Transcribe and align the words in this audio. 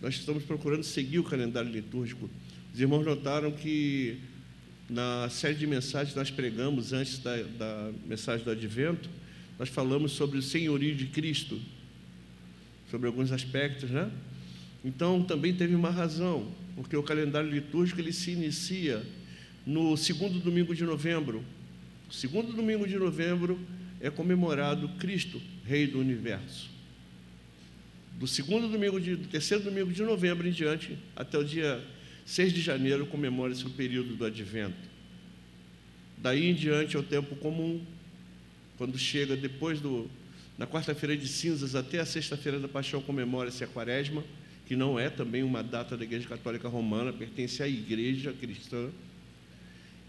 nós 0.00 0.14
estamos 0.14 0.44
procurando 0.44 0.82
seguir 0.82 1.18
o 1.18 1.24
calendário 1.24 1.70
litúrgico. 1.70 2.30
Os 2.72 2.80
irmãos 2.80 3.04
notaram 3.04 3.50
que 3.50 4.18
na 4.88 5.28
série 5.28 5.54
de 5.54 5.66
mensagens 5.66 6.12
que 6.12 6.18
nós 6.18 6.30
pregamos 6.30 6.92
antes 6.92 7.18
da, 7.18 7.36
da 7.42 7.90
mensagem 8.06 8.44
do 8.44 8.50
Advento, 8.50 9.08
nós 9.58 9.68
falamos 9.68 10.12
sobre 10.12 10.38
o 10.38 10.42
senhorio 10.42 10.94
de 10.94 11.06
Cristo, 11.06 11.60
sobre 12.90 13.06
alguns 13.08 13.32
aspectos, 13.32 13.90
né? 13.90 14.10
Então 14.84 15.22
também 15.22 15.52
teve 15.52 15.74
uma 15.74 15.90
razão, 15.90 16.52
porque 16.76 16.96
o 16.96 17.02
calendário 17.02 17.50
litúrgico 17.50 18.00
ele 18.00 18.12
se 18.12 18.30
inicia 18.30 19.04
no 19.66 19.96
segundo 19.96 20.38
domingo 20.38 20.74
de 20.74 20.84
novembro. 20.84 21.44
O 22.08 22.14
segundo 22.14 22.52
domingo 22.52 22.86
de 22.86 22.96
novembro 22.96 23.58
é 24.00 24.08
comemorado 24.08 24.88
Cristo, 25.00 25.42
Rei 25.64 25.86
do 25.86 25.98
Universo. 25.98 26.77
Do 28.18 28.26
segundo 28.26 28.66
domingo 28.66 29.00
de, 29.00 29.14
do 29.14 29.28
terceiro 29.28 29.62
domingo 29.62 29.92
de 29.92 30.02
novembro 30.02 30.48
em 30.48 30.50
diante, 30.50 30.98
até 31.14 31.38
o 31.38 31.44
dia 31.44 31.80
6 32.26 32.52
de 32.52 32.60
janeiro, 32.60 33.06
comemora-se 33.06 33.64
o 33.64 33.70
período 33.70 34.16
do 34.16 34.24
Advento. 34.24 34.88
Daí 36.16 36.50
em 36.50 36.54
diante 36.54 36.96
é 36.96 36.98
o 36.98 37.02
tempo 37.04 37.36
comum, 37.36 37.80
quando 38.76 38.98
chega 38.98 39.36
depois 39.36 39.80
do. 39.80 40.10
Na 40.58 40.66
quarta-feira 40.66 41.16
de 41.16 41.28
cinzas 41.28 41.76
até 41.76 42.00
a 42.00 42.04
sexta-feira 42.04 42.58
da 42.58 42.66
paixão 42.66 43.00
comemora-se 43.00 43.62
a 43.62 43.68
quaresma, 43.68 44.24
que 44.66 44.74
não 44.74 44.98
é 44.98 45.08
também 45.08 45.44
uma 45.44 45.62
data 45.62 45.96
da 45.96 46.02
Igreja 46.02 46.28
Católica 46.28 46.68
Romana, 46.68 47.12
pertence 47.12 47.62
à 47.62 47.68
Igreja 47.68 48.32
Cristã. 48.32 48.90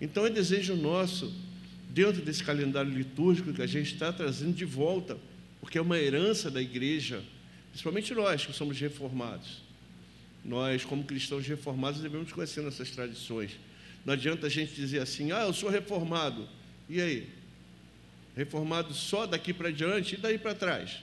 Então 0.02 0.26
é 0.26 0.32
desejo 0.32 0.76
nosso, 0.76 1.32
dentro 1.92 2.24
desse 2.24 2.44
calendário 2.44 2.92
litúrgico 2.92 3.54
que 3.54 3.62
a 3.62 3.68
gente 3.68 3.94
está 3.94 4.12
trazendo 4.12 4.56
de 4.56 4.66
volta, 4.66 5.16
porque 5.62 5.78
é 5.78 5.82
uma 5.82 6.00
herança 6.00 6.50
da 6.50 6.60
Igreja, 6.60 7.22
principalmente 7.80 8.14
nós 8.14 8.46
que 8.46 8.52
somos 8.52 8.78
reformados. 8.78 9.62
Nós, 10.44 10.84
como 10.84 11.02
cristãos 11.02 11.48
reformados, 11.48 12.02
devemos 12.02 12.30
conhecer 12.30 12.60
nossas 12.62 12.92
tradições. 12.92 13.52
Não 14.06 14.14
adianta 14.14 14.48
a 14.48 14.50
gente 14.50 14.76
dizer 14.76 15.00
assim, 15.00 15.32
ah, 15.32 15.44
eu 15.44 15.54
sou 15.54 15.70
reformado. 15.70 16.48
E 16.90 17.00
aí? 17.00 17.30
Reformado 18.36 18.94
só 18.94 19.26
daqui 19.26 19.54
para 19.54 19.72
diante 19.72 20.16
e 20.16 20.18
daí 20.18 20.38
para 20.38 20.54
trás. 20.54 21.02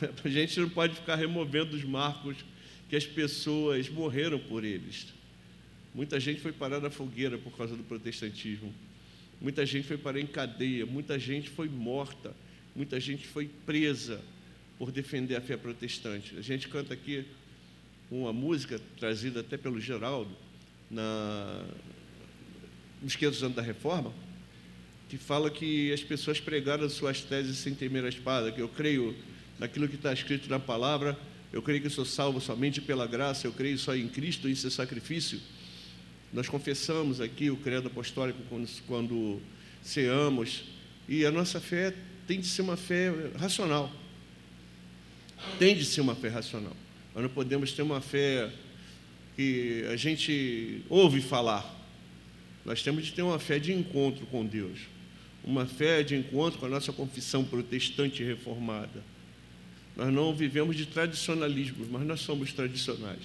A 0.22 0.28
gente 0.28 0.58
não 0.60 0.68
pode 0.68 0.96
ficar 0.96 1.14
removendo 1.14 1.76
os 1.76 1.84
marcos 1.84 2.36
que 2.90 2.96
as 2.96 3.06
pessoas 3.06 3.88
morreram 3.88 4.38
por 4.38 4.64
eles. 4.64 5.06
Muita 5.94 6.18
gente 6.20 6.40
foi 6.40 6.52
parar 6.52 6.80
na 6.80 6.90
fogueira 6.90 7.38
por 7.38 7.56
causa 7.56 7.76
do 7.76 7.84
protestantismo. 7.84 8.74
Muita 9.40 9.64
gente 9.64 9.86
foi 9.86 9.96
parar 9.96 10.20
em 10.20 10.26
cadeia. 10.26 10.84
Muita 10.84 11.18
gente 11.18 11.48
foi 11.48 11.68
morta. 11.68 12.34
Muita 12.74 12.98
gente 12.98 13.26
foi 13.26 13.48
presa 13.64 14.20
por 14.78 14.90
defender 14.90 15.36
a 15.36 15.40
fé 15.40 15.56
protestante. 15.56 16.36
A 16.36 16.42
gente 16.42 16.68
canta 16.68 16.94
aqui 16.94 17.24
uma 18.10 18.32
música 18.32 18.80
trazida 18.98 19.40
até 19.40 19.56
pelo 19.56 19.80
Geraldo, 19.80 20.30
na, 20.90 21.64
nos 23.02 23.16
500 23.16 23.42
anos 23.44 23.56
da 23.56 23.62
Reforma, 23.62 24.12
que 25.08 25.16
fala 25.16 25.50
que 25.50 25.92
as 25.92 26.02
pessoas 26.02 26.40
pregaram 26.40 26.88
suas 26.88 27.20
teses 27.20 27.58
sem 27.58 27.74
temer 27.74 28.04
a 28.04 28.08
espada, 28.08 28.52
que 28.52 28.60
eu 28.60 28.68
creio 28.68 29.14
naquilo 29.58 29.88
que 29.88 29.96
está 29.96 30.12
escrito 30.12 30.48
na 30.48 30.58
palavra, 30.58 31.18
eu 31.52 31.62
creio 31.62 31.80
que 31.80 31.88
sou 31.88 32.04
salvo 32.04 32.40
somente 32.40 32.80
pela 32.80 33.06
graça, 33.06 33.46
eu 33.46 33.52
creio 33.52 33.78
só 33.78 33.94
em 33.94 34.08
Cristo, 34.08 34.48
isso 34.48 34.66
é 34.66 34.70
sacrifício. 34.70 35.40
Nós 36.32 36.48
confessamos 36.48 37.20
aqui 37.20 37.48
o 37.48 37.56
credo 37.56 37.86
apostólico 37.86 38.40
quando, 38.48 38.68
quando 38.88 39.40
ceamos, 39.82 40.64
e 41.08 41.24
a 41.24 41.30
nossa 41.30 41.60
fé 41.60 41.94
tem 42.26 42.40
de 42.40 42.46
ser 42.46 42.62
uma 42.62 42.76
fé 42.76 43.12
racional. 43.38 43.92
Tem 45.58 45.74
de 45.76 45.84
ser 45.84 46.00
uma 46.00 46.14
fé 46.14 46.28
racional. 46.28 46.76
Nós 47.14 47.22
não 47.22 47.30
podemos 47.30 47.72
ter 47.72 47.82
uma 47.82 48.00
fé 48.00 48.50
que 49.36 49.84
a 49.90 49.96
gente 49.96 50.82
ouve 50.88 51.20
falar. 51.20 51.64
Nós 52.64 52.82
temos 52.82 53.06
de 53.06 53.12
ter 53.12 53.22
uma 53.22 53.38
fé 53.38 53.58
de 53.58 53.72
encontro 53.72 54.26
com 54.26 54.44
Deus, 54.44 54.80
uma 55.44 55.66
fé 55.66 56.02
de 56.02 56.16
encontro 56.16 56.58
com 56.58 56.66
a 56.66 56.68
nossa 56.68 56.92
confissão 56.92 57.44
protestante 57.44 58.24
reformada. 58.24 59.02
Nós 59.96 60.12
não 60.12 60.34
vivemos 60.34 60.76
de 60.76 60.86
tradicionalismo, 60.86 61.86
mas 61.90 62.02
nós 62.06 62.20
somos 62.20 62.52
tradicionais. 62.52 63.20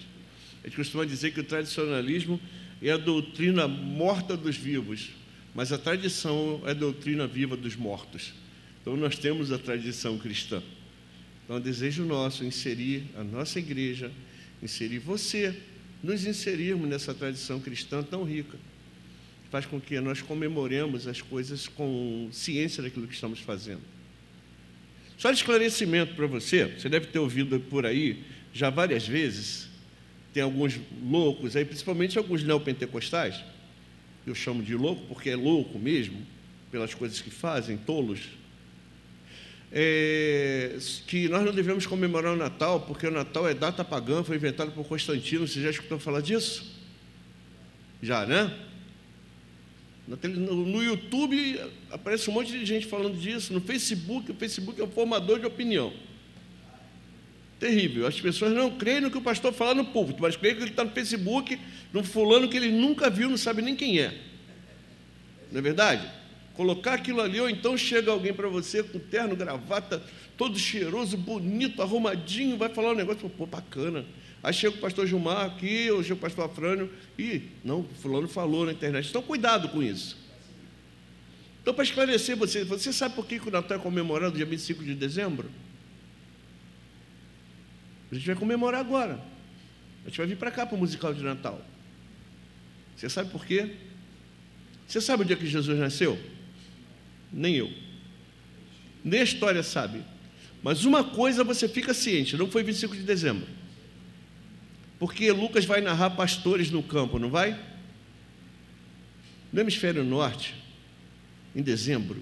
A 0.64 0.68
gente 0.68 0.76
costuma 0.76 1.06
dizer 1.06 1.32
que 1.32 1.40
o 1.40 1.44
tradicionalismo 1.44 2.40
é 2.82 2.92
a 2.92 2.98
doutrina 2.98 3.68
morta 3.68 4.38
dos 4.38 4.56
vivos, 4.56 5.10
mas 5.56 5.72
a 5.72 5.78
tradição 5.78 6.62
é 6.66 6.72
a 6.72 6.74
doutrina 6.74 7.26
viva 7.26 7.58
dos 7.58 7.76
mortos. 7.76 8.34
Então 8.82 8.96
nós 8.96 9.18
temos 9.18 9.52
a 9.52 9.58
tradição 9.58 10.18
cristã. 10.18 10.62
Então 11.50 11.58
é 11.58 11.60
desejo 11.60 12.06
nosso 12.06 12.46
inserir 12.46 13.06
a 13.18 13.24
nossa 13.24 13.58
igreja, 13.58 14.12
inserir 14.62 15.00
você, 15.00 15.58
nos 16.04 16.24
inserirmos 16.24 16.88
nessa 16.88 17.12
tradição 17.12 17.60
cristã 17.60 18.04
tão 18.04 18.24
rica. 18.24 18.56
Faz 19.50 19.66
com 19.66 19.82
que 19.82 20.00
nós 20.00 20.22
comemoremos 20.22 21.08
as 21.08 21.24
coisas 21.24 21.68
com 21.68 22.30
ciência 22.32 22.84
daquilo 22.84 23.08
que 23.08 23.16
estamos 23.16 23.40
fazendo. 23.40 23.82
Só 25.18 25.32
de 25.32 25.38
esclarecimento 25.38 26.14
para 26.14 26.28
você, 26.28 26.66
você 26.66 26.88
deve 26.88 27.08
ter 27.08 27.18
ouvido 27.18 27.60
por 27.60 27.84
aí 27.84 28.24
já 28.54 28.70
várias 28.70 29.08
vezes, 29.08 29.70
tem 30.32 30.44
alguns 30.44 30.80
loucos 31.02 31.56
aí, 31.56 31.66
principalmente 31.66 32.16
alguns 32.20 32.44
neopentecostais, 32.44 33.44
eu 34.24 34.36
chamo 34.36 34.62
de 34.62 34.76
louco 34.76 35.04
porque 35.08 35.32
é 35.32 35.36
louco 35.36 35.80
mesmo, 35.80 36.22
pelas 36.70 36.94
coisas 36.94 37.20
que 37.20 37.32
fazem, 37.32 37.76
tolos, 37.76 38.20
é, 39.72 40.78
que 41.06 41.30
nós 41.30 41.46
não 41.46 41.54
devemos 41.54 41.86
comemorar 41.86 42.34
o 42.34 42.38
Natal, 42.38 42.82
porque 42.82 43.08
o 43.08 43.12
Natal 43.12 43.48
é 43.48 43.54
data 43.54 43.84
pagã, 43.84 44.24
foi 44.24 44.36
inventado 44.36 44.72
por 44.72 44.86
Constantino. 44.86 45.48
Você 45.48 45.62
já 45.62 45.70
escutou 45.70 46.00
falar 46.00 46.22
disso? 46.22 46.80
Já, 48.02 48.26
né? 48.26 48.52
No 50.08 50.84
YouTube 50.84 51.62
aparece 51.92 52.30
um 52.32 52.34
monte 52.34 52.52
de 52.52 52.66
gente 52.66 52.88
falando 52.88 53.16
disso. 53.16 53.54
No 53.54 53.62
Facebook, 53.62 54.32
o 54.32 54.34
Facebook 54.34 54.82
é 54.82 54.84
um 54.84 54.90
formador 54.90 55.40
de 55.40 55.46
opinião. 55.46 55.94
Terrível. 57.60 58.08
As 58.08 58.20
pessoas 58.20 58.54
não 58.54 58.72
creem 58.72 59.02
no 59.02 59.12
que 59.12 59.18
o 59.18 59.22
pastor 59.22 59.54
fala 59.54 59.76
no 59.76 59.86
púlpito, 59.86 60.22
mas 60.22 60.36
creem 60.36 60.56
que 60.56 60.62
ele 60.64 60.72
está 60.72 60.84
no 60.84 60.92
Facebook, 60.92 61.60
no 61.94 62.04
fulano 62.04 62.50
que 62.50 62.58
ele 62.58 62.72
nunca 62.72 63.08
viu, 63.10 63.30
não 63.30 63.38
sabe 63.38 63.62
nem 63.62 63.76
quem 63.76 64.00
é. 64.00 64.18
Não 65.52 65.60
é 65.60 65.62
verdade? 65.62 66.19
Colocar 66.60 66.96
aquilo 66.96 67.22
ali, 67.22 67.40
ou 67.40 67.50
então 67.50 67.78
chega 67.78 68.12
alguém 68.12 68.34
para 68.34 68.50
você 68.50 68.84
com 68.84 69.00
terno, 69.00 69.34
gravata, 69.34 70.04
todo 70.36 70.60
cheiroso, 70.60 71.16
bonito, 71.16 71.82
arrumadinho, 71.82 72.58
vai 72.58 72.68
falar 72.68 72.92
um 72.92 72.96
negócio, 72.96 73.30
pô, 73.30 73.46
bacana. 73.46 74.06
Aí 74.44 74.52
chega 74.52 74.76
o 74.76 74.80
pastor 74.80 75.08
Gilmar 75.08 75.46
aqui, 75.46 75.90
ou 75.90 76.04
chega 76.04 76.16
o 76.16 76.18
pastor 76.18 76.44
Afrânio, 76.44 76.92
e 77.18 77.44
não, 77.64 77.86
fulano 78.02 78.28
falou 78.28 78.66
na 78.66 78.74
internet. 78.74 79.08
Então, 79.08 79.22
cuidado 79.22 79.70
com 79.70 79.82
isso. 79.82 80.18
Então, 81.62 81.74
para 81.74 81.86
esclarecer 81.86 82.36
você, 82.36 82.66
você 82.66 82.92
sabe 82.92 83.16
por 83.16 83.26
que 83.26 83.40
o 83.40 83.50
Natal 83.50 83.78
é 83.78 83.82
comemorado 83.82 84.36
dia 84.36 84.46
25 84.46 84.84
de 84.84 84.96
dezembro? 84.96 85.50
A 88.12 88.16
gente 88.16 88.28
vai 88.28 88.36
comemorar 88.36 88.82
agora. 88.82 89.18
A 90.04 90.10
gente 90.10 90.18
vai 90.18 90.28
vir 90.28 90.36
para 90.36 90.52
cá 90.52 90.66
para 90.66 90.76
o 90.76 90.78
musical 90.78 91.14
de 91.14 91.24
Natal. 91.24 91.62
Você 92.98 93.08
sabe 93.08 93.32
por 93.32 93.46
quê? 93.46 93.78
Você 94.86 95.00
sabe 95.00 95.24
o 95.24 95.26
dia 95.26 95.38
que 95.38 95.48
Jesus 95.48 95.80
nasceu? 95.80 96.20
Nem 97.32 97.56
eu. 97.56 97.72
Nem 99.04 99.22
a 99.22 99.24
história 99.24 99.64
sabe. 99.64 100.04
Mas 100.62 100.84
uma 100.86 101.04
coisa 101.04 101.44
você 101.44 101.68
fica 101.68 101.94
ciente: 101.94 102.36
não 102.36 102.50
foi 102.50 102.64
25 102.64 102.96
de 102.96 103.04
dezembro. 103.04 103.48
Porque 104.98 105.32
Lucas 105.32 105.64
vai 105.64 105.80
narrar 105.80 106.12
pastores 106.12 106.70
no 106.70 106.84
campo, 106.84 107.18
não 107.18 107.30
vai? 107.30 107.58
No 109.52 109.62
hemisfério 109.62 110.04
norte, 110.04 110.54
em 111.56 111.62
dezembro, 111.62 112.22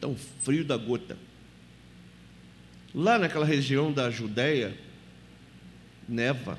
tão 0.00 0.16
frio 0.42 0.64
da 0.64 0.76
gota. 0.76 1.16
Lá 2.92 3.18
naquela 3.18 3.46
região 3.46 3.92
da 3.92 4.10
Judéia, 4.10 4.76
neva. 6.08 6.58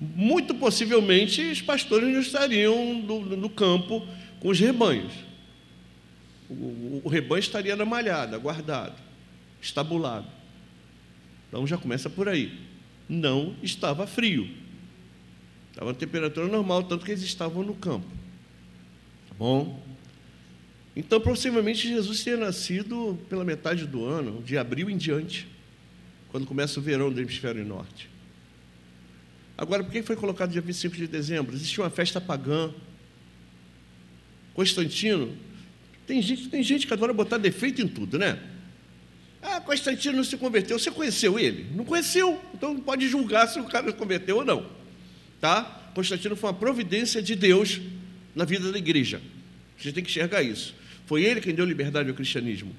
Muito 0.00 0.54
possivelmente 0.54 1.42
os 1.42 1.60
pastores 1.60 2.08
não 2.08 2.20
estariam 2.20 2.94
no, 3.02 3.36
no 3.36 3.50
campo 3.50 4.06
com 4.38 4.48
os 4.48 4.58
rebanhos 4.58 5.29
o, 6.50 7.02
o 7.04 7.08
rebanho 7.08 7.40
estaria 7.40 7.76
na 7.76 7.84
malhada, 7.84 8.36
guardado, 8.38 9.00
estabulado. 9.62 10.26
Então 11.48 11.66
já 11.66 11.78
começa 11.78 12.10
por 12.10 12.28
aí. 12.28 12.58
Não 13.08 13.56
estava 13.62 14.06
frio. 14.06 14.48
Estava 15.70 15.92
a 15.92 15.94
temperatura 15.94 16.48
normal, 16.48 16.82
tanto 16.82 17.04
que 17.04 17.12
eles 17.12 17.22
estavam 17.22 17.62
no 17.62 17.74
campo. 17.74 18.06
Tá 19.28 19.34
bom? 19.38 19.80
Então, 20.94 21.20
possivelmente, 21.20 21.88
Jesus 21.88 22.24
tenha 22.24 22.36
nascido 22.36 23.18
pela 23.28 23.44
metade 23.44 23.86
do 23.86 24.04
ano, 24.04 24.42
de 24.42 24.58
abril 24.58 24.90
em 24.90 24.96
diante, 24.96 25.48
quando 26.30 26.46
começa 26.46 26.80
o 26.80 26.82
verão 26.82 27.12
do 27.12 27.20
hemisfério 27.20 27.64
norte. 27.64 28.10
Agora, 29.56 29.84
por 29.84 29.92
que 29.92 30.02
foi 30.02 30.16
colocado 30.16 30.50
dia 30.50 30.60
25 30.60 30.96
de 30.96 31.06
dezembro? 31.06 31.54
Existia 31.54 31.84
uma 31.84 31.90
festa 31.90 32.20
pagã. 32.20 32.72
Constantino 34.52 35.36
tem 36.10 36.20
gente, 36.20 36.48
tem 36.48 36.60
gente 36.60 36.88
que 36.88 36.92
adora 36.92 37.12
botar 37.12 37.38
defeito 37.38 37.80
em 37.80 37.86
tudo, 37.86 38.18
né? 38.18 38.36
Ah, 39.40 39.60
Constantino 39.60 40.16
não 40.16 40.24
se 40.24 40.36
converteu. 40.36 40.76
Você 40.76 40.90
conheceu 40.90 41.38
ele? 41.38 41.66
Não 41.72 41.84
conheceu. 41.84 42.40
Então 42.52 42.74
não 42.74 42.80
pode 42.80 43.08
julgar 43.08 43.46
se 43.46 43.60
o 43.60 43.64
cara 43.64 43.86
se 43.86 43.96
converteu 43.96 44.38
ou 44.38 44.44
não. 44.44 44.66
Tá? 45.40 45.62
Constantino 45.94 46.34
foi 46.34 46.50
uma 46.50 46.58
providência 46.58 47.22
de 47.22 47.36
Deus 47.36 47.80
na 48.34 48.44
vida 48.44 48.72
da 48.72 48.76
igreja. 48.76 49.22
Você 49.78 49.92
tem 49.92 50.02
que 50.02 50.10
enxergar 50.10 50.42
isso. 50.42 50.74
Foi 51.06 51.22
ele 51.22 51.40
quem 51.40 51.54
deu 51.54 51.64
liberdade 51.64 52.08
ao 52.08 52.14
cristianismo. 52.16 52.74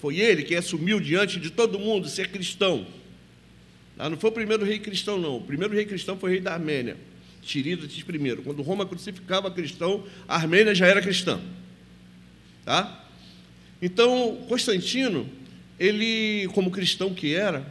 Foi 0.00 0.18
ele 0.18 0.42
quem 0.42 0.56
assumiu 0.56 0.98
diante 0.98 1.38
de 1.38 1.50
todo 1.50 1.78
mundo 1.78 2.08
ser 2.08 2.30
cristão. 2.30 2.86
Ah, 3.98 4.08
não 4.08 4.16
foi 4.16 4.30
o 4.30 4.32
primeiro 4.32 4.64
rei 4.64 4.78
cristão, 4.78 5.18
não. 5.18 5.36
O 5.36 5.42
primeiro 5.42 5.74
rei 5.74 5.84
cristão 5.84 6.16
foi 6.16 6.30
o 6.30 6.32
rei 6.32 6.40
da 6.40 6.54
Armênia, 6.54 6.96
Tirídates 7.42 7.98
I. 7.98 8.36
Quando 8.42 8.62
Roma 8.62 8.86
crucificava 8.86 9.50
cristão, 9.50 10.06
a 10.26 10.36
Armênia 10.36 10.74
já 10.74 10.86
era 10.86 11.02
cristã. 11.02 11.38
Tá? 12.70 13.04
Então, 13.82 14.44
Constantino, 14.48 15.28
ele, 15.76 16.46
como 16.54 16.70
cristão 16.70 17.12
que 17.12 17.34
era, 17.34 17.66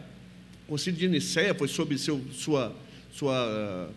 o 0.65 0.71
concílio 0.71 0.99
de 0.99 1.07
Nicéia 1.07 1.55
foi 1.55 1.69
sob 1.69 1.97
seu, 1.97 2.21
sua, 2.33 2.75
sua 3.09 3.89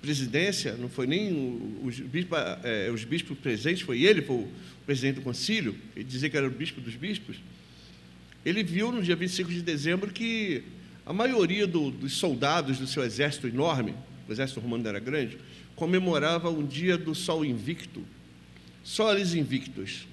presidência, 0.00 0.74
não 0.78 0.88
foi 0.88 1.06
nem 1.06 1.60
os 1.84 2.00
bispos, 2.00 2.38
é, 2.64 2.90
os 2.90 3.04
bispos 3.04 3.36
presentes, 3.36 3.82
foi 3.82 4.02
ele, 4.02 4.22
foi 4.22 4.36
o 4.36 4.48
presidente 4.86 5.16
do 5.16 5.20
concílio, 5.20 5.76
ele 5.94 6.06
dizia 6.06 6.30
que 6.30 6.38
era 6.38 6.46
o 6.46 6.50
bispo 6.50 6.80
dos 6.80 6.94
bispos. 6.94 7.36
Ele 8.42 8.62
viu 8.62 8.90
no 8.90 9.02
dia 9.02 9.14
25 9.14 9.50
de 9.50 9.60
dezembro 9.60 10.10
que 10.10 10.62
a 11.04 11.12
maioria 11.12 11.66
do, 11.66 11.90
dos 11.90 12.14
soldados 12.14 12.78
do 12.78 12.86
seu 12.86 13.04
exército 13.04 13.46
enorme, 13.46 13.94
o 14.26 14.32
exército 14.32 14.58
romano 14.60 14.88
era 14.88 15.00
grande, 15.00 15.36
comemorava 15.74 16.48
um 16.48 16.64
dia 16.66 16.96
do 16.96 17.14
sol 17.14 17.44
invicto. 17.44 18.02
Soles 18.82 19.34
invictos. 19.34 20.06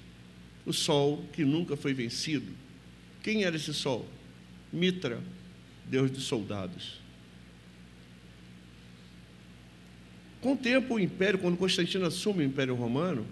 O 0.66 0.72
sol 0.72 1.24
que 1.32 1.44
nunca 1.44 1.76
foi 1.76 1.92
vencido. 1.92 2.52
Quem 3.22 3.44
era 3.44 3.56
esse 3.56 3.72
sol? 3.72 4.08
Mitra, 4.72 5.20
deus 5.86 6.10
dos 6.10 6.24
soldados. 6.24 7.00
Com 10.40 10.52
o 10.52 10.56
tempo, 10.56 10.94
o 10.94 11.00
império, 11.00 11.38
quando 11.38 11.56
Constantino 11.56 12.04
assume 12.04 12.44
o 12.44 12.46
Império 12.46 12.74
Romano, 12.74 13.26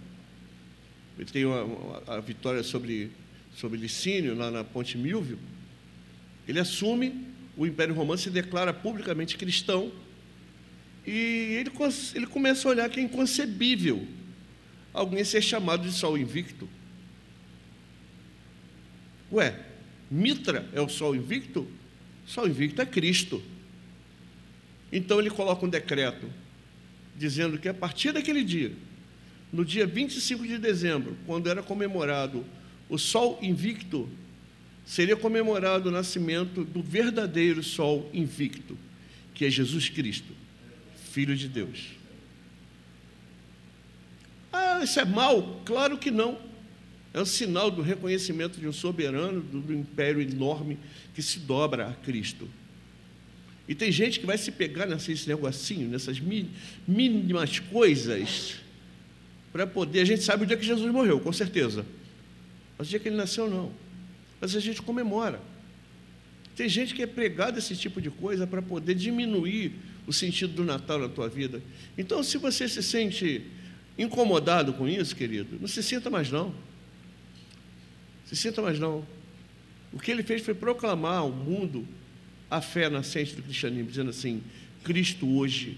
ele 1.18 1.30
tem 1.30 1.44
a, 1.44 2.14
a 2.14 2.20
vitória 2.20 2.62
sobre, 2.62 3.10
sobre 3.54 3.78
Licínio, 3.78 4.34
lá 4.34 4.50
na 4.50 4.64
Ponte 4.64 4.96
Milvio, 4.96 5.38
ele 6.48 6.58
assume 6.58 7.26
o 7.56 7.66
Império 7.66 7.94
Romano 7.94 8.18
se 8.18 8.30
declara 8.30 8.72
publicamente 8.72 9.36
cristão 9.36 9.92
e 11.06 11.58
ele, 11.60 11.70
ele 12.14 12.26
começa 12.26 12.66
a 12.66 12.70
olhar 12.70 12.88
que 12.88 13.00
é 13.00 13.02
inconcebível 13.02 14.06
alguém 14.92 15.24
ser 15.24 15.42
chamado 15.42 15.86
de 15.86 15.92
sol 15.92 16.16
invicto. 16.16 16.68
Ué, 19.32 19.58
Mitra 20.10 20.68
é 20.72 20.80
o 20.80 20.88
sol 20.88 21.16
invicto? 21.16 21.66
Sol 22.26 22.46
invicto 22.46 22.82
é 22.82 22.86
Cristo. 22.86 23.42
Então 24.92 25.18
ele 25.18 25.30
coloca 25.30 25.64
um 25.64 25.68
decreto 25.68 26.26
dizendo 27.16 27.58
que 27.58 27.68
a 27.68 27.74
partir 27.74 28.12
daquele 28.12 28.44
dia, 28.44 28.72
no 29.52 29.64
dia 29.64 29.86
25 29.86 30.46
de 30.46 30.58
dezembro, 30.58 31.16
quando 31.26 31.48
era 31.48 31.62
comemorado 31.62 32.44
o 32.88 32.98
sol 32.98 33.38
invicto 33.40 34.06
seria 34.84 35.16
comemorado 35.16 35.88
o 35.88 35.92
nascimento 35.92 36.62
do 36.62 36.82
verdadeiro 36.82 37.62
sol 37.62 38.10
invicto, 38.12 38.76
que 39.32 39.46
é 39.46 39.50
Jesus 39.50 39.88
Cristo, 39.88 40.32
Filho 41.10 41.34
de 41.34 41.48
Deus. 41.48 41.92
Ah, 44.52 44.80
isso 44.82 45.00
é 45.00 45.04
mal? 45.06 45.62
Claro 45.64 45.96
que 45.96 46.10
não. 46.10 46.38
É 47.14 47.20
um 47.20 47.26
sinal 47.26 47.70
do 47.70 47.82
reconhecimento 47.82 48.58
de 48.58 48.66
um 48.66 48.72
soberano, 48.72 49.40
do 49.40 49.72
império 49.72 50.20
enorme 50.20 50.78
que 51.14 51.22
se 51.22 51.40
dobra 51.40 51.88
a 51.88 51.92
Cristo. 51.92 52.48
E 53.68 53.74
tem 53.74 53.92
gente 53.92 54.18
que 54.18 54.26
vai 54.26 54.38
se 54.38 54.50
pegar 54.50 54.86
nesse 54.86 55.28
negocinho, 55.28 55.88
nessas 55.88 56.20
mínimas 56.88 57.58
coisas, 57.58 58.56
para 59.52 59.66
poder. 59.66 60.00
A 60.00 60.04
gente 60.04 60.22
sabe 60.22 60.44
o 60.44 60.46
dia 60.46 60.56
que 60.56 60.64
Jesus 60.64 60.90
morreu, 60.90 61.20
com 61.20 61.32
certeza. 61.32 61.84
Mas 62.78 62.88
o 62.88 62.90
dia 62.90 62.98
que 62.98 63.08
ele 63.08 63.16
nasceu, 63.16 63.48
não 63.48 63.72
mas 64.42 64.56
a 64.56 64.60
gente 64.60 64.82
comemora. 64.82 65.40
Tem 66.56 66.68
gente 66.68 66.96
que 66.96 67.02
é 67.02 67.06
pregado 67.06 67.60
esse 67.60 67.76
tipo 67.76 68.00
de 68.02 68.10
coisa 68.10 68.44
para 68.44 68.60
poder 68.60 68.96
diminuir 68.96 69.72
o 70.04 70.12
sentido 70.12 70.52
do 70.52 70.64
Natal 70.64 70.98
na 70.98 71.08
tua 71.08 71.28
vida. 71.28 71.62
Então, 71.96 72.24
se 72.24 72.38
você 72.38 72.68
se 72.68 72.82
sente 72.82 73.46
incomodado 73.96 74.72
com 74.72 74.88
isso, 74.88 75.14
querido, 75.14 75.58
não 75.60 75.68
se 75.68 75.80
sinta 75.80 76.10
mais 76.10 76.28
não. 76.32 76.52
Se 78.32 78.36
sinta 78.36 78.62
mais 78.62 78.78
não. 78.78 79.06
O 79.92 79.98
que 79.98 80.10
ele 80.10 80.22
fez 80.22 80.40
foi 80.40 80.54
proclamar 80.54 81.18
ao 81.18 81.30
mundo 81.30 81.86
a 82.50 82.62
fé 82.62 82.88
nascente 82.88 83.34
do 83.34 83.42
cristianismo, 83.42 83.90
dizendo 83.90 84.08
assim: 84.08 84.42
Cristo 84.82 85.28
hoje 85.36 85.76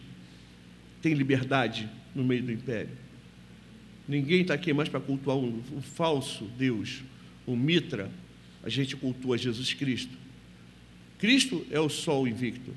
tem 1.02 1.14
liberdade 1.14 1.90
no 2.14 2.22
meio 2.22 2.44
do 2.44 2.52
império. 2.52 2.96
Ninguém 4.06 4.42
está 4.42 4.54
aqui 4.54 4.72
mais 4.72 4.88
para 4.88 5.00
cultuar 5.00 5.36
um, 5.36 5.60
um 5.72 5.82
falso 5.82 6.44
Deus, 6.56 7.02
um 7.44 7.56
mitra, 7.56 8.08
a 8.62 8.68
gente 8.68 8.94
cultua 8.94 9.36
Jesus 9.36 9.74
Cristo. 9.74 10.16
Cristo 11.18 11.66
é 11.72 11.80
o 11.80 11.88
sol 11.88 12.28
invicto. 12.28 12.72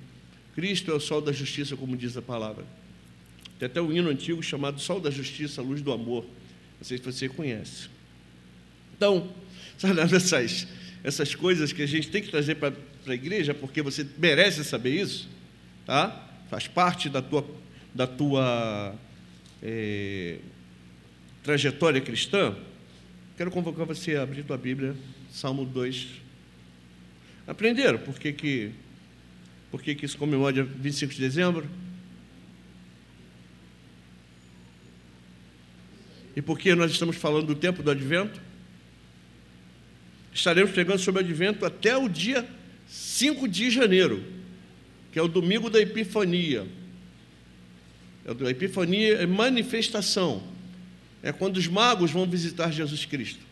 Cristo 0.56 0.90
é 0.90 0.96
o 0.96 1.00
sol 1.00 1.22
da 1.22 1.32
justiça, 1.32 1.78
como 1.78 1.96
diz 1.96 2.18
a 2.18 2.22
palavra. 2.22 2.66
Tem 3.60 3.68
até 3.68 3.80
um 3.80 3.92
hino 3.92 4.10
antigo 4.10 4.42
chamado 4.42 4.80
Sol 4.80 5.00
da 5.00 5.12
Justiça, 5.12 5.62
Luz 5.62 5.82
do 5.82 5.92
Amor. 5.92 6.24
Não 6.24 6.84
sei 6.84 6.98
se 6.98 7.04
você 7.04 7.28
conhece. 7.28 7.90
Então, 8.96 9.30
sabe 9.78 10.00
essas, 10.00 10.68
essas 11.04 11.36
coisas 11.36 11.72
que 11.72 11.82
a 11.82 11.88
gente 11.88 12.10
tem 12.10 12.22
que 12.22 12.30
trazer 12.30 12.56
para 12.56 12.74
a 13.06 13.14
igreja, 13.14 13.54
porque 13.54 13.82
você 13.82 14.06
merece 14.18 14.64
saber 14.64 15.02
isso, 15.02 15.30
tá? 15.86 16.28
faz 16.50 16.68
parte 16.68 17.10
da 17.10 17.22
tua, 17.22 17.46
da 17.94 18.08
tua 18.08 18.96
é, 19.62 20.38
trajetória 21.44 22.02
cristã. 22.02 22.56
Quero 23.36 23.52
convocar 23.52 23.86
você 23.86 24.16
a 24.16 24.24
abrir 24.24 24.44
tua 24.44 24.58
Bíblia 24.58 24.96
Salmo 25.32 25.66
2. 25.66 26.08
Aprenderam 27.46 28.00
por 28.00 28.18
que, 28.20 28.34
que, 28.34 28.72
por 29.70 29.82
que, 29.82 29.96
que 29.96 30.06
isso 30.06 30.18
comemora 30.18 30.54
dia 30.54 30.64
25 30.64 31.14
de 31.14 31.20
dezembro? 31.20 31.70
E 36.36 36.42
por 36.42 36.58
que 36.58 36.74
nós 36.76 36.92
estamos 36.92 37.16
falando 37.16 37.48
do 37.48 37.56
tempo 37.56 37.82
do 37.82 37.92
advento? 37.92 38.40
Estaremos 40.38 40.72
pregando 40.72 41.00
sobre 41.00 41.24
o 41.24 41.26
advento 41.26 41.66
até 41.66 41.98
o 41.98 42.08
dia 42.08 42.48
5 42.88 43.48
de 43.48 43.72
janeiro, 43.72 44.24
que 45.12 45.18
é 45.18 45.22
o 45.22 45.28
domingo 45.28 45.68
da 45.68 45.82
Epifania. 45.82 46.66
A 48.26 48.50
Epifania 48.50 49.16
é 49.16 49.26
manifestação, 49.26 50.44
é 51.24 51.32
quando 51.32 51.58
os 51.58 51.68
magos 51.68 52.12
vão 52.12 52.26
visitar 52.30 52.72
Jesus 52.72 53.04
Cristo 53.04 53.48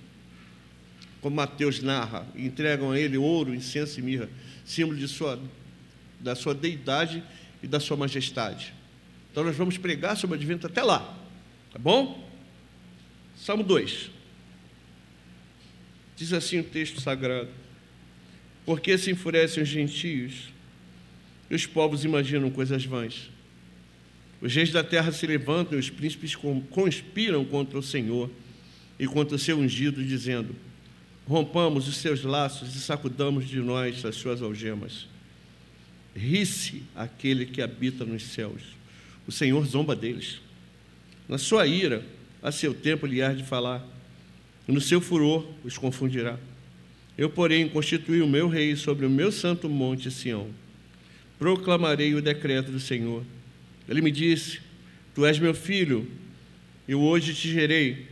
como 1.25 1.37
Mateus 1.37 1.81
narra, 1.81 2.27
entregam 2.35 2.91
a 2.91 2.99
ele 2.99 3.17
ouro, 3.17 3.51
incenso 3.51 3.99
e 3.99 4.03
mirra, 4.03 4.29
símbolo 4.63 4.95
de 4.95 5.07
sua, 5.07 5.41
da 6.19 6.35
sua 6.35 6.53
deidade 6.53 7.23
e 7.63 7.67
da 7.67 7.79
sua 7.79 7.97
majestade. 7.97 8.75
Então 9.31 9.43
nós 9.43 9.55
vamos 9.55 9.75
pregar 9.75 10.15
sobre 10.15 10.35
o 10.35 10.39
advento 10.39 10.67
até 10.67 10.83
lá, 10.83 11.17
tá 11.73 11.79
bom? 11.79 12.29
Salmo 13.35 13.63
2. 13.63 14.11
Diz 16.15 16.31
assim 16.33 16.59
o 16.59 16.63
texto 16.63 17.01
sagrado: 17.01 17.49
Porque 18.65 18.97
se 18.97 19.11
enfurecem 19.11 19.63
os 19.63 19.69
gentios 19.69 20.49
e 21.49 21.55
os 21.55 21.65
povos 21.65 22.03
imaginam 22.03 22.49
coisas 22.49 22.85
vãs. 22.85 23.29
Os 24.41 24.53
reis 24.53 24.71
da 24.71 24.83
terra 24.83 25.11
se 25.11 25.25
levantam 25.25 25.77
e 25.77 25.79
os 25.79 25.89
príncipes 25.89 26.35
conspiram 26.69 27.43
contra 27.45 27.77
o 27.77 27.83
Senhor 27.83 28.29
e 28.99 29.07
contra 29.07 29.35
o 29.35 29.39
seu 29.39 29.57
ungido, 29.57 30.03
dizendo: 30.03 30.55
rompamos 31.27 31.87
os 31.87 31.97
seus 31.97 32.23
laços 32.23 32.75
e 32.75 32.79
sacudamos 32.79 33.47
de 33.47 33.59
nós 33.59 34.05
as 34.05 34.15
suas 34.15 34.41
algemas. 34.41 35.07
Ri-se 36.15 36.83
aquele 36.95 37.45
que 37.45 37.61
habita 37.61 38.05
nos 38.05 38.23
céus. 38.23 38.61
O 39.27 39.31
Senhor 39.31 39.65
zomba 39.65 39.95
deles. 39.95 40.39
Na 41.27 41.37
sua 41.37 41.65
ira, 41.65 42.05
a 42.41 42.51
seu 42.51 42.73
tempo 42.73 43.05
lhe 43.05 43.21
há 43.21 43.33
de 43.33 43.43
falar, 43.43 43.83
e 44.67 44.71
no 44.71 44.81
seu 44.81 44.99
furor 44.99 45.47
os 45.63 45.77
confundirá. 45.77 46.37
Eu, 47.17 47.29
porém, 47.29 47.69
constituí 47.69 48.21
o 48.21 48.27
meu 48.27 48.47
rei 48.47 48.75
sobre 48.75 49.05
o 49.05 49.09
meu 49.09 49.31
santo 49.31 49.69
monte 49.69 50.11
Sião. 50.11 50.47
Proclamarei 51.39 52.13
o 52.13 52.21
decreto 52.21 52.71
do 52.71 52.79
Senhor. 52.79 53.23
Ele 53.87 54.01
me 54.01 54.11
disse: 54.11 54.59
Tu 55.13 55.25
és 55.25 55.39
meu 55.39 55.53
filho, 55.53 56.07
eu 56.87 57.01
hoje 57.01 57.33
te 57.33 57.49
gerei. 57.49 58.07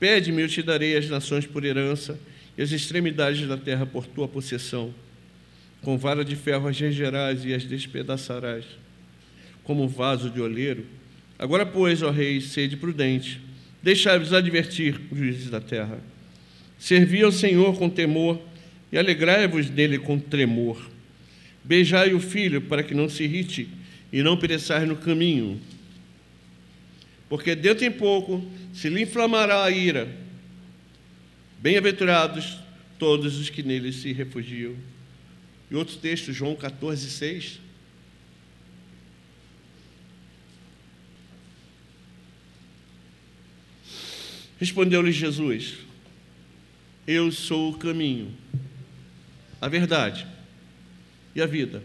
Pede-me, 0.00 0.42
eu 0.42 0.48
te 0.48 0.62
darei 0.62 0.96
as 0.96 1.08
nações 1.08 1.46
por 1.46 1.64
herança 1.64 2.18
e 2.56 2.62
as 2.62 2.72
extremidades 2.72 3.46
da 3.46 3.56
terra 3.56 3.84
por 3.84 4.06
tua 4.06 4.28
possessão. 4.28 4.94
Com 5.82 5.98
vara 5.98 6.24
de 6.24 6.36
ferro 6.36 6.68
as 6.68 6.78
regerás 6.78 7.44
e 7.44 7.52
as 7.52 7.64
despedaçarás, 7.64 8.64
como 9.62 9.88
vaso 9.88 10.30
de 10.30 10.40
oleiro. 10.40 10.84
Agora, 11.38 11.64
pois, 11.64 12.02
ó 12.02 12.10
rei, 12.10 12.40
sede 12.40 12.76
prudente, 12.76 13.40
deixai-vos 13.82 14.32
advertir 14.32 15.00
juízes 15.12 15.50
da 15.50 15.60
terra. 15.60 15.98
Servi 16.78 17.22
ao 17.22 17.32
Senhor 17.32 17.76
com 17.78 17.88
temor 17.88 18.40
e 18.92 18.98
alegrai-vos 18.98 19.70
nele 19.70 19.98
com 19.98 20.18
tremor. 20.18 20.90
Beijai 21.62 22.14
o 22.14 22.20
filho 22.20 22.62
para 22.62 22.82
que 22.82 22.94
não 22.94 23.08
se 23.08 23.24
irrite 23.24 23.68
e 24.12 24.22
não 24.22 24.36
pereçais 24.36 24.86
no 24.88 24.96
caminho. 24.96 25.60
Porque 27.28 27.54
dentro 27.54 27.84
em 27.84 27.90
pouco 27.90 28.44
se 28.72 28.88
lhe 28.88 29.02
inflamará 29.02 29.64
a 29.64 29.70
ira. 29.70 30.08
Bem-aventurados 31.60 32.58
todos 32.98 33.38
os 33.38 33.50
que 33.50 33.62
nele 33.62 33.92
se 33.92 34.12
refugiam. 34.12 34.74
E 35.70 35.74
outro 35.74 35.96
texto, 35.96 36.32
João 36.32 36.54
14, 36.54 37.10
6. 37.10 37.60
Respondeu-lhe 44.58 45.12
Jesus: 45.12 45.78
Eu 47.06 47.30
sou 47.30 47.70
o 47.70 47.78
caminho, 47.78 48.34
a 49.60 49.68
verdade 49.68 50.26
e 51.34 51.40
a 51.40 51.46
vida. 51.46 51.82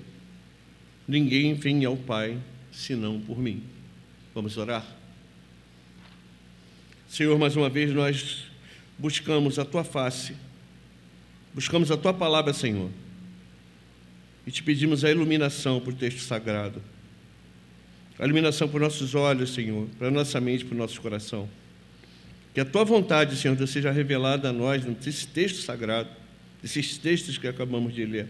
Ninguém 1.07 1.53
vem 1.53 1.85
ao 1.85 1.95
Pai 1.95 2.39
senão 2.71 3.19
por 3.19 3.37
mim. 3.37 3.63
Vamos 4.33 4.57
orar? 4.57 4.85
Senhor, 7.07 7.37
mais 7.37 7.55
uma 7.55 7.69
vez 7.69 7.93
nós 7.93 8.45
buscamos 8.97 9.59
a 9.59 9.65
tua 9.65 9.83
face, 9.83 10.35
buscamos 11.53 11.91
a 11.91 11.97
tua 11.97 12.13
palavra, 12.13 12.53
Senhor, 12.53 12.89
e 14.47 14.51
te 14.51 14.63
pedimos 14.63 15.05
a 15.05 15.11
iluminação 15.11 15.79
para 15.79 15.91
o 15.91 15.95
texto 15.95 16.21
sagrado, 16.21 16.81
a 18.17 18.23
iluminação 18.23 18.67
para 18.67 18.77
os 18.77 18.81
nossos 18.81 19.13
olhos, 19.13 19.53
Senhor, 19.53 19.87
para 19.99 20.07
a 20.07 20.11
nossa 20.11 20.41
mente, 20.41 20.65
para 20.65 20.73
o 20.73 20.77
nosso 20.77 20.99
coração. 20.99 21.47
Que 22.53 22.59
a 22.59 22.65
tua 22.65 22.83
vontade, 22.83 23.35
Senhor, 23.35 23.55
Deus, 23.55 23.71
seja 23.71 23.91
revelada 23.91 24.49
a 24.49 24.53
nós 24.53 24.85
nesse 24.85 25.27
texto 25.27 25.61
sagrado, 25.61 26.09
nesses 26.61 26.97
textos 26.97 27.37
que 27.37 27.47
acabamos 27.47 27.93
de 27.93 28.05
ler. 28.05 28.27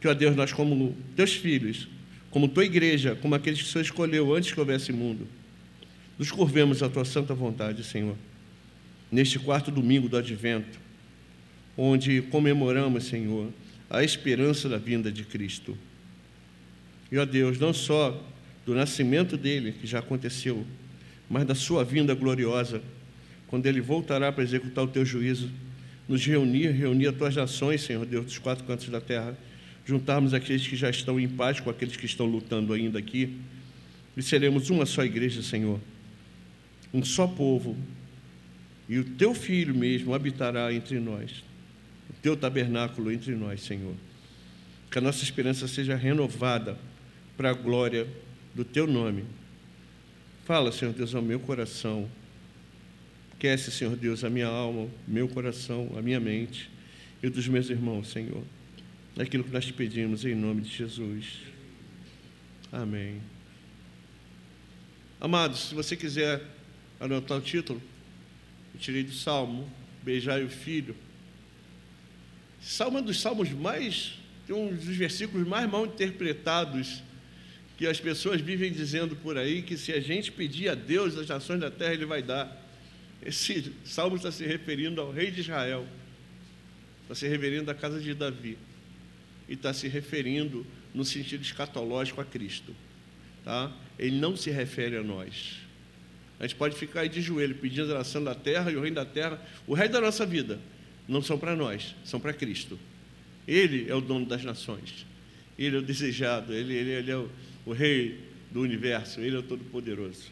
Que, 0.00 0.06
ó 0.06 0.12
Deus, 0.12 0.36
nós, 0.36 0.52
como 0.52 0.94
teus 1.16 1.34
filhos, 1.34 1.88
como 2.30 2.46
tua 2.46 2.64
igreja, 2.64 3.16
como 3.22 3.34
aqueles 3.34 3.62
que 3.62 3.68
o 3.68 3.68
Senhor 3.70 3.82
escolheu 3.82 4.34
antes 4.34 4.52
que 4.52 4.60
houvesse 4.60 4.92
mundo, 4.92 5.26
nos 6.18 6.30
curvemos 6.30 6.82
à 6.82 6.88
tua 6.88 7.04
santa 7.04 7.34
vontade, 7.34 7.82
Senhor, 7.82 8.16
neste 9.10 9.38
quarto 9.38 9.70
domingo 9.70 10.08
do 10.08 10.16
advento, 10.16 10.78
onde 11.76 12.22
comemoramos, 12.22 13.04
Senhor, 13.04 13.50
a 13.88 14.04
esperança 14.04 14.68
da 14.68 14.76
vinda 14.76 15.10
de 15.10 15.24
Cristo. 15.24 15.76
E, 17.10 17.16
ó 17.16 17.24
Deus, 17.24 17.58
não 17.58 17.72
só 17.72 18.22
do 18.66 18.74
nascimento 18.74 19.36
dele, 19.36 19.72
que 19.72 19.86
já 19.86 20.00
aconteceu, 20.00 20.66
mas 21.28 21.46
da 21.46 21.54
sua 21.54 21.84
vinda 21.84 22.14
gloriosa, 22.14 22.82
quando 23.46 23.66
ele 23.66 23.80
voltará 23.80 24.30
para 24.32 24.44
executar 24.44 24.84
o 24.84 24.88
teu 24.88 25.04
juízo, 25.04 25.50
nos 26.08 26.24
reunir, 26.24 26.68
reunir 26.70 27.08
as 27.08 27.16
tuas 27.16 27.36
nações, 27.36 27.82
Senhor 27.82 28.04
Deus, 28.04 28.26
dos 28.26 28.38
quatro 28.38 28.64
cantos 28.64 28.88
da 28.88 29.00
terra, 29.00 29.36
juntarmos 29.86 30.34
aqueles 30.34 30.66
que 30.66 30.76
já 30.76 30.90
estão 30.90 31.18
em 31.18 31.28
paz 31.28 31.60
com 31.60 31.70
aqueles 31.70 31.96
que 31.96 32.06
estão 32.06 32.26
lutando 32.26 32.72
ainda 32.72 32.98
aqui, 32.98 33.36
e 34.16 34.22
seremos 34.22 34.70
uma 34.70 34.86
só 34.86 35.04
igreja, 35.04 35.42
Senhor, 35.42 35.80
um 36.92 37.04
só 37.04 37.26
povo, 37.26 37.76
e 38.88 38.98
o 38.98 39.04
teu 39.04 39.34
filho 39.34 39.74
mesmo 39.74 40.14
habitará 40.14 40.72
entre 40.72 40.98
nós, 41.00 41.42
o 42.10 42.12
teu 42.20 42.36
tabernáculo 42.36 43.10
entre 43.10 43.34
nós, 43.34 43.62
Senhor. 43.62 43.94
Que 44.90 44.98
a 44.98 45.00
nossa 45.00 45.24
esperança 45.24 45.66
seja 45.66 45.96
renovada 45.96 46.78
para 47.36 47.50
a 47.50 47.54
glória 47.54 48.06
do 48.54 48.64
teu 48.64 48.86
nome. 48.86 49.24
Fala, 50.44 50.70
Senhor 50.70 50.92
Deus, 50.92 51.14
ao 51.14 51.22
meu 51.22 51.40
coração. 51.40 52.06
Aquece, 53.32 53.70
Senhor 53.70 53.96
Deus, 53.96 54.22
a 54.24 54.28
minha 54.28 54.46
alma, 54.46 54.90
meu 55.08 55.26
coração, 55.26 55.90
a 55.96 56.02
minha 56.02 56.20
mente 56.20 56.70
e 57.22 57.30
dos 57.30 57.48
meus 57.48 57.70
irmãos, 57.70 58.08
Senhor. 58.08 58.44
Aquilo 59.18 59.42
que 59.42 59.50
nós 59.50 59.64
te 59.64 59.72
pedimos 59.72 60.22
em 60.26 60.34
nome 60.34 60.60
de 60.60 60.68
Jesus. 60.68 61.38
Amém. 62.70 63.22
Amados, 65.18 65.68
se 65.68 65.74
você 65.74 65.96
quiser 65.96 66.42
anotar 67.00 67.38
o 67.38 67.40
título, 67.40 67.80
eu 68.74 68.80
tirei 68.80 69.02
do 69.02 69.12
Salmo, 69.12 69.66
Beijai 70.02 70.44
o 70.44 70.50
Filho. 70.50 70.94
Salmo 72.60 72.98
é 72.98 73.00
um 73.00 73.04
dos 73.04 73.18
salmos 73.18 73.50
mais, 73.50 74.18
tem 74.46 74.54
um 74.54 74.74
dos 74.74 74.84
versículos 74.84 75.48
mais 75.48 75.70
mal 75.70 75.86
interpretados 75.86 77.02
que 77.76 77.86
as 77.86 78.00
pessoas 78.00 78.40
vivem 78.40 78.72
dizendo 78.72 79.16
por 79.16 79.36
aí 79.36 79.62
que 79.62 79.76
se 79.76 79.92
a 79.92 80.00
gente 80.00 80.30
pedir 80.30 80.68
a 80.68 80.74
Deus 80.74 81.16
as 81.16 81.28
nações 81.28 81.60
da 81.60 81.70
terra, 81.70 81.94
Ele 81.94 82.06
vai 82.06 82.22
dar. 82.22 82.62
Esse 83.24 83.72
salmo 83.84 84.16
está 84.16 84.30
se 84.30 84.44
referindo 84.44 85.00
ao 85.00 85.10
rei 85.10 85.30
de 85.30 85.40
Israel, 85.40 85.86
está 87.02 87.14
se 87.14 87.26
referindo 87.26 87.70
à 87.70 87.74
casa 87.74 88.00
de 88.00 88.14
Davi, 88.14 88.58
e 89.48 89.54
está 89.54 89.72
se 89.72 89.88
referindo 89.88 90.66
no 90.92 91.04
sentido 91.04 91.42
escatológico 91.42 92.20
a 92.20 92.24
Cristo. 92.24 92.74
Tá? 93.44 93.72
Ele 93.98 94.18
não 94.18 94.36
se 94.36 94.50
refere 94.50 94.96
a 94.96 95.02
nós. 95.02 95.58
A 96.38 96.46
gente 96.46 96.56
pode 96.56 96.76
ficar 96.76 97.00
aí 97.00 97.08
de 97.08 97.20
joelho 97.20 97.54
pedindo 97.56 97.90
a 97.92 97.98
nação 97.98 98.22
da 98.22 98.34
terra 98.34 98.70
e 98.70 98.76
o 98.76 98.80
reino 98.80 98.96
da 98.96 99.04
terra, 99.04 99.40
o 99.66 99.74
reino 99.74 99.92
da 99.92 100.00
nossa 100.00 100.24
vida, 100.24 100.60
não 101.08 101.22
são 101.22 101.38
para 101.38 101.54
nós, 101.56 101.94
são 102.04 102.20
para 102.20 102.32
Cristo. 102.32 102.78
Ele 103.46 103.88
é 103.88 103.94
o 103.94 104.00
dono 104.00 104.26
das 104.26 104.44
nações. 104.44 105.06
Ele 105.58 105.76
é 105.76 105.78
o 105.78 105.82
desejado, 105.82 106.52
ele, 106.52 106.74
ele, 106.74 106.90
ele 106.90 107.10
é 107.10 107.16
o, 107.16 107.30
o 107.64 107.72
Rei 107.72 108.20
do 108.50 108.60
universo, 108.60 109.20
Ele 109.20 109.36
é 109.36 109.38
o 109.38 109.42
Todo-Poderoso. 109.42 110.30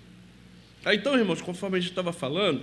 Ah, 0.84 0.94
então, 0.94 1.16
irmãos, 1.16 1.40
conforme 1.40 1.78
a 1.78 1.80
gente 1.80 1.90
estava 1.90 2.12
falando, 2.12 2.62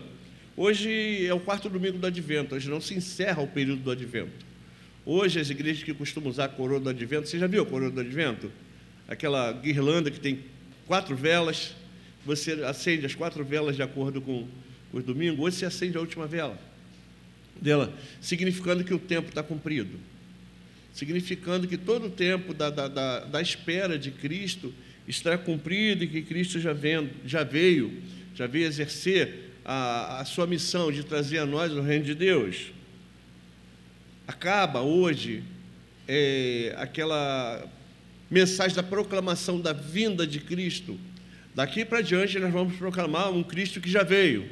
hoje 0.55 1.25
é 1.25 1.33
o 1.33 1.39
quarto 1.39 1.69
domingo 1.69 1.97
do 1.97 2.07
Advento, 2.07 2.55
hoje 2.55 2.69
não 2.69 2.81
se 2.81 2.93
encerra 2.93 3.41
o 3.41 3.47
período 3.47 3.81
do 3.81 3.91
Advento. 3.91 4.45
Hoje, 5.05 5.39
as 5.39 5.49
igrejas 5.49 5.83
que 5.83 5.93
costumam 5.93 6.29
usar 6.29 6.45
a 6.45 6.49
coroa 6.49 6.79
do 6.79 6.89
Advento, 6.89 7.27
você 7.27 7.39
já 7.39 7.47
viu 7.47 7.63
a 7.63 7.65
coroa 7.65 7.89
do 7.89 7.99
Advento? 7.99 8.51
Aquela 9.07 9.51
guirlanda 9.53 10.11
que 10.11 10.19
tem 10.19 10.39
quatro 10.85 11.15
velas, 11.15 11.75
você 12.25 12.51
acende 12.63 13.05
as 13.05 13.15
quatro 13.15 13.43
velas 13.43 13.75
de 13.75 13.81
acordo 13.81 14.21
com 14.21 14.47
os 14.91 15.03
domingos, 15.03 15.39
hoje 15.39 15.57
você 15.57 15.65
acende 15.65 15.97
a 15.97 15.99
última 15.99 16.27
vela 16.27 16.59
dela, 17.61 17.93
significando 18.21 18.83
que 18.83 18.93
o 18.93 18.99
tempo 18.99 19.29
está 19.29 19.43
cumprido 19.43 19.99
significando 20.99 21.65
que 21.65 21.77
todo 21.77 22.07
o 22.07 22.09
tempo 22.09 22.53
da, 22.53 22.69
da, 22.69 22.89
da, 22.89 23.19
da 23.21 23.41
espera 23.41 23.97
de 23.97 24.11
Cristo 24.11 24.73
está 25.07 25.37
cumprido 25.37 26.03
e 26.03 26.07
que 26.07 26.21
Cristo 26.21 26.59
já, 26.59 26.73
vem, 26.73 27.09
já 27.25 27.41
veio, 27.41 28.01
já 28.35 28.45
veio 28.45 28.67
exercer 28.67 29.53
a, 29.63 30.19
a 30.19 30.25
sua 30.25 30.45
missão 30.45 30.91
de 30.91 31.05
trazer 31.05 31.39
a 31.39 31.45
nós 31.45 31.71
o 31.71 31.81
reino 31.81 32.03
de 32.03 32.13
Deus. 32.13 32.73
Acaba 34.27 34.81
hoje 34.81 35.41
é, 36.05 36.75
aquela 36.77 37.65
mensagem 38.29 38.75
da 38.75 38.83
proclamação 38.83 39.59
da 39.59 39.71
vinda 39.71 40.27
de 40.27 40.41
Cristo. 40.41 40.99
Daqui 41.55 41.85
para 41.85 42.01
diante 42.01 42.37
nós 42.39 42.51
vamos 42.51 42.75
proclamar 42.75 43.31
um 43.31 43.41
Cristo 43.41 43.79
que 43.79 43.89
já 43.89 44.03
veio. 44.03 44.49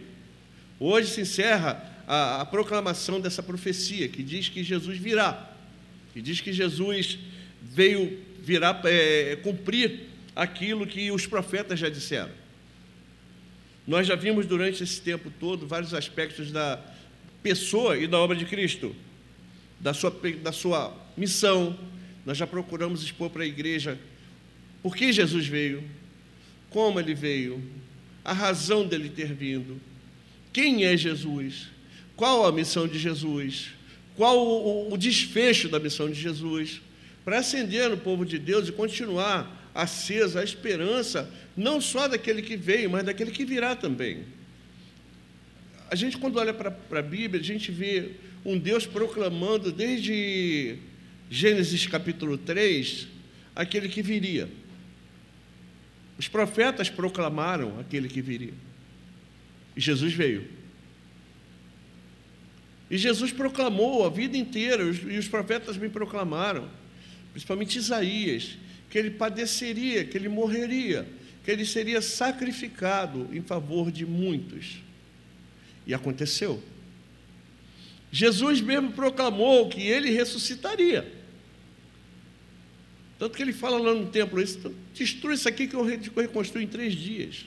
Hoje 0.80 1.10
se 1.10 1.22
encerra 1.22 1.84
a, 2.08 2.42
a 2.42 2.46
proclamação 2.46 3.20
dessa 3.20 3.44
profecia 3.44 4.08
que 4.08 4.24
diz 4.24 4.48
que 4.48 4.64
Jesus 4.64 4.98
virá 4.98 5.57
que 6.18 6.22
diz 6.24 6.42
que 6.42 6.52
Jesus 6.52 7.20
veio 7.62 8.20
virar, 8.42 8.82
é, 8.86 9.36
cumprir 9.36 10.08
aquilo 10.36 10.88
que 10.88 11.12
os 11.12 11.28
profetas 11.28 11.78
já 11.80 11.90
disseram. 11.90 12.32
Nós 13.86 14.08
já 14.08 14.16
vimos 14.16 14.48
durante 14.48 14.82
esse 14.82 15.00
tempo 15.00 15.32
todo 15.40 15.68
vários 15.68 15.94
aspectos 15.94 16.52
da 16.52 16.84
pessoa 17.44 17.96
e 18.00 18.08
da 18.08 18.18
obra 18.18 18.36
de 18.36 18.46
Cristo, 18.46 18.96
da 19.80 19.94
sua, 19.94 20.10
da 20.42 20.52
sua 20.52 20.92
missão. 21.16 21.78
Nós 22.26 22.36
já 22.36 22.48
procuramos 22.48 23.04
expor 23.04 23.30
para 23.30 23.44
a 23.44 23.48
igreja 23.48 23.96
por 24.82 24.96
que 24.96 25.14
Jesus 25.14 25.46
veio, 25.46 25.84
como 26.72 27.00
ele 27.00 27.14
veio, 27.14 27.64
a 28.26 28.34
razão 28.34 28.88
dele 28.88 29.10
ter 29.10 29.32
vindo, 29.36 29.80
quem 30.52 30.84
é 30.84 30.98
Jesus, 30.98 31.68
qual 32.16 32.44
a 32.44 32.52
missão 32.52 32.88
de 32.88 32.98
Jesus, 32.98 33.77
qual 34.18 34.38
o, 34.38 34.92
o 34.92 34.98
desfecho 34.98 35.70
da 35.70 35.80
missão 35.80 36.10
de 36.10 36.20
Jesus, 36.20 36.82
para 37.24 37.40
acender 37.40 37.90
no 37.90 37.98
povo 37.98 38.26
de 38.26 38.40
Deus 38.40 38.68
e 38.68 38.72
continuar 38.72 39.72
acesa 39.76 40.42
a 40.42 40.44
esperança, 40.44 41.32
não 41.56 41.80
só 41.80 42.08
daquele 42.08 42.42
que 42.42 42.58
veio, 42.58 42.90
mas 42.90 43.06
daquele 43.06 43.30
que 43.30 43.46
virá 43.46 43.76
também. 43.76 44.24
A 45.90 45.96
gente, 45.96 46.18
quando 46.18 46.38
olha 46.38 46.54
para 46.54 46.76
a 47.00 47.02
Bíblia, 47.02 47.40
a 47.40 47.44
gente 47.44 47.72
vê 47.72 48.14
um 48.44 48.58
Deus 48.58 48.88
proclamando 48.88 49.72
desde 49.72 50.80
Gênesis 51.30 51.86
capítulo 51.86 52.38
3 52.40 53.08
aquele 53.56 53.88
que 53.88 54.02
viria. 54.02 54.50
Os 56.18 56.28
profetas 56.28 56.90
proclamaram 56.90 57.80
aquele 57.80 58.08
que 58.08 58.22
viria. 58.22 58.54
E 59.76 59.82
Jesus 59.82 60.12
veio. 60.12 60.57
E 62.90 62.98
Jesus 62.98 63.32
proclamou 63.32 64.06
a 64.06 64.10
vida 64.10 64.38
inteira, 64.38 64.84
e 64.84 65.18
os 65.18 65.28
profetas 65.28 65.78
me 65.78 65.90
proclamaram, 65.90 66.70
principalmente 67.32 67.78
Isaías, 67.78 68.58
que 68.90 68.98
ele 68.98 69.12
padeceria, 69.12 70.06
que 70.06 70.18
ele 70.18 70.30
morreria, 70.30 71.08
que 71.44 71.52
ele 71.52 71.66
seria 71.66 72.02
sacrificado 72.02 73.28
em 73.34 73.42
favor 73.42 73.92
de 73.92 74.06
muitos. 74.06 74.78
E 75.86 75.94
aconteceu. 75.94 76.64
Jesus 78.12 78.62
mesmo 78.62 78.92
proclamou 78.94 79.68
que 79.68 79.82
ele 79.82 80.10
ressuscitaria. 80.12 81.14
Tanto 83.20 83.36
que 83.36 83.42
ele 83.42 83.54
fala 83.54 83.78
lá 83.78 83.94
no 83.94 84.08
templo, 84.08 84.42
isso, 84.42 84.74
destrua 84.94 85.34
isso 85.34 85.48
aqui 85.50 85.68
que 85.68 85.76
eu 85.76 85.84
reconstruo 85.84 86.62
em 86.62 86.68
três 86.68 86.94
dias. 86.94 87.46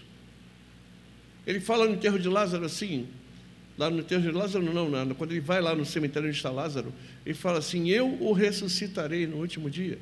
Ele 1.46 1.60
fala 1.60 1.86
no 1.86 1.94
enterro 1.94 2.18
de 2.18 2.28
Lázaro 2.28 2.64
assim, 2.64 3.08
lá 3.80 3.88
no 3.88 4.00
enterro 4.00 4.20
de 4.20 4.30
Lázaro 4.30 4.62
não, 4.62 4.90
não, 4.90 5.14
quando 5.14 5.30
ele 5.30 5.40
vai 5.40 5.58
lá 5.62 5.74
no 5.74 5.86
cemitério 5.86 6.28
onde 6.28 6.36
está 6.36 6.50
Lázaro, 6.50 6.92
ele 7.24 7.34
fala 7.34 7.60
assim, 7.60 7.88
eu 7.88 8.14
o 8.22 8.34
ressuscitarei 8.34 9.26
no 9.26 9.38
último 9.38 9.70
dia. 9.70 9.98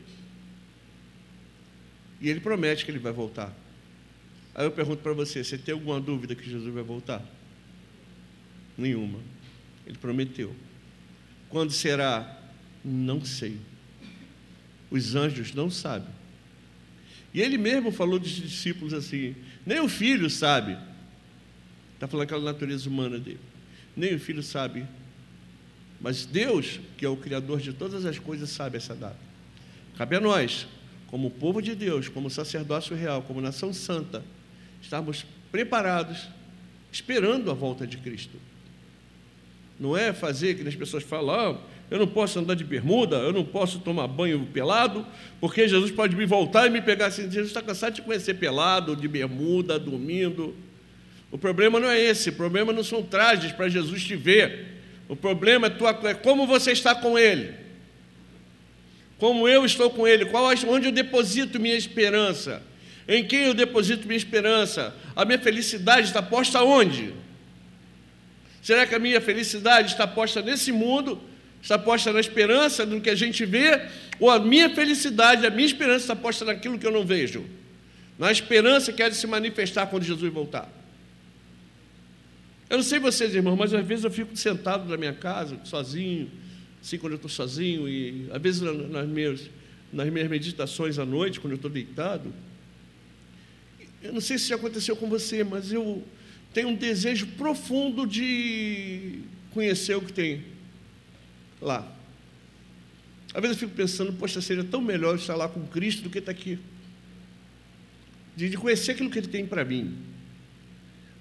E 2.20 2.28
ele 2.28 2.40
promete 2.40 2.85
que 2.85 2.90
ele 2.90 2.99
vai 2.99 3.12
voltar. 3.12 3.54
Aí 4.52 4.66
eu 4.66 4.73
pergunto 4.73 5.00
para 5.00 5.12
você, 5.12 5.44
você 5.44 5.56
tem 5.56 5.73
alguma 5.73 6.00
dúvida 6.00 6.35
que 6.35 6.50
Jesus 6.50 6.75
vai 6.75 6.82
voltar? 6.82 7.25
Nenhuma. 8.76 9.20
Ele 9.87 9.97
prometeu. 9.97 10.52
Quando 11.49 11.70
será? 11.70 12.37
Não 12.85 13.25
sei. 13.25 13.58
Os 14.90 15.14
anjos 15.14 15.54
não 15.54 15.70
sabem. 15.70 16.08
E 17.32 17.40
ele 17.40 17.56
mesmo 17.56 17.92
falou 17.92 18.18
dos 18.18 18.30
discípulos 18.30 18.92
assim: 18.92 19.37
nem 19.64 19.78
o 19.78 19.88
filho 19.88 20.28
sabe. 20.28 20.76
Está 21.94 22.08
falando 22.08 22.25
aquela 22.25 22.42
natureza 22.42 22.88
humana 22.88 23.18
dele. 23.18 23.38
Nem 23.99 24.14
o 24.14 24.21
filho 24.21 24.45
sabe. 24.45 24.87
Mas 26.00 26.25
Deus, 26.25 26.78
que 26.97 27.05
é 27.05 27.09
o 27.09 27.17
Criador 27.17 27.61
de 27.61 27.73
todas 27.73 28.05
as 28.05 28.17
coisas, 28.17 28.49
sabe 28.49 28.76
essa 28.76 28.95
data. 28.95 29.19
Cabe 29.97 30.14
a 30.14 30.21
nós, 30.21 30.69
como 31.09 31.28
povo 31.28 31.61
de 31.61 31.75
Deus, 31.75 32.09
como 32.09 32.31
sacerdócio 32.31 32.95
real, 32.95 33.23
como 33.23 33.40
nação 33.40 33.73
santa, 33.73 34.23
estarmos 34.81 35.26
preparados, 35.50 36.28
esperando 36.93 37.50
a 37.50 37.55
volta 37.55 37.85
de 37.85 37.97
Cristo. 37.97 38.37
Não 39.81 39.97
é 39.97 40.12
fazer 40.12 40.55
que 40.55 40.67
as 40.67 40.76
pessoas 40.76 41.02
falam, 41.02 41.35
ah, 41.35 41.59
eu 41.90 41.99
não 41.99 42.07
posso 42.07 42.38
andar 42.38 42.55
de 42.55 42.62
bermuda, 42.62 43.17
eu 43.17 43.33
não 43.33 43.45
posso 43.45 43.81
tomar 43.81 44.07
banho 44.07 44.47
pelado, 44.52 45.05
porque 45.40 45.67
Jesus 45.67 45.90
pode 45.90 46.14
me 46.14 46.25
voltar 46.25 46.69
e 46.69 46.71
me 46.71 46.81
pegar 46.81 47.07
assim. 47.07 47.23
Jesus 47.23 47.49
está 47.49 47.62
cansado 47.62 47.95
de 47.95 48.02
conhecer 48.02 48.35
pelado, 48.35 48.95
de 48.95 49.09
bermuda, 49.09 49.76
dormindo. 49.76 50.55
O 51.30 51.38
problema 51.38 51.78
não 51.78 51.90
é 51.90 52.00
esse, 52.00 52.30
o 52.30 52.32
problema 52.32 52.73
não 52.73 52.82
são 52.82 53.02
trajes 53.02 53.52
para 53.52 53.68
Jesus 53.68 54.02
te 54.02 54.16
ver. 54.16 54.78
O 55.08 55.16
problema 55.16 55.66
é, 55.66 55.70
tua, 55.70 55.99
é 56.04 56.14
como 56.14 56.47
você 56.47 56.73
está 56.73 56.94
com 56.94 57.18
Ele. 57.18 57.54
Como 59.18 59.49
eu 59.49 59.64
estou 59.64 59.90
com 59.90 60.06
Ele, 60.06 60.26
qual, 60.26 60.44
onde 60.68 60.87
eu 60.87 60.92
deposito 60.92 61.58
minha 61.58 61.76
esperança? 61.76 62.62
Em 63.06 63.25
quem 63.25 63.44
eu 63.44 63.54
deposito 63.54 64.06
minha 64.06 64.16
esperança? 64.16 64.94
A 65.16 65.25
minha 65.25 65.38
felicidade 65.38 66.06
está 66.06 66.23
posta 66.23 66.62
onde? 66.62 67.12
Será 68.62 68.87
que 68.87 68.94
a 68.94 68.99
minha 68.99 69.20
felicidade 69.20 69.92
está 69.92 70.06
posta 70.06 70.42
nesse 70.42 70.70
mundo 70.73 71.20
está 71.61 71.78
posta 71.78 72.12
na 72.12 72.20
esperança 72.20 72.87
no 72.87 73.00
que 73.00 73.11
a 73.11 73.14
gente 73.14 73.44
vê, 73.44 73.82
ou 74.20 74.30
a 74.30 74.38
minha 74.38 74.70
felicidade, 74.70 75.47
a 75.47 75.50
minha 75.50 75.66
esperança 75.66 76.04
está 76.04 76.16
posta 76.16 76.44
naquilo 76.44 76.78
que 76.78 76.87
eu 76.87 76.92
não 76.92 77.04
vejo? 77.04 77.44
Na 78.18 78.32
esperança 78.32 78.92
que 78.92 79.02
há 79.02 79.08
de 79.08 79.16
se 79.16 79.26
manifestar 79.26 79.87
quando 79.87 80.04
Jesus 80.04 80.32
voltar. 80.32 80.77
Eu 82.70 82.76
não 82.76 82.84
sei 82.84 82.98
vocês, 82.98 83.34
irmãos, 83.34 83.56
mas 83.56 83.72
às 83.72 83.87
vezes 83.87 84.04
eu 84.04 84.10
fico 84.10 84.37
sentado 84.37 84.88
na 84.88 84.96
minha 84.96 85.14
casa, 85.14 85.58
sozinho, 85.64 86.30
assim 86.82 86.98
quando 86.98 87.12
eu 87.12 87.16
estou 87.16 87.30
sozinho, 87.30 87.88
e 87.88 88.28
às 88.30 88.40
vezes 88.42 88.60
nas 88.60 89.08
minhas, 89.08 89.50
nas 89.90 90.10
minhas 90.10 90.28
meditações 90.28 90.98
à 90.98 91.06
noite, 91.06 91.40
quando 91.40 91.52
eu 91.52 91.56
estou 91.56 91.70
deitado. 91.70 92.32
Eu 94.02 94.12
não 94.12 94.20
sei 94.20 94.37
se 94.38 94.48
já 94.48 94.56
aconteceu 94.56 94.94
com 94.96 95.08
você, 95.08 95.42
mas 95.42 95.72
eu 95.72 96.04
tenho 96.52 96.68
um 96.68 96.75
desejo 96.75 97.26
profundo 97.38 98.06
de 98.06 99.20
conhecer 99.50 99.96
o 99.96 100.02
que 100.02 100.12
tem 100.12 100.44
lá. 101.60 101.90
Às 103.32 103.40
vezes 103.40 103.56
eu 103.56 103.68
fico 103.68 103.76
pensando, 103.76 104.12
poxa, 104.12 104.40
seria 104.40 104.64
tão 104.64 104.82
melhor 104.82 105.16
estar 105.16 105.37
lá 105.37 105.48
com 105.48 105.66
Cristo 105.66 106.02
do 106.02 106.10
que 106.10 106.18
estar 106.18 106.32
aqui. 106.32 106.58
De, 108.37 108.50
de 108.50 108.56
conhecer 108.56 108.92
aquilo 108.92 109.10
que 109.10 109.18
Ele 109.18 109.28
tem 109.28 109.46
para 109.46 109.64
mim. 109.64 109.97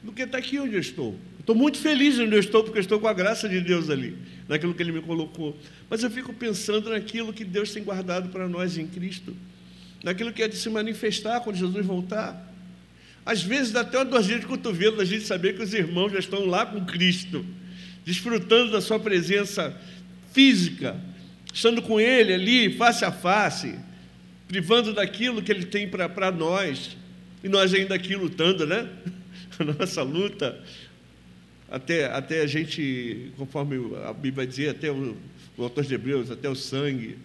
Do 0.04 0.12
que 0.12 0.22
estar 0.22 0.38
aqui 0.38 0.60
onde 0.60 0.76
eu 0.76 0.80
estou. 0.80 1.18
Estou 1.48 1.56
muito 1.56 1.78
feliz 1.78 2.20
onde 2.20 2.36
eu 2.36 2.42
estou, 2.42 2.62
porque 2.62 2.78
eu 2.78 2.82
estou 2.82 3.00
com 3.00 3.08
a 3.08 3.14
graça 3.14 3.48
de 3.48 3.62
Deus 3.62 3.90
ali, 3.90 4.18
naquilo 4.50 4.74
que 4.74 4.84
Ele 4.84 4.92
me 4.92 5.02
colocou. 5.02 5.58
Mas 5.90 6.04
eu 6.04 6.12
fico 6.12 6.34
pensando 6.34 6.90
naquilo 6.90 7.32
que 7.32 7.46
Deus 7.46 7.72
tem 7.72 7.82
guardado 7.82 8.28
para 8.28 8.50
nós 8.50 8.78
em 8.78 8.86
Cristo, 8.86 9.34
naquilo 10.04 10.34
que 10.34 10.44
é 10.44 10.50
de 10.50 10.58
se 10.58 10.70
manifestar 10.70 11.40
quando 11.40 11.56
Jesus 11.56 11.86
voltar. 11.86 12.54
Às 13.26 13.42
vezes 13.42 13.72
dá 13.72 13.80
até 13.80 13.98
uma 13.98 14.04
dorzinha 14.04 14.40
de 14.40 14.46
cotovelo 14.46 14.98
da 14.98 15.06
gente 15.06 15.24
saber 15.24 15.56
que 15.56 15.64
os 15.64 15.74
irmãos 15.74 16.12
já 16.12 16.20
estão 16.20 16.46
lá 16.46 16.66
com 16.66 16.84
Cristo, 16.84 17.46
desfrutando 18.04 18.74
da 18.74 18.82
Sua 18.82 19.00
presença 19.00 19.74
física, 20.34 21.00
estando 21.54 21.82
com 21.82 21.98
Ele 21.98 22.34
ali, 22.34 22.74
face 22.76 23.06
a 23.06 23.12
face, 23.14 23.74
privando 24.50 24.92
daquilo 24.92 25.42
que 25.42 25.54
Ele 25.54 25.66
tem 25.66 25.88
para 25.88 26.30
nós, 26.30 26.98
e 27.42 27.48
nós 27.48 27.74
ainda 27.74 27.96
aqui 27.96 28.18
lutando, 28.18 28.68
né? 28.68 28.90
A 29.60 29.64
nossa 29.64 30.04
luta, 30.04 30.62
até, 31.70 32.06
até 32.06 32.42
a 32.42 32.48
gente, 32.48 33.32
conforme 33.38 33.96
a 34.06 34.14
Bíblia 34.14 34.48
dizer, 34.48 34.70
até 34.70 34.92
o, 34.92 35.18
o 35.58 35.64
autor 35.64 35.84
de 35.84 35.94
Hebreus, 35.94 36.32
até 36.32 36.50
o 36.50 36.56
sangue. 36.56 37.18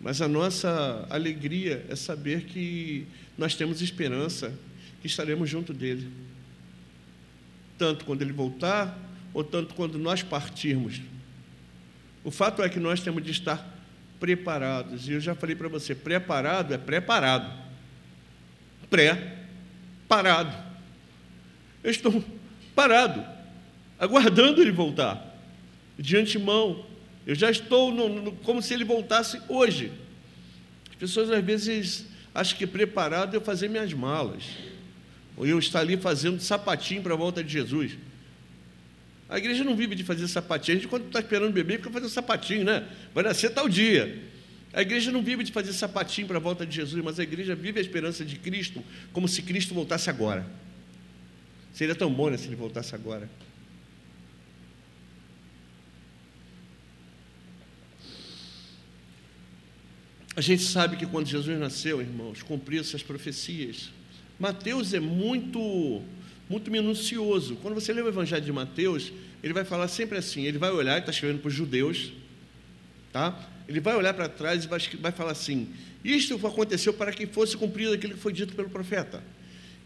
Mas 0.00 0.20
a 0.20 0.28
nossa 0.28 1.06
alegria 1.10 1.84
é 1.88 1.96
saber 1.96 2.44
que 2.44 3.06
nós 3.36 3.54
temos 3.54 3.80
esperança, 3.80 4.52
que 5.00 5.06
estaremos 5.06 5.48
junto 5.48 5.72
dele. 5.72 6.08
Tanto 7.78 8.04
quando 8.04 8.22
ele 8.22 8.32
voltar, 8.32 8.98
ou 9.32 9.44
tanto 9.44 9.74
quando 9.74 9.98
nós 9.98 10.22
partirmos 10.22 11.00
o 12.26 12.30
fato 12.32 12.60
é 12.60 12.68
que 12.68 12.80
nós 12.80 13.00
temos 13.00 13.22
de 13.22 13.30
estar 13.30 13.64
preparados. 14.18 15.08
E 15.08 15.12
eu 15.12 15.20
já 15.20 15.32
falei 15.32 15.54
para 15.54 15.68
você: 15.68 15.94
preparado 15.94 16.74
é 16.74 16.76
preparado. 16.76 17.48
Pré-parado. 18.90 20.52
Eu 21.84 21.90
estou 21.92 22.24
parado, 22.76 23.24
aguardando 23.98 24.60
ele 24.60 24.70
voltar. 24.70 25.34
De 25.98 26.14
antemão, 26.16 26.84
eu 27.26 27.34
já 27.34 27.50
estou 27.50 27.90
no, 27.90 28.08
no, 28.08 28.32
como 28.32 28.60
se 28.60 28.74
ele 28.74 28.84
voltasse 28.84 29.40
hoje. 29.48 29.90
As 30.90 30.94
pessoas 30.94 31.30
às 31.30 31.42
vezes 31.42 32.06
acham 32.34 32.56
que 32.58 32.66
preparado 32.66 33.34
é 33.34 33.38
eu 33.38 33.40
fazer 33.40 33.68
minhas 33.68 33.92
malas, 33.94 34.44
ou 35.36 35.46
eu 35.46 35.58
estar 35.58 35.80
ali 35.80 35.96
fazendo 35.96 36.38
sapatinho 36.38 37.02
para 37.02 37.14
a 37.14 37.16
volta 37.16 37.42
de 37.42 37.50
Jesus. 37.50 37.96
A 39.28 39.38
igreja 39.38 39.64
não 39.64 39.74
vive 39.74 39.94
de 39.94 40.04
fazer 40.04 40.28
sapatinho. 40.28 40.76
A 40.76 40.80
gente, 40.80 40.88
quando 40.88 41.06
está 41.06 41.18
esperando 41.18 41.50
o 41.50 41.52
bebê, 41.52 41.78
fica 41.78 41.90
fazendo 41.90 42.10
sapatinho, 42.10 42.64
né? 42.64 42.86
Vai 43.12 43.24
nascer 43.24 43.50
tal 43.50 43.68
dia. 43.68 44.22
A 44.72 44.82
igreja 44.82 45.10
não 45.10 45.22
vive 45.22 45.42
de 45.42 45.50
fazer 45.50 45.72
sapatinho 45.72 46.28
para 46.28 46.36
a 46.36 46.40
volta 46.40 46.64
de 46.64 46.76
Jesus, 46.76 47.02
mas 47.02 47.18
a 47.18 47.22
igreja 47.22 47.54
vive 47.54 47.78
a 47.78 47.82
esperança 47.82 48.24
de 48.24 48.36
Cristo 48.36 48.84
como 49.12 49.26
se 49.26 49.42
Cristo 49.42 49.74
voltasse 49.74 50.10
agora. 50.10 50.46
Seria 51.76 51.94
tão 51.94 52.10
bom 52.10 52.30
né, 52.30 52.38
se 52.38 52.46
ele 52.46 52.56
voltasse 52.56 52.94
agora. 52.94 53.28
A 60.34 60.40
gente 60.40 60.62
sabe 60.62 60.96
que 60.96 61.04
quando 61.04 61.26
Jesus 61.26 61.58
nasceu, 61.58 62.00
irmãos, 62.00 62.42
cumpriu 62.42 62.80
essas 62.80 63.02
profecias. 63.02 63.90
Mateus 64.40 64.94
é 64.94 65.00
muito 65.00 66.02
muito 66.48 66.70
minucioso. 66.70 67.56
Quando 67.56 67.74
você 67.74 67.92
lê 67.92 68.00
o 68.00 68.08
Evangelho 68.08 68.42
de 68.42 68.52
Mateus, 68.52 69.12
ele 69.42 69.52
vai 69.52 69.64
falar 69.66 69.88
sempre 69.88 70.16
assim: 70.16 70.44
ele 70.44 70.56
vai 70.56 70.70
olhar, 70.70 70.98
está 70.98 71.10
escrevendo 71.10 71.40
para 71.40 71.48
os 71.48 71.54
judeus, 71.54 72.10
tá? 73.12 73.38
Ele 73.68 73.80
vai 73.80 73.94
olhar 73.94 74.14
para 74.14 74.30
trás 74.30 74.64
e 74.64 74.66
vai, 74.66 74.80
vai 74.98 75.12
falar 75.12 75.32
assim: 75.32 75.68
isto 76.02 76.34
aconteceu 76.46 76.94
para 76.94 77.12
que 77.12 77.26
fosse 77.26 77.54
cumprido 77.54 77.92
aquilo 77.92 78.14
que 78.14 78.20
foi 78.20 78.32
dito 78.32 78.54
pelo 78.54 78.70
profeta. 78.70 79.22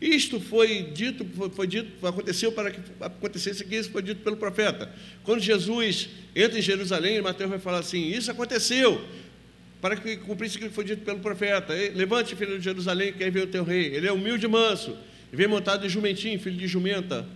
Isto 0.01 0.41
foi 0.41 0.83
dito, 0.83 1.27
foi, 1.37 1.51
foi 1.51 1.67
dito, 1.67 2.07
aconteceu 2.07 2.51
para 2.53 2.71
que 2.71 2.81
acontecesse 3.01 3.63
que 3.65 3.83
foi 3.85 4.03
dito 4.03 4.23
pelo 4.23 4.37
profeta. 4.37 4.91
Quando 5.23 5.41
Jesus 5.41 6.09
entra 6.35 6.59
em 6.59 6.63
Jerusalém, 6.63 7.21
Mateus 7.21 7.51
vai 7.51 7.59
falar 7.59 7.81
assim: 7.81 8.09
Isso 8.09 8.31
aconteceu 8.31 9.05
para 9.81 9.97
que 9.97 10.17
cumprisse 10.19 10.57
aquilo 10.57 10.71
que 10.71 10.75
foi 10.75 10.85
dito 10.85 11.05
pelo 11.05 11.19
profeta. 11.19 11.75
Levante, 11.95 12.35
filho 12.35 12.59
de 12.59 12.65
Jerusalém, 12.65 13.13
que 13.13 13.23
aí 13.23 13.31
vem 13.31 13.43
o 13.43 13.47
teu 13.47 13.63
rei. 13.63 13.95
Ele 13.95 14.07
é 14.07 14.13
humilde 14.13 14.47
e 14.47 14.49
manso 14.49 14.97
e 15.33 15.37
vem 15.37 15.47
montado 15.47 15.83
de 15.83 15.89
jumentinho, 15.89 16.41
filho 16.41 16.57
de 16.57 16.67
jumenta. 16.67 17.27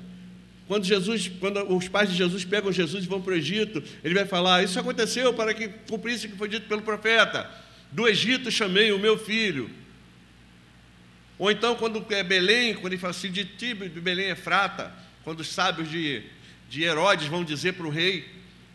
Quando 0.66 0.84
Jesus, 0.84 1.30
quando 1.38 1.62
os 1.76 1.88
pais 1.88 2.08
de 2.08 2.16
Jesus 2.16 2.44
pegam 2.46 2.72
Jesus 2.72 3.04
e 3.04 3.06
vão 3.06 3.20
para 3.20 3.34
o 3.34 3.36
Egito, 3.36 3.82
ele 4.02 4.14
vai 4.14 4.24
falar: 4.24 4.62
Isso 4.62 4.78
aconteceu 4.80 5.34
para 5.34 5.52
que 5.52 5.68
cumprisse 5.88 6.26
o 6.26 6.30
que 6.30 6.36
foi 6.36 6.48
dito 6.48 6.66
pelo 6.66 6.80
profeta. 6.80 7.50
Do 7.92 8.08
Egito 8.08 8.50
chamei 8.50 8.90
o 8.90 8.98
meu 8.98 9.18
filho. 9.18 9.70
Ou 11.38 11.50
então, 11.50 11.74
quando 11.74 12.04
é 12.10 12.22
Belém, 12.22 12.74
quando 12.74 12.92
ele 12.92 12.98
fala 12.98 13.10
assim, 13.10 13.30
de 13.30 13.44
ti, 13.44 13.74
de 13.74 14.00
Belém 14.00 14.26
é 14.26 14.34
frata, 14.34 14.92
quando 15.24 15.40
os 15.40 15.48
sábios 15.48 15.90
de, 15.90 16.22
de 16.68 16.82
Herodes 16.82 17.26
vão 17.26 17.42
dizer 17.44 17.72
para 17.74 17.86
o 17.86 17.90
rei 17.90 18.28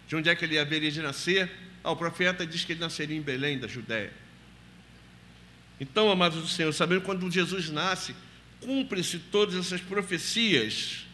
de 0.07 0.15
onde 0.15 0.29
é 0.29 0.35
que 0.35 0.43
ele 0.43 0.57
haveria 0.57 0.91
de 0.91 1.01
nascer, 1.01 1.49
ah, 1.83 1.91
o 1.91 1.95
profeta 1.95 2.45
diz 2.45 2.65
que 2.65 2.73
ele 2.73 2.79
nasceria 2.79 3.15
em 3.15 3.21
Belém, 3.21 3.59
da 3.59 3.67
Judéia. 3.67 4.11
Então, 5.79 6.11
amados 6.11 6.41
do 6.41 6.47
Senhor, 6.47 6.73
sabendo 6.73 7.01
quando 7.01 7.29
Jesus 7.31 7.69
nasce, 7.69 8.13
cumpre-se 8.59 9.19
todas 9.19 9.55
essas 9.55 9.79
profecias. 9.79 11.05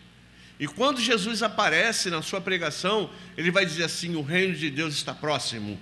E 0.59 0.67
quando 0.67 0.99
Jesus 0.99 1.43
aparece 1.43 2.09
na 2.09 2.21
sua 2.21 2.41
pregação, 2.41 3.09
ele 3.37 3.51
vai 3.51 3.65
dizer 3.65 3.83
assim: 3.83 4.15
o 4.15 4.21
reino 4.21 4.55
de 4.55 4.69
Deus 4.69 4.95
está 4.95 5.13
próximo. 5.13 5.79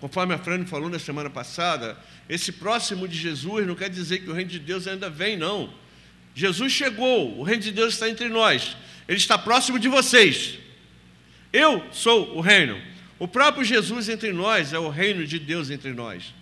Conforme 0.00 0.34
a 0.34 0.38
Frane 0.38 0.64
falou 0.64 0.88
na 0.88 0.98
semana 0.98 1.28
passada, 1.28 1.96
esse 2.28 2.52
próximo 2.52 3.06
de 3.06 3.18
Jesus 3.18 3.66
não 3.66 3.74
quer 3.74 3.90
dizer 3.90 4.20
que 4.20 4.30
o 4.30 4.32
reino 4.32 4.50
de 4.50 4.58
Deus 4.58 4.86
ainda 4.86 5.10
vem, 5.10 5.36
não. 5.36 5.72
Jesus 6.34 6.72
chegou, 6.72 7.38
o 7.38 7.42
reino 7.42 7.62
de 7.62 7.70
Deus 7.70 7.94
está 7.94 8.08
entre 8.08 8.28
nós, 8.28 8.76
ele 9.06 9.18
está 9.18 9.36
próximo 9.36 9.78
de 9.78 9.88
vocês. 9.88 10.58
Eu 11.52 11.84
sou 11.92 12.34
o 12.36 12.40
reino. 12.40 12.80
O 13.18 13.28
próprio 13.28 13.62
Jesus 13.62 14.08
entre 14.08 14.32
nós 14.32 14.72
é 14.72 14.78
o 14.78 14.88
reino 14.88 15.26
de 15.26 15.38
Deus 15.38 15.70
entre 15.70 15.92
nós. 15.92 16.32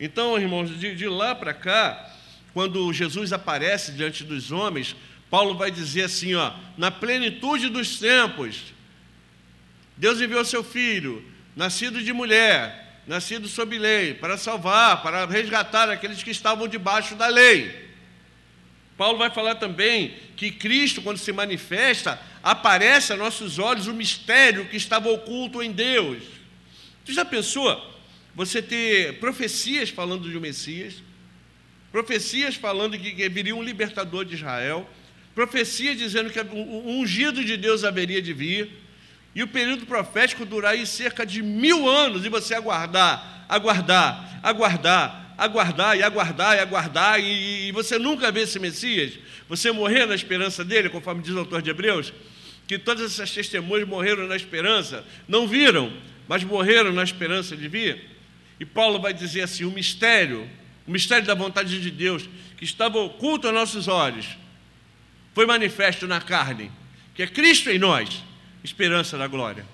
Então, 0.00 0.36
irmãos, 0.36 0.76
de, 0.76 0.94
de 0.96 1.06
lá 1.06 1.34
para 1.34 1.54
cá, 1.54 2.12
quando 2.52 2.92
Jesus 2.92 3.32
aparece 3.32 3.92
diante 3.92 4.24
dos 4.24 4.50
homens, 4.50 4.96
Paulo 5.30 5.54
vai 5.54 5.70
dizer 5.70 6.04
assim: 6.04 6.34
ó, 6.34 6.52
na 6.76 6.90
plenitude 6.90 7.68
dos 7.68 7.98
tempos, 7.98 8.74
Deus 9.96 10.20
enviou 10.20 10.44
seu 10.44 10.64
filho, 10.64 11.22
nascido 11.54 12.02
de 12.02 12.12
mulher, 12.12 12.85
nascido 13.06 13.46
sob 13.46 13.78
lei, 13.78 14.14
para 14.14 14.36
salvar, 14.36 15.02
para 15.02 15.26
resgatar 15.26 15.88
aqueles 15.88 16.22
que 16.22 16.30
estavam 16.30 16.66
debaixo 16.66 17.14
da 17.14 17.28
lei. 17.28 17.86
Paulo 18.96 19.18
vai 19.18 19.30
falar 19.30 19.56
também 19.56 20.14
que 20.36 20.50
Cristo, 20.50 21.02
quando 21.02 21.18
se 21.18 21.32
manifesta, 21.32 22.20
aparece 22.42 23.12
a 23.12 23.16
nossos 23.16 23.58
olhos 23.58 23.86
o 23.86 23.94
mistério 23.94 24.66
que 24.66 24.76
estava 24.76 25.08
oculto 25.10 25.62
em 25.62 25.70
Deus. 25.70 26.22
Tu 27.04 27.12
já 27.12 27.24
pensou 27.24 27.94
você 28.34 28.60
ter 28.60 29.18
profecias 29.20 29.90
falando 29.90 30.28
de 30.28 30.36
um 30.36 30.40
Messias, 30.40 30.94
profecias 31.92 32.56
falando 32.56 32.98
que 32.98 33.28
viria 33.28 33.54
um 33.54 33.62
libertador 33.62 34.24
de 34.24 34.34
Israel, 34.34 34.88
profecia 35.34 35.94
dizendo 35.94 36.30
que 36.30 36.40
o 36.40 36.98
ungido 36.98 37.44
de 37.44 37.56
Deus 37.56 37.84
haveria 37.84 38.20
de 38.20 38.32
vir, 38.32 38.70
e 39.36 39.42
o 39.42 39.46
período 39.46 39.84
profético 39.84 40.46
durar 40.46 40.72
aí 40.72 40.86
cerca 40.86 41.26
de 41.26 41.42
mil 41.42 41.86
anos, 41.86 42.24
e 42.24 42.28
você 42.30 42.54
aguardar, 42.54 43.44
aguardar, 43.46 44.40
aguardar, 44.42 45.34
aguardar 45.36 45.94
e 45.94 46.02
aguardar 46.02 46.56
e 46.56 46.60
aguardar, 46.60 47.20
e, 47.20 47.68
e 47.68 47.72
você 47.72 47.98
nunca 47.98 48.32
vê 48.32 48.40
esse 48.40 48.58
Messias, 48.58 49.18
você 49.46 49.70
morrer 49.70 50.06
na 50.06 50.14
esperança 50.14 50.64
dele, 50.64 50.88
conforme 50.88 51.20
diz 51.22 51.34
o 51.34 51.40
autor 51.40 51.60
de 51.60 51.68
Hebreus, 51.68 52.14
que 52.66 52.78
todas 52.78 53.12
essas 53.12 53.30
testemunhas 53.30 53.86
morreram 53.86 54.26
na 54.26 54.36
esperança, 54.36 55.04
não 55.28 55.46
viram, 55.46 55.92
mas 56.26 56.42
morreram 56.42 56.90
na 56.90 57.02
esperança 57.02 57.54
de 57.54 57.68
vir. 57.68 58.06
E 58.58 58.64
Paulo 58.64 58.98
vai 58.98 59.12
dizer 59.12 59.42
assim: 59.42 59.64
o 59.64 59.70
mistério, 59.70 60.48
o 60.86 60.90
mistério 60.90 61.26
da 61.26 61.34
vontade 61.34 61.78
de 61.78 61.90
Deus, 61.90 62.26
que 62.56 62.64
estava 62.64 62.96
oculto 62.98 63.46
aos 63.46 63.54
nossos 63.54 63.86
olhos, 63.86 64.26
foi 65.34 65.44
manifesto 65.44 66.06
na 66.06 66.22
carne, 66.22 66.72
que 67.14 67.22
é 67.22 67.26
Cristo 67.26 67.68
em 67.68 67.78
nós, 67.78 68.24
esperança 68.66 69.16
da 69.16 69.26
glória. 69.26 69.64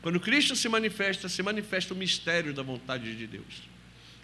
Quando 0.00 0.18
Cristo 0.18 0.56
se 0.56 0.68
manifesta, 0.68 1.28
se 1.28 1.42
manifesta 1.42 1.92
o 1.92 1.96
mistério 1.96 2.54
da 2.54 2.62
vontade 2.62 3.14
de 3.14 3.26
Deus. 3.26 3.68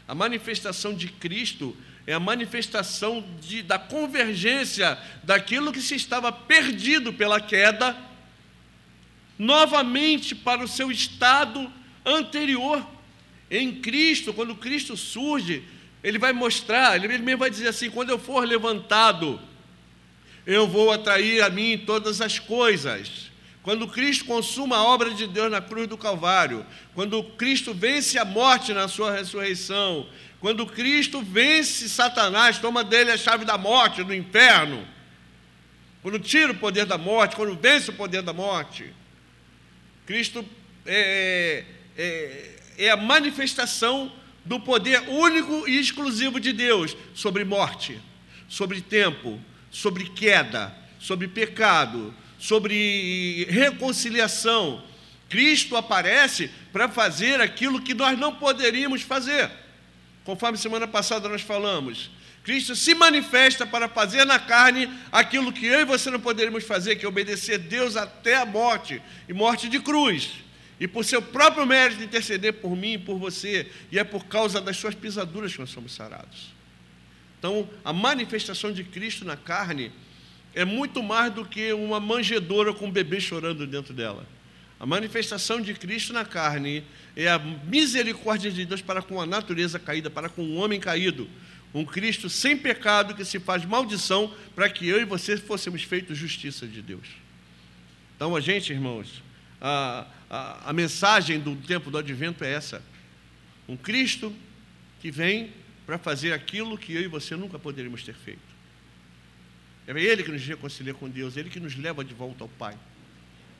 A 0.09 0.15
manifestação 0.15 0.95
de 0.95 1.09
Cristo 1.09 1.77
é 2.07 2.15
a 2.15 2.21
manifestação 2.21 3.25
de, 3.41 3.63
da 3.63 3.79
convergência 3.79 4.97
daquilo 5.25 5.73
que 5.73 5.83
se 5.83 5.97
estava 5.97 6.31
perdido 6.31 7.13
pela 7.13 7.41
queda, 7.41 7.97
novamente 9.39 10.35
para 10.35 10.63
o 10.63 10.69
seu 10.69 10.91
estado 10.91 11.71
anterior. 12.05 12.87
Em 13.51 13.81
Cristo, 13.81 14.33
quando 14.33 14.55
Cristo 14.55 14.97
surge, 14.97 15.65
ele 16.03 16.19
vai 16.19 16.33
mostrar, 16.33 16.97
ele 16.97 17.19
mesmo 17.19 17.39
vai 17.39 17.51
dizer 17.51 17.69
assim: 17.69 17.91
quando 17.91 18.11
eu 18.11 18.19
for 18.19 18.47
levantado, 18.47 19.41
eu 20.47 20.69
vou 20.69 20.93
atrair 20.93 21.43
a 21.43 21.51
mim 21.51 21.77
todas 21.85 22.21
as 22.21 22.39
coisas. 22.39 23.26
Quando 23.67 23.89
Cristo 23.89 24.27
consuma 24.27 24.77
a 24.77 24.85
obra 24.85 25.13
de 25.13 25.27
Deus 25.27 25.51
na 25.51 25.61
cruz 25.61 25.89
do 25.89 25.99
Calvário, 25.99 26.65
quando 26.95 27.21
Cristo 27.25 27.75
vence 27.75 28.17
a 28.17 28.25
morte 28.25 28.73
na 28.73 28.87
sua 28.87 29.11
ressurreição, 29.11 30.09
quando 30.39 30.65
Cristo 30.65 31.21
vence 31.21 31.89
Satanás, 31.89 32.61
toma 32.61 32.85
dele 32.85 33.11
a 33.11 33.17
chave 33.17 33.45
da 33.45 33.59
morte, 33.59 34.05
do 34.05 34.15
inferno, 34.15 34.87
quando 36.01 36.21
tira 36.21 36.53
o 36.53 36.57
poder 36.57 36.87
da 36.87 36.97
morte, 36.97 37.35
quando 37.35 37.57
vence 37.57 37.91
o 37.91 37.95
poder 37.95 38.23
da 38.23 38.33
morte, 38.33 38.95
Cristo 40.07 40.47
é, 40.87 41.67
é, 41.99 42.05
é, 42.79 42.85
é 42.87 42.91
a 42.91 42.97
manifestação 42.97 44.13
do 44.45 44.61
poder 44.61 45.09
único 45.09 45.69
e 45.69 45.77
exclusivo 45.77 46.39
de 46.39 46.53
Deus 46.53 46.97
sobre 47.17 47.45
morte, 47.45 48.01
sobre 48.49 48.81
tempo, 48.81 49.41
sobre 49.73 50.05
queda, 50.11 50.73
sobre 51.01 51.27
pecado, 51.27 52.15
sobre 52.39 53.45
reconciliação. 53.49 54.83
Cristo 55.29 55.77
aparece 55.77 56.51
para 56.73 56.89
fazer 56.89 57.41
aquilo 57.41 57.81
que 57.81 57.95
nós 57.95 58.19
não 58.19 58.35
poderíamos 58.35 59.03
fazer. 59.03 59.51
Conforme 60.25 60.59
semana 60.59 60.87
passada 60.87 61.29
nós 61.29 61.43
falamos, 61.43 62.11
Cristo 62.47 62.77
se 62.77 62.95
manifesta 62.95 63.67
para 63.67 63.89
fazer 63.89 64.25
na 64.25 64.39
carne 64.39 64.89
aquilo 65.11 65.53
que 65.53 65.67
eu 65.67 65.81
e 65.81 65.85
você 65.85 66.11
não 66.11 66.21
poderíamos 66.21 66.63
fazer, 66.63 66.95
que 66.95 67.05
é 67.05 67.09
obedecer 67.09 67.59
Deus 67.59 67.97
até 67.97 68.37
a 68.37 68.47
morte 68.47 69.03
e 69.29 69.33
morte 69.33 69.69
de 69.69 69.81
cruz. 69.81 70.31
E 70.79 70.87
por 70.87 71.05
seu 71.05 71.21
próprio 71.21 71.67
mérito 71.67 72.05
interceder 72.05 72.53
por 72.53 72.77
mim 72.77 72.93
e 72.93 72.99
por 72.99 73.19
você, 73.19 73.69
e 73.91 73.99
é 73.99 74.05
por 74.05 74.27
causa 74.27 74.61
das 74.61 74.77
suas 74.77 74.95
pisaduras 74.95 75.55
que 75.55 75.59
nós 75.59 75.71
somos 75.71 75.93
sarados. 75.93 76.55
Então, 77.39 77.69
a 77.85 77.93
manifestação 77.93 78.73
de 78.73 78.85
Cristo 78.85 79.25
na 79.25 79.37
carne 79.37 79.91
é 80.57 80.65
muito 80.65 81.03
mais 81.03 81.33
do 81.35 81.45
que 81.45 81.71
uma 81.75 82.01
manjedoura 82.01 82.73
com 82.73 82.87
um 82.87 82.91
bebê 82.91 83.21
chorando 83.21 83.67
dentro 83.67 83.93
dela. 83.93 84.27
A 84.81 84.87
manifestação 84.87 85.61
de 85.61 85.75
Cristo 85.75 86.15
na 86.15 86.25
carne 86.25 86.83
é 87.15 87.29
a 87.29 87.39
misericórdia 87.39 88.51
de 88.51 88.65
Deus 88.65 88.81
para 88.81 89.03
com 89.03 89.21
a 89.21 89.27
natureza 89.27 89.79
caída, 89.79 90.09
para 90.09 90.31
com 90.31 90.43
o 90.43 90.55
homem 90.55 90.81
caído. 90.81 91.29
Um 91.75 91.85
Cristo 91.85 92.31
sem 92.31 92.57
pecado 92.57 93.15
que 93.15 93.23
se 93.23 93.39
faz 93.39 93.67
maldição 93.67 94.35
para 94.55 94.71
que 94.71 94.89
eu 94.89 94.99
e 94.99 95.05
você 95.05 95.37
fôssemos 95.37 95.83
feitos 95.83 96.17
justiça 96.17 96.67
de 96.67 96.81
Deus. 96.81 97.07
Então, 98.17 98.35
a 98.35 98.41
gente, 98.41 98.73
irmãos, 98.73 99.23
a, 99.61 100.07
a, 100.31 100.71
a 100.71 100.73
mensagem 100.73 101.39
do 101.39 101.55
tempo 101.55 101.91
do 101.91 101.99
advento 101.99 102.43
é 102.45 102.51
essa: 102.51 102.83
um 103.69 103.77
Cristo 103.77 104.35
que 105.03 105.11
vem 105.11 105.53
para 105.85 105.99
fazer 105.99 106.33
aquilo 106.33 106.79
que 106.79 106.95
eu 106.95 107.03
e 107.03 107.09
você 107.09 107.37
nunca 107.37 107.59
poderíamos 107.59 108.03
ter 108.03 108.15
feito. 108.15 108.56
É 109.87 109.93
Ele 109.93 110.23
que 110.23 110.33
nos 110.33 110.45
reconcilia 110.45 110.95
com 110.95 111.09
Deus, 111.09 111.37
é 111.37 111.41
Ele 111.41 111.51
que 111.51 111.61
nos 111.61 111.77
leva 111.77 112.05
de 112.05 112.13
volta 112.13 112.45
ao 112.45 112.49
Pai. 112.49 112.77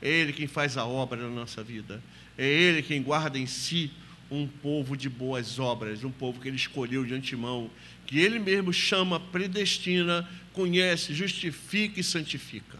É 0.01 0.09
Ele 0.09 0.33
quem 0.33 0.47
faz 0.47 0.77
a 0.77 0.85
obra 0.85 1.21
na 1.21 1.29
nossa 1.29 1.63
vida. 1.63 2.03
É 2.37 2.45
Ele 2.45 2.81
quem 2.81 3.01
guarda 3.01 3.37
em 3.37 3.47
si 3.47 3.91
um 4.29 4.45
povo 4.47 4.97
de 4.97 5.09
boas 5.09 5.57
obras, 5.57 6.03
um 6.03 6.11
povo 6.11 6.41
que 6.41 6.47
Ele 6.47 6.57
escolheu 6.57 7.05
de 7.05 7.13
antemão, 7.13 7.69
que 8.05 8.19
Ele 8.19 8.39
mesmo 8.39 8.73
chama, 8.73 9.19
predestina, 9.19 10.29
conhece, 10.53 11.13
justifica 11.13 11.99
e 11.99 12.03
santifica. 12.03 12.77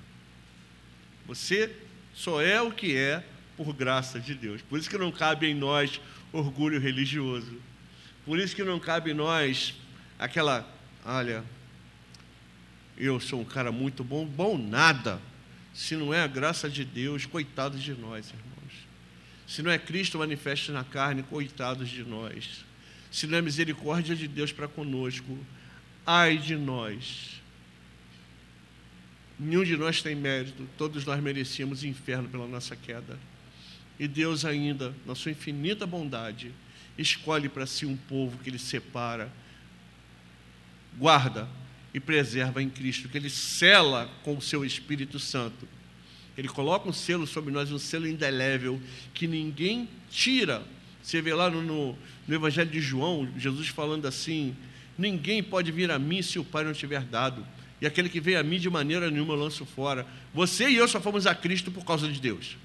Você 1.26 1.72
só 2.14 2.42
é 2.42 2.62
o 2.62 2.72
que 2.72 2.96
é 2.96 3.24
por 3.56 3.74
graça 3.74 4.20
de 4.20 4.34
Deus. 4.34 4.62
Por 4.62 4.78
isso 4.78 4.90
que 4.90 4.98
não 4.98 5.12
cabe 5.12 5.48
em 5.48 5.54
nós 5.54 6.02
orgulho 6.32 6.80
religioso. 6.80 7.58
Por 8.26 8.40
isso 8.40 8.56
que 8.56 8.64
não 8.64 8.80
cabe 8.80 9.12
em 9.12 9.14
nós 9.14 9.74
aquela, 10.20 10.70
olha, 11.06 11.44
eu 12.98 13.20
sou 13.20 13.42
um 13.42 13.46
cara 13.46 13.72
muito 13.72 14.04
bom, 14.04 14.26
bom 14.26 14.58
nada. 14.58 15.22
Se 15.74 15.96
não 15.96 16.14
é 16.14 16.22
a 16.22 16.28
graça 16.28 16.70
de 16.70 16.84
Deus, 16.84 17.26
coitados 17.26 17.82
de 17.84 17.94
nós, 17.94 18.30
irmãos. 18.30 18.74
Se 19.48 19.62
não 19.62 19.70
é 19.70 19.78
Cristo 19.78 20.18
manifesto 20.18 20.72
na 20.72 20.84
carne, 20.84 21.22
coitados 21.24 21.90
de 21.90 22.04
nós. 22.04 22.66
Se 23.12 23.28
não 23.28 23.38
é 23.38 23.42
misericórdia 23.42 24.16
de 24.16 24.28
Deus 24.28 24.52
para 24.52 24.68
conosco, 24.68 25.38
ai 26.06 26.38
de 26.38 26.56
nós. 26.56 27.42
Nenhum 29.40 29.64
de 29.64 29.78
nós 29.78 30.02
tem 30.02 30.16
mérito, 30.16 30.68
todos 30.78 31.06
nós 31.06 31.22
merecíamos 31.22 31.84
inferno 31.84 32.28
pela 32.28 32.48
nossa 32.48 32.76
queda. 32.76 33.20
E 34.00 34.08
Deus 34.08 34.44
ainda, 34.44 34.94
na 35.06 35.14
sua 35.14 35.32
infinita 35.32 35.86
bondade, 35.86 36.52
escolhe 36.98 37.48
para 37.48 37.68
si 37.68 37.86
um 37.86 37.96
povo 37.96 38.40
que 38.40 38.50
ele 38.50 38.58
separa, 38.58 39.32
guarda 40.98 41.48
e 41.94 42.00
preserva 42.00 42.62
em 42.62 42.70
Cristo, 42.70 43.10
que 43.10 43.18
ele 43.18 43.30
cela 43.30 44.10
com 44.24 44.38
o 44.38 44.42
seu 44.42 44.64
Espírito 44.66 45.20
Santo. 45.20 45.68
Ele 46.38 46.48
coloca 46.48 46.88
um 46.88 46.94
selo 46.94 47.26
sobre 47.26 47.52
nós, 47.52 47.72
um 47.72 47.80
selo 47.80 48.08
indelével, 48.08 48.80
que 49.14 49.28
ninguém 49.28 49.90
tira. 50.10 50.64
Você 51.02 51.22
vê 51.22 51.34
lá 51.34 51.50
no, 51.50 51.62
no, 51.62 51.98
no 52.28 52.36
Evangelho 52.36 52.70
de 52.70 52.80
João, 52.80 53.28
Jesus 53.38 53.70
falando 53.70 54.06
assim: 54.06 54.56
Ninguém 54.98 55.42
pode 55.42 55.72
vir 55.72 55.90
a 55.90 55.98
mim 55.98 56.22
se 56.22 56.38
o 56.38 56.44
Pai 56.44 56.64
não 56.64 56.74
tiver 56.74 57.02
dado. 57.04 57.46
E 57.82 57.86
aquele 57.86 58.10
que 58.10 58.20
vem 58.20 58.36
a 58.36 58.44
mim 58.44 58.60
de 58.60 58.70
maneira 58.70 59.10
nenhuma 59.10 59.34
eu 59.34 59.40
lanço 59.40 59.66
fora. 59.66 60.06
Você 60.34 60.70
e 60.70 60.76
eu 60.76 60.88
só 60.88 61.00
fomos 61.00 61.26
a 61.26 61.34
Cristo 61.34 61.72
por 61.72 61.86
causa 61.86 62.08
de 62.08 62.20
Deus. 62.20 62.58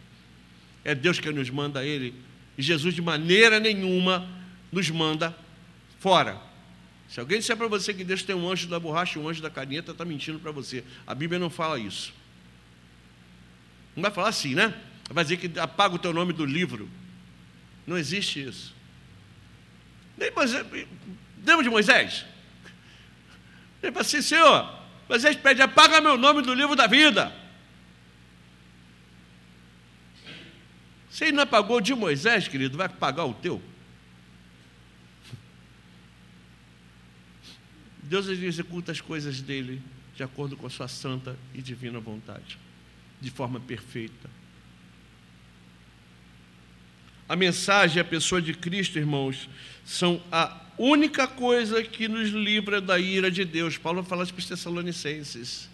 É 0.84 0.94
Deus 0.94 1.18
que 1.18 1.30
nos 1.30 1.48
manda 1.48 1.80
a 1.80 1.84
Ele 1.84 2.14
e 2.56 2.62
Jesus, 2.62 2.94
de 2.94 3.02
maneira 3.02 3.58
nenhuma, 3.58 4.28
nos 4.70 4.90
manda 4.90 5.36
fora. 5.98 6.40
Se 7.12 7.20
alguém 7.20 7.40
disser 7.40 7.54
para 7.58 7.68
você 7.68 7.92
que 7.92 8.04
Deus 8.04 8.22
tem 8.22 8.34
um 8.34 8.50
anjo 8.50 8.66
da 8.66 8.80
borracha 8.80 9.18
e 9.18 9.22
um 9.22 9.28
anjo 9.28 9.42
da 9.42 9.50
caneta, 9.50 9.92
está 9.92 10.02
mentindo 10.02 10.38
para 10.38 10.50
você. 10.50 10.82
A 11.06 11.14
Bíblia 11.14 11.38
não 11.38 11.50
fala 11.50 11.78
isso. 11.78 12.10
Não 13.94 14.00
vai 14.00 14.10
falar 14.10 14.30
assim, 14.30 14.54
né? 14.54 14.72
Vai 15.10 15.22
dizer 15.22 15.36
que 15.36 15.60
apaga 15.60 15.94
o 15.94 15.98
teu 15.98 16.10
nome 16.14 16.32
do 16.32 16.46
livro. 16.46 16.88
Não 17.86 17.98
existe 17.98 18.42
isso. 18.42 18.74
Nem 20.16 20.30
Moisés, 20.30 20.64
lembra 21.44 21.62
de 21.62 21.68
Moisés? 21.68 22.24
Ele 23.82 23.92
fala 23.92 24.06
assim, 24.06 24.22
Senhor, 24.22 24.74
Moisés 25.06 25.36
pede, 25.36 25.60
apaga 25.60 26.00
meu 26.00 26.16
nome 26.16 26.40
do 26.40 26.54
livro 26.54 26.74
da 26.74 26.86
vida. 26.86 27.30
Se 31.10 31.24
ele 31.24 31.32
não 31.32 31.42
apagou 31.42 31.78
de 31.78 31.94
Moisés, 31.94 32.48
querido, 32.48 32.78
vai 32.78 32.86
apagar 32.86 33.26
o 33.26 33.34
teu. 33.34 33.62
Deus 38.12 38.28
executa 38.28 38.92
as 38.92 39.00
coisas 39.00 39.40
dele 39.40 39.80
de 40.14 40.22
acordo 40.22 40.54
com 40.54 40.66
a 40.66 40.70
sua 40.70 40.86
santa 40.86 41.34
e 41.54 41.62
divina 41.62 41.98
vontade, 41.98 42.58
de 43.18 43.30
forma 43.30 43.58
perfeita. 43.58 44.28
A 47.26 47.34
mensagem 47.34 47.96
e 47.96 48.00
a 48.00 48.04
pessoa 48.04 48.42
de 48.42 48.52
Cristo, 48.52 48.98
irmãos, 48.98 49.48
são 49.82 50.22
a 50.30 50.60
única 50.76 51.26
coisa 51.26 51.82
que 51.82 52.06
nos 52.06 52.28
livra 52.28 52.82
da 52.82 52.98
ira 52.98 53.30
de 53.30 53.46
Deus. 53.46 53.78
Paulo 53.78 54.04
fala 54.04 54.26
para 54.26 54.38
os 54.38 54.46
Tessalonicenses. 54.46 55.70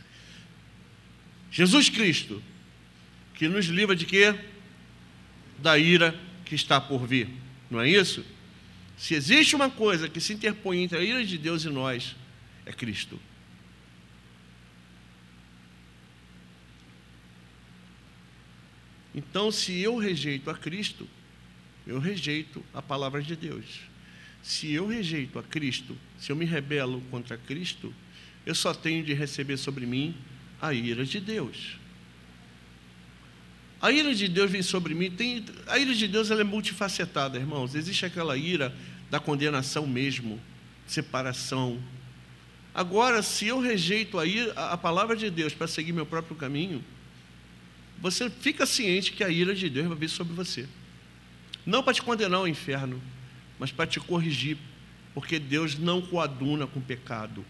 Jesus 1.51 1.88
Cristo, 1.88 2.40
que 3.35 3.48
nos 3.48 3.66
livra 3.66 3.96
de 3.96 4.07
quê? 4.07 4.33
Da 5.59 5.77
ira 5.77 6.14
que 6.44 6.55
está 6.55 6.81
por 6.81 7.05
vir. 7.05 7.29
Não 7.68 7.81
é 7.81 7.90
isso? 7.90 8.24
Se 8.96 9.14
existe 9.14 9.57
uma 9.57 9.68
coisa 9.68 10.09
que 10.09 10.20
se 10.20 10.33
interpõe 10.33 10.85
entre 10.85 10.98
a 10.98 11.03
ira 11.03 11.24
de 11.24 11.37
Deus 11.37 11.64
e 11.64 11.68
nós, 11.68 12.14
é 12.69 12.73
Cristo. 12.73 13.19
Então, 19.15 19.51
se 19.51 19.81
eu 19.81 19.97
rejeito 19.97 20.51
a 20.51 20.55
Cristo, 20.55 21.09
eu 21.87 21.99
rejeito 21.99 22.63
a 22.75 22.83
palavra 22.83 23.23
de 23.23 23.35
Deus. 23.35 23.65
Se 24.43 24.71
eu 24.71 24.87
rejeito 24.87 25.39
a 25.39 25.43
Cristo, 25.43 25.97
se 26.21 26.31
eu 26.31 26.37
me 26.37 26.45
rebelo 26.45 27.01
contra 27.11 27.39
Cristo, 27.39 27.93
eu 28.45 28.55
só 28.55 28.75
tenho 28.75 29.03
de 29.03 29.15
receber 29.15 29.57
sobre 29.57 29.87
mim 29.87 30.15
a 30.61 30.73
ira 30.75 31.05
de 31.05 31.21
Deus. 31.21 31.79
A 33.81 33.91
ira 33.91 34.15
de 34.15 34.29
Deus 34.29 34.51
vem 34.51 34.63
sobre 34.63 34.95
mim, 34.95 35.11
tem, 35.11 35.45
a 35.67 35.79
ira 35.79 35.95
de 35.95 36.07
Deus 36.07 36.31
ela 36.31 36.43
é 36.43 36.45
multifacetada, 36.45 37.39
irmãos. 37.39 37.75
Existe 37.75 38.05
aquela 38.05 38.37
ira 38.37 38.75
da 39.11 39.19
condenação 39.19 39.87
mesmo, 39.87 40.39
separação. 40.87 41.83
Agora, 42.79 43.25
se 43.25 43.49
eu 43.49 43.59
rejeito 43.59 44.21
a, 44.21 44.25
ira, 44.25 44.53
a 44.53 44.77
palavra 44.77 45.17
de 45.17 45.29
Deus 45.29 45.53
para 45.53 45.67
seguir 45.67 45.93
meu 45.93 46.07
próprio 46.07 46.37
caminho, 46.37 46.81
você 48.01 48.31
fica 48.31 48.64
ciente 48.64 49.11
que 49.11 49.25
a 49.25 49.29
ira 49.29 49.53
de 49.53 49.69
Deus 49.69 49.88
vai 49.88 49.97
vir 49.97 50.09
sobre 50.09 50.33
você. 50.33 50.64
Não 51.67 51.83
para 51.83 51.93
te 51.93 52.01
condenar 52.01 52.38
ao 52.38 52.47
inferno, 52.47 53.03
mas 53.59 53.73
para 53.73 53.85
te 53.85 53.99
corrigir, 53.99 54.57
porque 55.12 55.41
Deus 55.41 55.77
não 55.77 56.01
coaduna 56.01 56.69
com 56.69 56.81
pecado. 56.81 57.45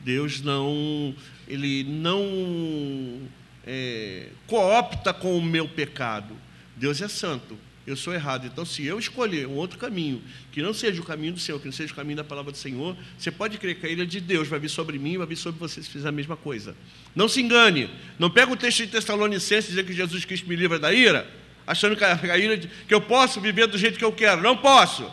Deus 0.00 0.40
não, 0.40 1.14
ele 1.46 1.84
não 1.84 3.28
é, 3.66 4.30
coopta 4.46 5.12
com 5.12 5.36
o 5.36 5.42
meu 5.42 5.68
pecado. 5.68 6.34
Deus 6.74 7.02
é 7.02 7.08
santo, 7.08 7.58
eu 7.86 7.96
sou 7.96 8.12
errado. 8.12 8.46
Então, 8.46 8.64
se 8.64 8.84
eu 8.84 8.98
escolher 8.98 9.46
um 9.46 9.54
outro 9.54 9.78
caminho, 9.78 10.22
que 10.50 10.60
não 10.60 10.74
seja 10.74 11.00
o 11.00 11.04
caminho 11.04 11.34
do 11.34 11.38
Senhor, 11.38 11.58
que 11.60 11.66
não 11.66 11.72
seja 11.72 11.92
o 11.92 11.96
caminho 11.96 12.16
da 12.16 12.24
palavra 12.24 12.50
do 12.50 12.58
Senhor, 12.58 12.96
você 13.16 13.30
pode 13.30 13.58
crer 13.58 13.76
que 13.76 13.86
a 13.86 13.88
ira 13.88 14.06
de 14.06 14.20
Deus 14.20 14.48
vai 14.48 14.58
vir 14.58 14.68
sobre 14.68 14.98
mim 14.98 15.16
vai 15.16 15.26
vir 15.26 15.36
sobre 15.36 15.60
você 15.60 15.82
se 15.82 15.88
fizer 15.88 16.08
a 16.08 16.12
mesma 16.12 16.36
coisa. 16.36 16.74
Não 17.14 17.28
se 17.28 17.40
engane. 17.40 17.88
Não 18.18 18.28
pega 18.28 18.52
o 18.52 18.56
texto 18.56 18.78
de 18.78 18.88
Tessalonicenses 18.88 19.66
e 19.66 19.70
dizer 19.70 19.86
que 19.86 19.92
Jesus 19.92 20.24
Cristo 20.24 20.48
me 20.48 20.56
livra 20.56 20.78
da 20.78 20.92
ira 20.92 21.26
achando 21.66 21.96
que 21.96 22.04
a 22.04 22.38
ira 22.38 22.56
que 22.58 22.94
eu 22.94 23.00
posso 23.00 23.40
viver 23.40 23.66
do 23.66 23.76
jeito 23.76 23.98
que 23.98 24.04
eu 24.04 24.12
quero. 24.12 24.40
Não 24.40 24.56
posso. 24.56 25.10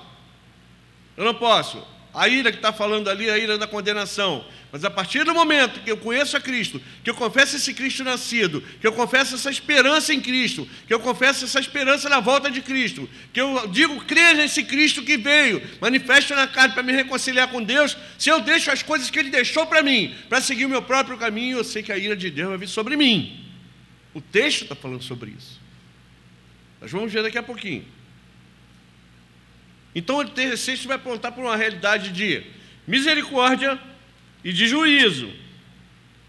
Eu 1.17 1.25
não 1.25 1.33
posso. 1.33 1.85
A 2.13 2.27
ira 2.27 2.51
que 2.51 2.57
está 2.57 2.71
falando 2.71 3.09
ali 3.09 3.27
é 3.27 3.33
a 3.33 3.37
ira 3.37 3.57
da 3.57 3.65
condenação. 3.65 4.45
Mas 4.73 4.83
a 4.83 4.89
partir 4.89 5.23
do 5.23 5.35
momento 5.35 5.81
que 5.81 5.91
eu 5.91 5.97
conheço 5.97 6.35
a 6.35 6.41
Cristo, 6.41 6.81
que 7.03 7.09
eu 7.11 7.13
confesso 7.13 7.55
esse 7.57 7.75
Cristo 7.75 8.03
nascido, 8.03 8.59
que 8.81 8.87
eu 8.87 8.91
confesso 8.91 9.35
essa 9.35 9.51
esperança 9.51 10.11
em 10.11 10.19
Cristo, 10.19 10.67
que 10.87 10.93
eu 10.93 10.99
confesso 10.99 11.45
essa 11.45 11.59
esperança 11.59 12.09
na 12.09 12.19
volta 12.19 12.49
de 12.49 12.59
Cristo, 12.59 13.07
que 13.31 13.39
eu 13.39 13.67
digo 13.67 14.03
crer 14.05 14.35
nesse 14.35 14.63
Cristo 14.63 15.03
que 15.03 15.15
veio, 15.15 15.61
manifesta 15.79 16.35
na 16.35 16.47
carne 16.47 16.73
para 16.73 16.81
me 16.81 16.91
reconciliar 16.91 17.49
com 17.49 17.61
Deus, 17.61 17.95
se 18.17 18.31
eu 18.31 18.41
deixo 18.41 18.71
as 18.71 18.81
coisas 18.81 19.11
que 19.11 19.19
Ele 19.19 19.29
deixou 19.29 19.67
para 19.67 19.83
mim, 19.83 20.15
para 20.27 20.41
seguir 20.41 20.65
o 20.65 20.69
meu 20.69 20.81
próprio 20.81 21.19
caminho, 21.19 21.59
eu 21.59 21.63
sei 21.63 21.83
que 21.83 21.91
a 21.91 21.97
ira 21.99 22.15
de 22.15 22.31
Deus 22.31 22.49
vai 22.49 22.57
vir 22.57 22.67
sobre 22.67 22.97
mim. 22.97 23.45
O 24.11 24.21
texto 24.21 24.63
está 24.63 24.73
falando 24.73 25.03
sobre 25.03 25.35
isso. 25.37 25.61
Nós 26.81 26.89
vamos 26.89 27.13
ver 27.13 27.21
daqui 27.21 27.37
a 27.37 27.43
pouquinho. 27.43 27.85
Então 29.93 30.17
o 30.17 30.25
texto 30.27 30.87
vai 30.87 30.95
apontar 30.95 31.31
para 31.31 31.43
uma 31.43 31.55
realidade 31.55 32.09
de 32.09 32.43
misericórdia 32.87 33.79
e 34.43 34.51
de 34.51 34.67
juízo, 34.67 35.31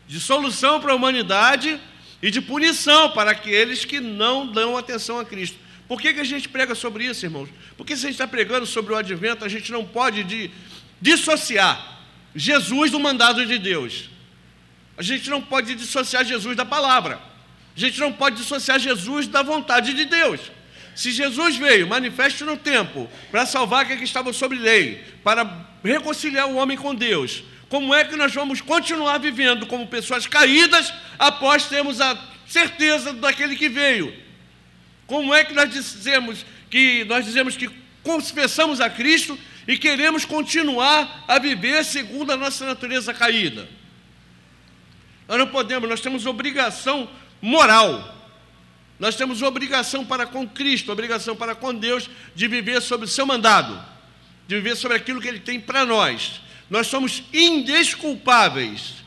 de 0.06 0.20
solução 0.20 0.80
para 0.80 0.92
a 0.92 0.94
humanidade 0.94 1.80
e 2.22 2.30
de 2.30 2.40
punição 2.40 3.10
para 3.10 3.32
aqueles 3.32 3.84
que 3.84 4.00
não 4.00 4.46
dão 4.46 4.76
atenção 4.76 5.18
a 5.18 5.24
Cristo. 5.24 5.58
Por 5.88 6.00
que, 6.00 6.14
que 6.14 6.20
a 6.20 6.24
gente 6.24 6.48
prega 6.48 6.74
sobre 6.74 7.04
isso, 7.04 7.26
irmãos? 7.26 7.48
Porque 7.76 7.96
se 7.96 8.06
a 8.06 8.08
gente 8.08 8.14
está 8.14 8.26
pregando 8.26 8.64
sobre 8.64 8.92
o 8.92 8.96
advento, 8.96 9.44
a 9.44 9.48
gente 9.48 9.70
não 9.70 9.84
pode 9.84 10.24
de, 10.24 10.50
dissociar 11.00 12.00
Jesus 12.34 12.90
do 12.90 12.98
mandado 12.98 13.44
de 13.44 13.58
Deus. 13.58 14.08
A 14.96 15.02
gente 15.02 15.28
não 15.28 15.42
pode 15.42 15.74
dissociar 15.74 16.24
Jesus 16.24 16.56
da 16.56 16.64
palavra. 16.64 17.20
A 17.76 17.80
gente 17.80 17.98
não 17.98 18.12
pode 18.12 18.36
dissociar 18.36 18.78
Jesus 18.78 19.26
da 19.26 19.42
vontade 19.42 19.92
de 19.92 20.04
Deus. 20.04 20.40
Se 20.94 21.10
Jesus 21.10 21.56
veio, 21.56 21.88
manifesto 21.88 22.44
no 22.44 22.56
tempo, 22.56 23.10
para 23.30 23.44
salvar 23.44 23.82
aqueles 23.82 23.98
que 23.98 24.06
estavam 24.06 24.32
sob 24.32 24.56
lei, 24.56 25.04
para 25.24 25.66
reconciliar 25.82 26.48
o 26.48 26.54
homem 26.54 26.76
com 26.76 26.94
Deus, 26.94 27.42
como 27.68 27.94
é 27.94 28.04
que 28.04 28.16
nós 28.16 28.34
vamos 28.34 28.60
continuar 28.60 29.18
vivendo 29.18 29.66
como 29.66 29.86
pessoas 29.86 30.26
caídas 30.26 30.92
após 31.18 31.66
termos 31.66 32.00
a 32.00 32.16
certeza 32.46 33.12
daquele 33.12 33.56
que 33.56 33.68
veio? 33.68 34.14
Como 35.06 35.34
é 35.34 35.44
que 35.44 35.52
nós 35.52 35.70
dizemos 35.70 36.44
que 36.70 37.04
nós 37.04 37.24
dizemos 37.24 37.56
que 37.56 37.70
confessamos 38.02 38.80
a 38.80 38.90
Cristo 38.90 39.38
e 39.66 39.78
queremos 39.78 40.24
continuar 40.24 41.24
a 41.26 41.38
viver 41.38 41.84
segundo 41.84 42.32
a 42.32 42.36
nossa 42.36 42.66
natureza 42.66 43.14
caída? 43.14 43.68
Nós 45.26 45.38
não 45.38 45.46
podemos, 45.46 45.88
nós 45.88 46.00
temos 46.00 46.26
obrigação 46.26 47.08
moral. 47.40 48.12
Nós 48.98 49.16
temos 49.16 49.42
obrigação 49.42 50.04
para 50.04 50.26
com 50.26 50.48
Cristo, 50.48 50.92
obrigação 50.92 51.34
para 51.34 51.54
com 51.54 51.74
Deus 51.74 52.08
de 52.34 52.46
viver 52.46 52.80
sob 52.80 53.04
o 53.04 53.08
seu 53.08 53.26
mandado, 53.26 53.82
de 54.46 54.54
viver 54.56 54.76
sobre 54.76 54.96
aquilo 54.96 55.20
que 55.20 55.28
Ele 55.28 55.40
tem 55.40 55.60
para 55.60 55.84
nós. 55.84 56.40
Nós 56.68 56.86
somos 56.86 57.22
indesculpáveis. 57.32 59.04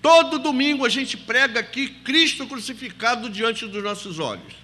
Todo 0.00 0.38
domingo 0.38 0.84
a 0.84 0.88
gente 0.88 1.16
prega 1.16 1.60
aqui 1.60 1.88
Cristo 1.88 2.46
crucificado 2.46 3.30
diante 3.30 3.66
dos 3.66 3.82
nossos 3.82 4.18
olhos. 4.18 4.54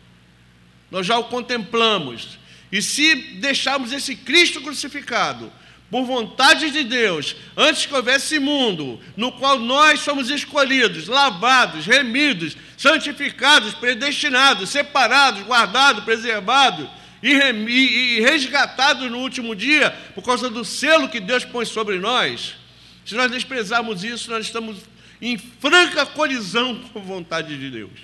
Nós 0.91 1.07
já 1.07 1.19
o 1.19 1.25
contemplamos. 1.25 2.39
E 2.71 2.83
se 2.83 3.15
deixarmos 3.15 3.93
esse 3.93 4.17
Cristo 4.17 4.61
crucificado 4.61 5.51
por 5.91 6.05
vontade 6.05 6.71
de 6.71 6.85
Deus, 6.85 7.35
antes 7.57 7.87
que 7.87 7.95
houvesse 7.95 8.39
mundo, 8.39 9.01
no 9.17 9.33
qual 9.33 9.59
nós 9.59 10.01
somos 10.01 10.29
escolhidos, 10.29 11.09
lavados, 11.09 11.87
remidos, 11.87 12.59
santificados, 12.77 13.73
predestinados, 13.73 14.69
separados, 14.69 15.43
guardados, 15.43 16.05
preservados 16.05 16.89
e, 17.23 18.21
resgatados 18.21 19.11
no 19.11 19.19
último 19.19 19.55
dia, 19.55 19.91
por 20.15 20.23
causa 20.23 20.49
do 20.49 20.65
selo 20.65 21.09
que 21.09 21.21
Deus 21.21 21.45
põe 21.45 21.65
sobre 21.65 21.99
nós, 21.99 22.57
se 23.05 23.15
nós 23.15 23.31
desprezarmos 23.31 24.05
isso, 24.05 24.31
nós 24.31 24.47
estamos 24.47 24.79
em 25.21 25.37
franca 25.37 26.07
colisão 26.07 26.81
com 26.93 26.99
a 26.99 27.03
vontade 27.03 27.59
de 27.59 27.71
Deus. 27.71 27.99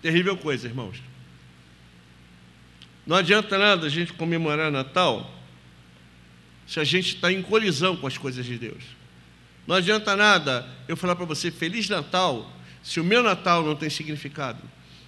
Terrível 0.00 0.36
coisa, 0.36 0.66
irmãos. 0.66 0.98
Não 3.06 3.16
adianta 3.16 3.58
nada 3.58 3.86
a 3.86 3.90
gente 3.90 4.12
comemorar 4.12 4.70
Natal 4.70 5.38
se 6.66 6.78
a 6.78 6.84
gente 6.84 7.16
está 7.16 7.32
em 7.32 7.42
colisão 7.42 7.96
com 7.96 8.06
as 8.06 8.16
coisas 8.16 8.46
de 8.46 8.56
Deus. 8.56 8.82
Não 9.66 9.76
adianta 9.76 10.16
nada 10.16 10.68
eu 10.88 10.96
falar 10.96 11.16
para 11.16 11.24
você 11.24 11.50
Feliz 11.50 11.88
Natal, 11.88 12.50
se 12.82 13.00
o 13.00 13.04
meu 13.04 13.22
Natal 13.22 13.64
não 13.64 13.76
tem 13.76 13.90
significado, 13.90 14.60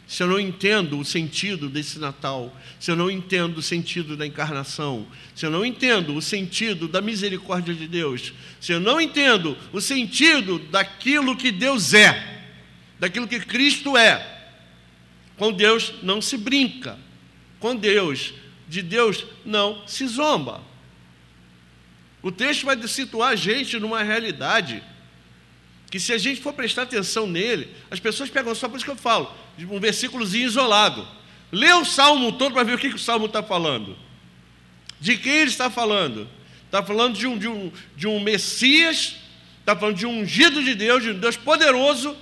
se 0.06 0.22
eu 0.22 0.26
não 0.26 0.38
entendo 0.38 0.98
o 0.98 1.04
sentido 1.04 1.68
desse 1.68 1.98
Natal, 1.98 2.54
se 2.78 2.90
eu 2.90 2.96
não 2.96 3.10
entendo 3.10 3.58
o 3.58 3.62
sentido 3.62 4.16
da 4.16 4.26
encarnação, 4.26 5.06
se 5.34 5.46
eu 5.46 5.50
não 5.50 5.64
entendo 5.64 6.14
o 6.14 6.20
sentido 6.20 6.86
da 6.86 7.00
misericórdia 7.00 7.74
de 7.74 7.88
Deus, 7.88 8.32
se 8.60 8.72
eu 8.72 8.80
não 8.80 9.00
entendo 9.00 9.56
o 9.72 9.80
sentido 9.80 10.58
daquilo 10.58 11.36
que 11.36 11.50
Deus 11.50 11.94
é, 11.94 12.42
daquilo 12.98 13.26
que 13.26 13.40
Cristo 13.40 13.96
é, 13.96 14.50
com 15.38 15.52
Deus 15.52 15.94
não 16.02 16.20
se 16.20 16.36
brinca, 16.36 16.98
com 17.58 17.74
Deus, 17.74 18.34
de 18.68 18.82
Deus 18.82 19.24
não 19.44 19.86
se 19.86 20.06
zomba. 20.06 20.62
O 22.22 22.30
texto 22.30 22.66
vai 22.66 22.80
situar 22.86 23.30
a 23.30 23.36
gente 23.36 23.78
numa 23.78 24.02
realidade 24.02 24.82
que 25.90 26.00
se 26.00 26.12
a 26.12 26.18
gente 26.18 26.40
for 26.40 26.52
prestar 26.52 26.82
atenção 26.82 27.26
nele, 27.26 27.68
as 27.90 28.00
pessoas 28.00 28.28
pegam 28.28 28.54
só 28.54 28.68
por 28.68 28.76
isso 28.76 28.84
que 28.84 28.90
eu 28.90 28.96
falo, 28.96 29.32
um 29.58 29.78
versículozinho 29.78 30.46
isolado. 30.46 31.06
Lê 31.52 31.72
o 31.72 31.84
salmo 31.84 32.32
todo 32.32 32.52
para 32.52 32.64
ver 32.64 32.74
o 32.74 32.78
que, 32.78 32.88
que 32.88 32.96
o 32.96 32.98
salmo 32.98 33.26
está 33.26 33.42
falando. 33.42 33.96
De 35.00 35.16
quem 35.16 35.32
ele 35.32 35.50
está 35.50 35.70
falando? 35.70 36.28
Está 36.64 36.82
falando 36.82 37.16
de 37.16 37.26
um, 37.26 37.38
de, 37.38 37.46
um, 37.46 37.70
de 37.96 38.06
um 38.06 38.18
Messias, 38.18 39.16
está 39.60 39.76
falando 39.76 39.96
de 39.96 40.06
um 40.06 40.20
ungido 40.20 40.62
de 40.62 40.74
Deus, 40.74 41.02
de 41.02 41.10
um 41.10 41.18
Deus 41.18 41.36
poderoso 41.36 42.16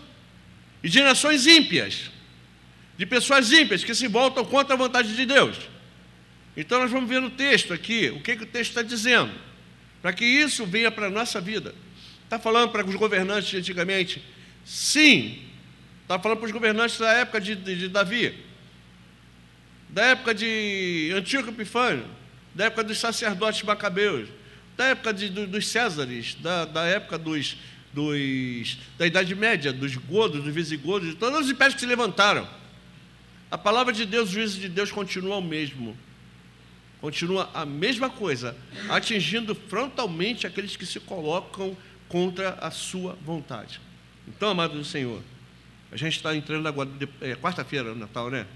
e 0.83 0.88
de 0.88 1.01
nações 1.01 1.47
ímpias, 1.47 2.11
de 2.99 3.07
pessoas 3.07 3.51
ímpias 3.53 3.83
que 3.85 3.95
se 3.95 4.09
voltam 4.09 4.45
contra 4.45 4.75
a 4.75 4.77
vontade 4.77 5.14
de 5.14 5.25
Deus. 5.25 5.57
Então 6.57 6.81
nós 6.81 6.90
vamos 6.90 7.09
ver 7.09 7.21
no 7.21 7.31
texto 7.31 7.73
aqui 7.73 8.11
o 8.11 8.21
que, 8.21 8.37
que 8.37 8.42
o 8.42 8.47
texto 8.47 8.71
está 8.71 8.83
dizendo, 8.83 9.33
para 10.03 10.12
que 10.12 10.25
isso 10.25 10.66
venha 10.66 10.90
para 10.90 11.07
a 11.07 11.11
nossa 11.11 11.40
vida. 11.40 11.75
Está 12.25 12.38
falando 12.38 12.71
para 12.71 12.85
os 12.87 12.95
governantes 12.95 13.51
de 13.51 13.57
antigamente? 13.57 14.23
Sim. 14.64 15.38
Está 16.12 16.20
falando 16.20 16.40
para 16.40 16.46
os 16.46 16.53
governantes 16.53 16.98
da 16.98 17.11
época 17.11 17.40
de, 17.40 17.55
de, 17.55 17.75
de 17.75 17.88
Davi, 17.88 18.38
da 19.88 20.05
época 20.09 20.35
de 20.35 21.11
Antíoco 21.16 21.48
Epifânio, 21.48 22.05
da 22.55 22.66
época 22.66 22.85
dos 22.85 22.98
sacerdotes 22.98 23.62
macabeus, 23.62 24.29
da 24.77 24.88
época 24.88 25.14
de, 25.14 25.31
dos 25.31 25.66
Césares, 25.68 26.35
da, 26.35 26.66
da 26.66 26.85
época 26.85 27.16
dos, 27.16 27.57
dos, 27.94 28.77
da 28.98 29.07
Idade 29.07 29.35
Média, 29.35 29.72
dos 29.72 29.96
godos, 29.96 30.44
dos 30.44 30.55
visigodos, 30.55 31.09
de 31.09 31.14
todos 31.14 31.46
os 31.46 31.51
impérios 31.51 31.77
que 31.77 31.81
se 31.81 31.87
levantaram. 31.87 32.46
A 33.51 33.57
palavra 33.57 33.90
de 33.90 34.05
Deus, 34.05 34.29
o 34.29 34.33
juízo 34.35 34.61
de 34.61 34.68
Deus 34.68 34.92
continua 34.92 35.38
o 35.38 35.42
mesmo. 35.42 35.96
Continua 37.01 37.48
a 37.55 37.64
mesma 37.64 38.11
coisa, 38.11 38.55
atingindo 38.90 39.55
frontalmente 39.55 40.46
aqueles 40.46 40.77
que 40.77 40.85
se 40.85 41.01
colocam 41.01 41.75
contra 42.07 42.51
a 42.61 42.70
sua 42.70 43.16
vontade. 43.25 43.81
Então, 44.29 44.51
amado 44.51 44.77
do 44.77 44.85
Senhor, 44.85 45.22
a 45.92 45.96
gente 45.96 46.16
está 46.16 46.35
entrando 46.35 46.66
agora, 46.66 46.88
é, 47.20 47.37
quarta-feira, 47.37 47.94
Natal, 47.94 48.31
né? 48.31 48.46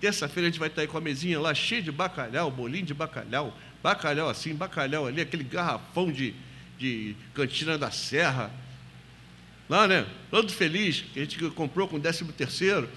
Terça-feira 0.00 0.48
a 0.48 0.50
gente 0.50 0.58
vai 0.58 0.68
estar 0.68 0.82
aí 0.82 0.88
com 0.88 0.98
a 0.98 1.00
mesinha 1.00 1.38
lá 1.38 1.54
cheia 1.54 1.80
de 1.80 1.92
bacalhau, 1.92 2.50
bolinho 2.50 2.84
de 2.84 2.92
bacalhau, 2.92 3.56
bacalhau 3.80 4.28
assim, 4.28 4.52
bacalhau 4.52 5.06
ali, 5.06 5.20
aquele 5.20 5.44
garrafão 5.44 6.10
de, 6.10 6.34
de 6.76 7.14
cantina 7.32 7.78
da 7.78 7.92
serra. 7.92 8.50
Lá, 9.68 9.86
né? 9.86 10.04
Todo 10.28 10.52
feliz, 10.52 11.02
que 11.12 11.20
a 11.20 11.22
gente 11.22 11.38
comprou 11.50 11.86
com 11.86 11.96
o 11.96 12.00
décimo 12.00 12.32
terceiro. 12.32 12.88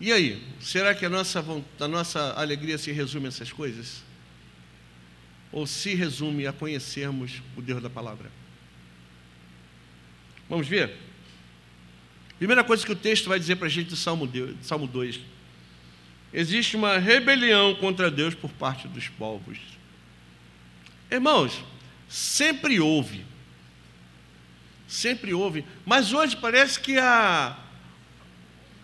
E 0.00 0.12
aí, 0.12 0.44
será 0.60 0.92
que 0.92 1.06
a 1.06 1.08
nossa, 1.08 1.44
a 1.78 1.88
nossa 1.88 2.32
alegria 2.32 2.76
se 2.76 2.90
resume 2.90 3.26
a 3.26 3.28
essas 3.28 3.52
coisas? 3.52 4.02
Ou 5.52 5.68
se 5.68 5.94
resume 5.94 6.48
a 6.48 6.52
conhecermos 6.52 7.40
o 7.56 7.62
Deus 7.62 7.80
da 7.80 7.88
palavra? 7.88 8.41
Vamos 10.52 10.68
ver? 10.68 10.92
Primeira 12.36 12.62
coisa 12.62 12.84
que 12.84 12.92
o 12.92 12.94
texto 12.94 13.26
vai 13.26 13.38
dizer 13.38 13.56
para 13.56 13.68
a 13.68 13.70
gente 13.70 13.88
do 13.88 13.96
Salmo, 13.96 14.30
Salmo 14.60 14.86
2. 14.86 15.18
Existe 16.30 16.76
uma 16.76 16.98
rebelião 16.98 17.74
contra 17.76 18.10
Deus 18.10 18.34
por 18.34 18.50
parte 18.50 18.86
dos 18.86 19.08
povos. 19.08 19.56
Irmãos, 21.10 21.64
sempre 22.06 22.78
houve. 22.78 23.24
Sempre 24.86 25.32
houve. 25.32 25.64
Mas 25.86 26.12
hoje 26.12 26.36
parece 26.36 26.78
que 26.78 26.98
a, 26.98 27.56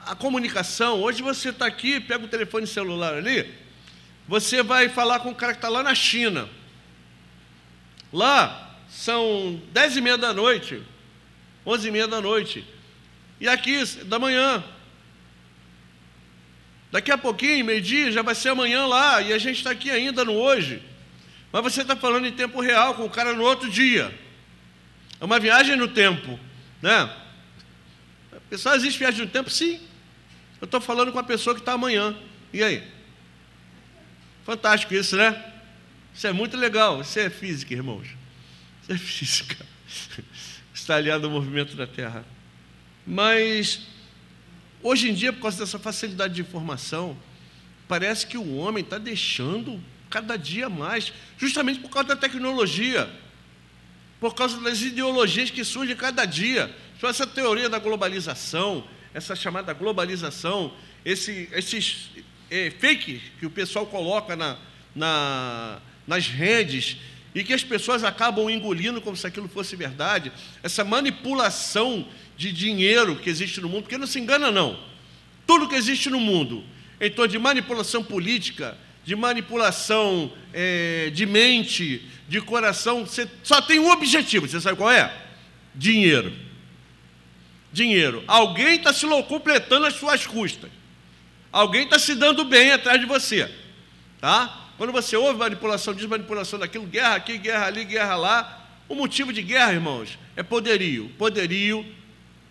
a 0.06 0.14
comunicação, 0.14 1.02
hoje 1.02 1.20
você 1.20 1.50
está 1.50 1.66
aqui, 1.66 2.00
pega 2.00 2.24
o 2.24 2.28
telefone 2.28 2.66
celular 2.66 3.12
ali, 3.12 3.46
você 4.26 4.62
vai 4.62 4.88
falar 4.88 5.20
com 5.20 5.32
o 5.32 5.34
cara 5.34 5.52
que 5.52 5.58
está 5.58 5.68
lá 5.68 5.82
na 5.82 5.94
China. 5.94 6.48
Lá 8.10 8.74
são 8.88 9.60
dez 9.70 9.98
e 9.98 10.00
meia 10.00 10.16
da 10.16 10.32
noite, 10.32 10.82
onze 11.68 11.88
e 11.88 11.90
meia 11.90 12.08
da 12.08 12.20
noite. 12.20 12.64
E 13.40 13.46
aqui, 13.46 13.84
da 14.04 14.18
manhã. 14.18 14.64
Daqui 16.90 17.10
a 17.10 17.18
pouquinho, 17.18 17.64
meio-dia, 17.64 18.10
já 18.10 18.22
vai 18.22 18.34
ser 18.34 18.48
amanhã 18.48 18.86
lá, 18.86 19.20
e 19.20 19.32
a 19.32 19.38
gente 19.38 19.58
está 19.58 19.70
aqui 19.70 19.90
ainda 19.90 20.24
no 20.24 20.32
hoje. 20.32 20.82
Mas 21.52 21.62
você 21.62 21.82
está 21.82 21.94
falando 21.94 22.26
em 22.26 22.32
tempo 22.32 22.60
real 22.60 22.94
com 22.94 23.04
o 23.04 23.10
cara 23.10 23.34
no 23.34 23.42
outro 23.42 23.70
dia. 23.70 24.18
É 25.20 25.24
uma 25.24 25.38
viagem 25.38 25.76
no 25.76 25.88
tempo, 25.88 26.40
né? 26.80 27.14
Pessoal, 28.48 28.74
existe 28.74 28.98
viagem 28.98 29.20
no 29.20 29.30
tempo? 29.30 29.50
Sim. 29.50 29.80
Eu 30.60 30.64
estou 30.64 30.80
falando 30.80 31.12
com 31.12 31.18
a 31.18 31.22
pessoa 31.22 31.54
que 31.54 31.60
está 31.60 31.74
amanhã. 31.74 32.16
E 32.52 32.62
aí? 32.62 32.82
Fantástico 34.44 34.94
isso, 34.94 35.16
né? 35.16 35.52
Isso 36.14 36.26
é 36.26 36.32
muito 36.32 36.56
legal. 36.56 37.02
Isso 37.02 37.18
é 37.18 37.28
física, 37.28 37.74
irmãos. 37.74 38.08
Isso 38.82 38.92
é 38.92 38.96
física. 38.96 39.66
Está 40.88 40.96
aliado 40.96 41.26
ao 41.26 41.30
movimento 41.30 41.76
da 41.76 41.86
Terra. 41.86 42.24
Mas, 43.06 43.80
hoje 44.82 45.10
em 45.10 45.12
dia, 45.12 45.34
por 45.34 45.42
causa 45.42 45.58
dessa 45.58 45.78
facilidade 45.78 46.32
de 46.32 46.40
informação, 46.40 47.14
parece 47.86 48.26
que 48.26 48.38
o 48.38 48.56
homem 48.56 48.82
está 48.82 48.96
deixando 48.96 49.78
cada 50.08 50.38
dia 50.38 50.70
mais, 50.70 51.12
justamente 51.36 51.78
por 51.80 51.90
causa 51.90 52.08
da 52.08 52.16
tecnologia, 52.16 53.06
por 54.18 54.34
causa 54.34 54.58
das 54.62 54.80
ideologias 54.80 55.50
que 55.50 55.62
surgem 55.62 55.94
cada 55.94 56.24
dia. 56.24 56.74
Então, 56.96 57.10
essa 57.10 57.26
teoria 57.26 57.68
da 57.68 57.78
globalização, 57.78 58.82
essa 59.12 59.36
chamada 59.36 59.74
globalização, 59.74 60.72
esse, 61.04 61.50
esses 61.52 62.12
é, 62.50 62.70
fake 62.70 63.20
que 63.38 63.44
o 63.44 63.50
pessoal 63.50 63.84
coloca 63.84 64.34
na, 64.34 64.56
na, 64.96 65.82
nas 66.06 66.28
redes 66.28 66.96
e 67.38 67.44
que 67.44 67.54
as 67.54 67.62
pessoas 67.62 68.02
acabam 68.02 68.50
engolindo 68.50 69.00
como 69.00 69.16
se 69.16 69.24
aquilo 69.24 69.48
fosse 69.48 69.76
verdade, 69.76 70.32
essa 70.60 70.82
manipulação 70.82 72.04
de 72.36 72.50
dinheiro 72.50 73.14
que 73.14 73.30
existe 73.30 73.60
no 73.60 73.68
mundo, 73.68 73.82
porque 73.82 73.96
não 73.96 74.08
se 74.08 74.18
engana, 74.18 74.50
não. 74.50 74.76
Tudo 75.46 75.68
que 75.68 75.76
existe 75.76 76.10
no 76.10 76.18
mundo, 76.18 76.64
em 77.00 77.08
torno 77.08 77.30
de 77.30 77.38
manipulação 77.38 78.02
política, 78.02 78.76
de 79.04 79.14
manipulação 79.14 80.32
é, 80.52 81.10
de 81.14 81.26
mente, 81.26 82.02
de 82.28 82.40
coração, 82.40 83.06
você 83.06 83.28
só 83.44 83.62
tem 83.62 83.78
um 83.78 83.90
objetivo, 83.92 84.48
você 84.48 84.60
sabe 84.60 84.76
qual 84.76 84.90
é? 84.90 85.14
Dinheiro. 85.72 86.34
Dinheiro. 87.72 88.24
Alguém 88.26 88.74
está 88.74 88.92
se 88.92 89.06
completando 89.28 89.86
as 89.86 89.94
suas 89.94 90.26
custas. 90.26 90.70
Alguém 91.52 91.84
está 91.84 92.00
se 92.00 92.16
dando 92.16 92.44
bem 92.44 92.72
atrás 92.72 93.00
de 93.00 93.06
você. 93.06 93.48
Tá? 94.20 94.57
Quando 94.78 94.92
você 94.92 95.14
ouve 95.14 95.38
manipulação 95.38 95.92
disso, 95.92 96.08
manipulação 96.08 96.58
daquilo, 96.58 96.86
guerra 96.86 97.16
aqui, 97.16 97.36
guerra 97.36 97.66
ali, 97.66 97.84
guerra 97.84 98.16
lá, 98.16 98.66
o 98.88 98.94
motivo 98.94 99.30
de 99.30 99.42
guerra, 99.42 99.74
irmãos, 99.74 100.18
é 100.34 100.42
poderio. 100.42 101.10
Poderio 101.18 101.84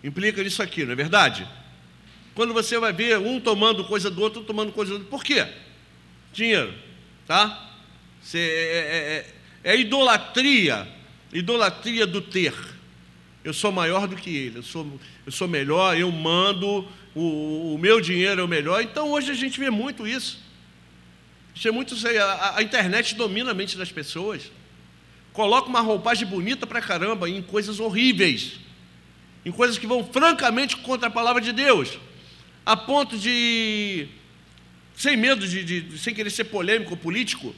Implica 0.02 0.42
nisso 0.42 0.62
aqui, 0.62 0.84
não 0.84 0.92
é 0.92 0.96
verdade? 0.96 1.46
Quando 2.34 2.54
você 2.54 2.78
vai 2.78 2.92
ver 2.92 3.18
um 3.18 3.40
tomando 3.40 3.84
coisa 3.84 4.10
do 4.10 4.22
outro, 4.22 4.42
tomando 4.42 4.72
coisa 4.72 4.92
do 4.92 4.94
outro, 4.94 5.10
por 5.10 5.24
quê? 5.24 5.46
Dinheiro, 6.32 6.72
tá? 7.26 7.68
Você, 8.22 8.38
é, 8.38 8.78
é, 9.64 9.70
é, 9.70 9.74
é 9.74 9.80
idolatria, 9.80 10.86
idolatria 11.32 12.06
do 12.06 12.20
ter. 12.20 12.54
Eu 13.42 13.52
sou 13.52 13.72
maior 13.72 14.06
do 14.06 14.14
que 14.14 14.34
ele, 14.36 14.58
eu 14.58 14.62
sou, 14.62 15.00
eu 15.26 15.32
sou 15.32 15.48
melhor, 15.48 15.96
eu 15.98 16.10
mando, 16.12 16.86
o, 17.14 17.74
o 17.74 17.78
meu 17.78 18.00
dinheiro 18.00 18.40
é 18.40 18.44
o 18.44 18.48
melhor. 18.48 18.82
Então 18.82 19.10
hoje 19.10 19.32
a 19.32 19.34
gente 19.34 19.58
vê 19.58 19.70
muito 19.70 20.06
isso. 20.06 20.40
Isso 21.58 21.72
muito, 21.72 21.94
a, 22.06 22.58
a 22.58 22.62
internet 22.62 23.16
domina 23.16 23.50
a 23.50 23.54
mente 23.54 23.76
das 23.76 23.90
pessoas. 23.90 24.42
Coloca 25.32 25.68
uma 25.68 25.80
roupagem 25.80 26.26
bonita 26.26 26.66
pra 26.66 26.80
caramba 26.80 27.28
em 27.28 27.42
coisas 27.42 27.80
horríveis 27.80 28.60
em 29.44 29.50
coisas 29.50 29.78
que 29.78 29.86
vão 29.86 30.04
francamente 30.04 30.76
contra 30.76 31.08
a 31.08 31.10
palavra 31.10 31.40
de 31.40 31.52
Deus, 31.52 31.98
a 32.66 32.76
ponto 32.76 33.16
de, 33.16 34.06
sem 34.94 35.16
medo 35.16 35.46
de, 35.48 35.64
de 35.64 35.98
sem 35.98 36.14
querer 36.14 36.28
ser 36.28 36.44
polêmico 36.44 36.90
ou 36.90 36.96
político, 36.98 37.54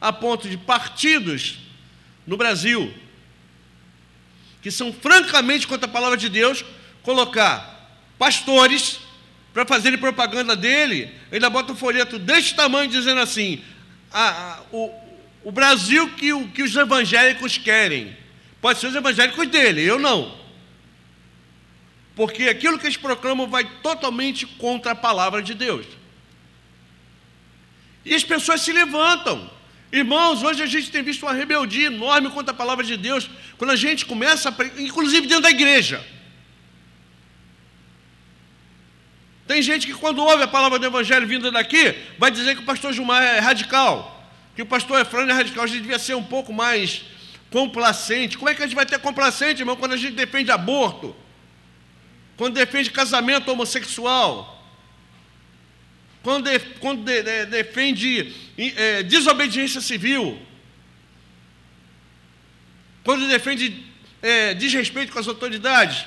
a 0.00 0.12
ponto 0.12 0.48
de 0.48 0.56
partidos 0.56 1.58
no 2.26 2.36
Brasil 2.36 2.92
que 4.60 4.70
são 4.70 4.92
francamente 4.92 5.66
contra 5.66 5.88
a 5.88 5.92
palavra 5.92 6.16
de 6.16 6.28
Deus, 6.28 6.64
colocar 7.02 8.00
pastores 8.16 9.00
para 9.52 9.66
fazerem 9.66 9.98
propaganda 9.98 10.56
dele, 10.56 11.10
ainda 11.30 11.50
bota 11.50 11.72
um 11.72 11.76
folheto 11.76 12.18
deste 12.18 12.54
tamanho 12.54 12.90
dizendo 12.90 13.20
assim: 13.20 13.62
a, 14.12 14.28
a, 14.28 14.60
o, 14.72 14.90
o 15.44 15.52
Brasil 15.52 16.08
que, 16.10 16.32
o, 16.32 16.48
que 16.48 16.62
os 16.62 16.74
evangélicos 16.74 17.58
querem. 17.58 18.16
Pode 18.60 18.78
ser 18.78 18.86
os 18.86 18.94
evangélicos 18.94 19.48
dele, 19.48 19.82
eu 19.82 19.98
não 19.98 20.42
porque 22.14 22.44
aquilo 22.44 22.78
que 22.78 22.86
eles 22.86 22.96
proclamam 22.96 23.46
vai 23.46 23.64
totalmente 23.82 24.46
contra 24.46 24.92
a 24.92 24.94
palavra 24.94 25.42
de 25.42 25.54
Deus. 25.54 25.86
E 28.04 28.14
as 28.14 28.24
pessoas 28.24 28.60
se 28.60 28.72
levantam. 28.72 29.50
Irmãos, 29.90 30.42
hoje 30.42 30.62
a 30.62 30.66
gente 30.66 30.90
tem 30.90 31.02
visto 31.02 31.22
uma 31.22 31.32
rebeldia 31.32 31.86
enorme 31.86 32.30
contra 32.30 32.52
a 32.52 32.56
palavra 32.56 32.84
de 32.84 32.96
Deus, 32.96 33.28
quando 33.58 33.70
a 33.70 33.76
gente 33.76 34.04
começa, 34.06 34.50
a, 34.50 34.80
inclusive 34.80 35.26
dentro 35.26 35.42
da 35.42 35.50
igreja. 35.50 36.04
Tem 39.52 39.60
gente 39.60 39.86
que, 39.86 39.92
quando 39.92 40.24
ouve 40.24 40.42
a 40.44 40.48
palavra 40.48 40.78
do 40.78 40.86
Evangelho 40.86 41.26
vinda 41.26 41.50
daqui, 41.52 41.94
vai 42.18 42.30
dizer 42.30 42.56
que 42.56 42.62
o 42.62 42.64
pastor 42.64 42.90
Gilmar 42.90 43.22
é 43.22 43.38
radical, 43.38 44.26
que 44.56 44.62
o 44.62 44.66
pastor 44.66 44.98
Efrânio 44.98 45.30
é 45.30 45.34
radical. 45.34 45.64
A 45.64 45.66
gente 45.66 45.82
devia 45.82 45.98
ser 45.98 46.14
um 46.14 46.22
pouco 46.24 46.54
mais 46.54 47.02
complacente. 47.50 48.38
Como 48.38 48.48
é 48.48 48.54
que 48.54 48.62
a 48.62 48.66
gente 48.66 48.74
vai 48.74 48.86
ter 48.86 48.98
complacente, 48.98 49.60
irmão, 49.60 49.76
quando 49.76 49.92
a 49.92 49.98
gente 49.98 50.14
defende 50.14 50.50
aborto? 50.50 51.14
Quando 52.34 52.54
defende 52.54 52.90
casamento 52.90 53.52
homossexual? 53.52 54.32
Quando, 56.22 56.48
de, 56.48 56.58
quando 56.80 57.04
de, 57.04 57.22
de, 57.22 57.44
defende 57.44 58.34
é, 58.56 59.02
desobediência 59.02 59.82
civil? 59.82 60.40
Quando 63.04 63.28
defende 63.28 63.84
é, 64.22 64.54
desrespeito 64.54 65.12
com 65.12 65.18
as 65.18 65.28
autoridades? 65.28 66.06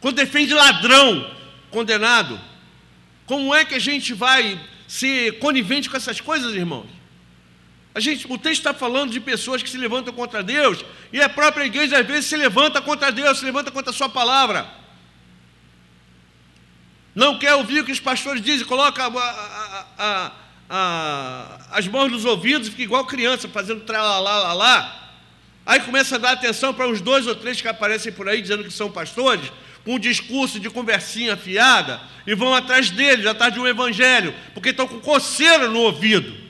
Quando 0.00 0.16
defende 0.16 0.52
ladrão 0.52 1.43
condenado? 1.74 2.40
Como 3.26 3.54
é 3.54 3.64
que 3.64 3.74
a 3.74 3.78
gente 3.78 4.14
vai 4.14 4.60
ser 4.86 5.38
conivente 5.40 5.90
com 5.90 5.96
essas 5.96 6.20
coisas, 6.20 6.54
irmãos? 6.54 6.88
A 7.94 8.00
gente, 8.00 8.26
o 8.32 8.38
texto 8.38 8.60
está 8.60 8.74
falando 8.74 9.10
de 9.10 9.20
pessoas 9.20 9.62
que 9.62 9.70
se 9.70 9.76
levantam 9.76 10.12
contra 10.14 10.42
Deus, 10.42 10.84
e 11.12 11.20
a 11.20 11.28
própria 11.28 11.64
igreja 11.64 11.98
às 11.98 12.06
vezes 12.06 12.26
se 12.26 12.36
levanta 12.36 12.80
contra 12.80 13.10
Deus, 13.10 13.38
se 13.38 13.44
levanta 13.44 13.70
contra 13.70 13.90
a 13.90 13.94
sua 13.94 14.08
palavra. 14.08 14.66
Não 17.14 17.38
quer 17.38 17.54
ouvir 17.54 17.80
o 17.80 17.84
que 17.84 17.92
os 17.92 18.00
pastores 18.00 18.42
dizem, 18.42 18.66
coloca 18.66 19.04
a, 19.04 19.86
a, 19.98 20.32
a, 20.68 21.60
as 21.70 21.86
mãos 21.86 22.10
nos 22.10 22.24
ouvidos 22.24 22.66
e 22.66 22.70
fica 22.70 22.82
igual 22.82 23.04
criança, 23.06 23.48
fazendo 23.48 23.82
tralalá, 23.82 24.52
lá. 24.52 25.12
Aí 25.64 25.80
começa 25.80 26.16
a 26.16 26.18
dar 26.18 26.32
atenção 26.32 26.74
para 26.74 26.88
uns 26.88 27.00
dois 27.00 27.26
ou 27.26 27.34
três 27.34 27.60
que 27.60 27.68
aparecem 27.68 28.12
por 28.12 28.28
aí 28.28 28.42
dizendo 28.42 28.64
que 28.64 28.72
são 28.72 28.90
pastores, 28.90 29.50
com 29.84 29.96
um 29.96 29.98
discurso 29.98 30.58
de 30.58 30.70
conversinha 30.70 31.36
fiada, 31.36 32.00
e 32.26 32.34
vão 32.34 32.54
atrás 32.54 32.90
deles, 32.90 33.26
atrás 33.26 33.52
de 33.52 33.60
um 33.60 33.66
evangelho, 33.66 34.34
porque 34.54 34.70
estão 34.70 34.88
com 34.88 34.98
coceira 35.00 35.68
no 35.68 35.80
ouvido. 35.80 36.44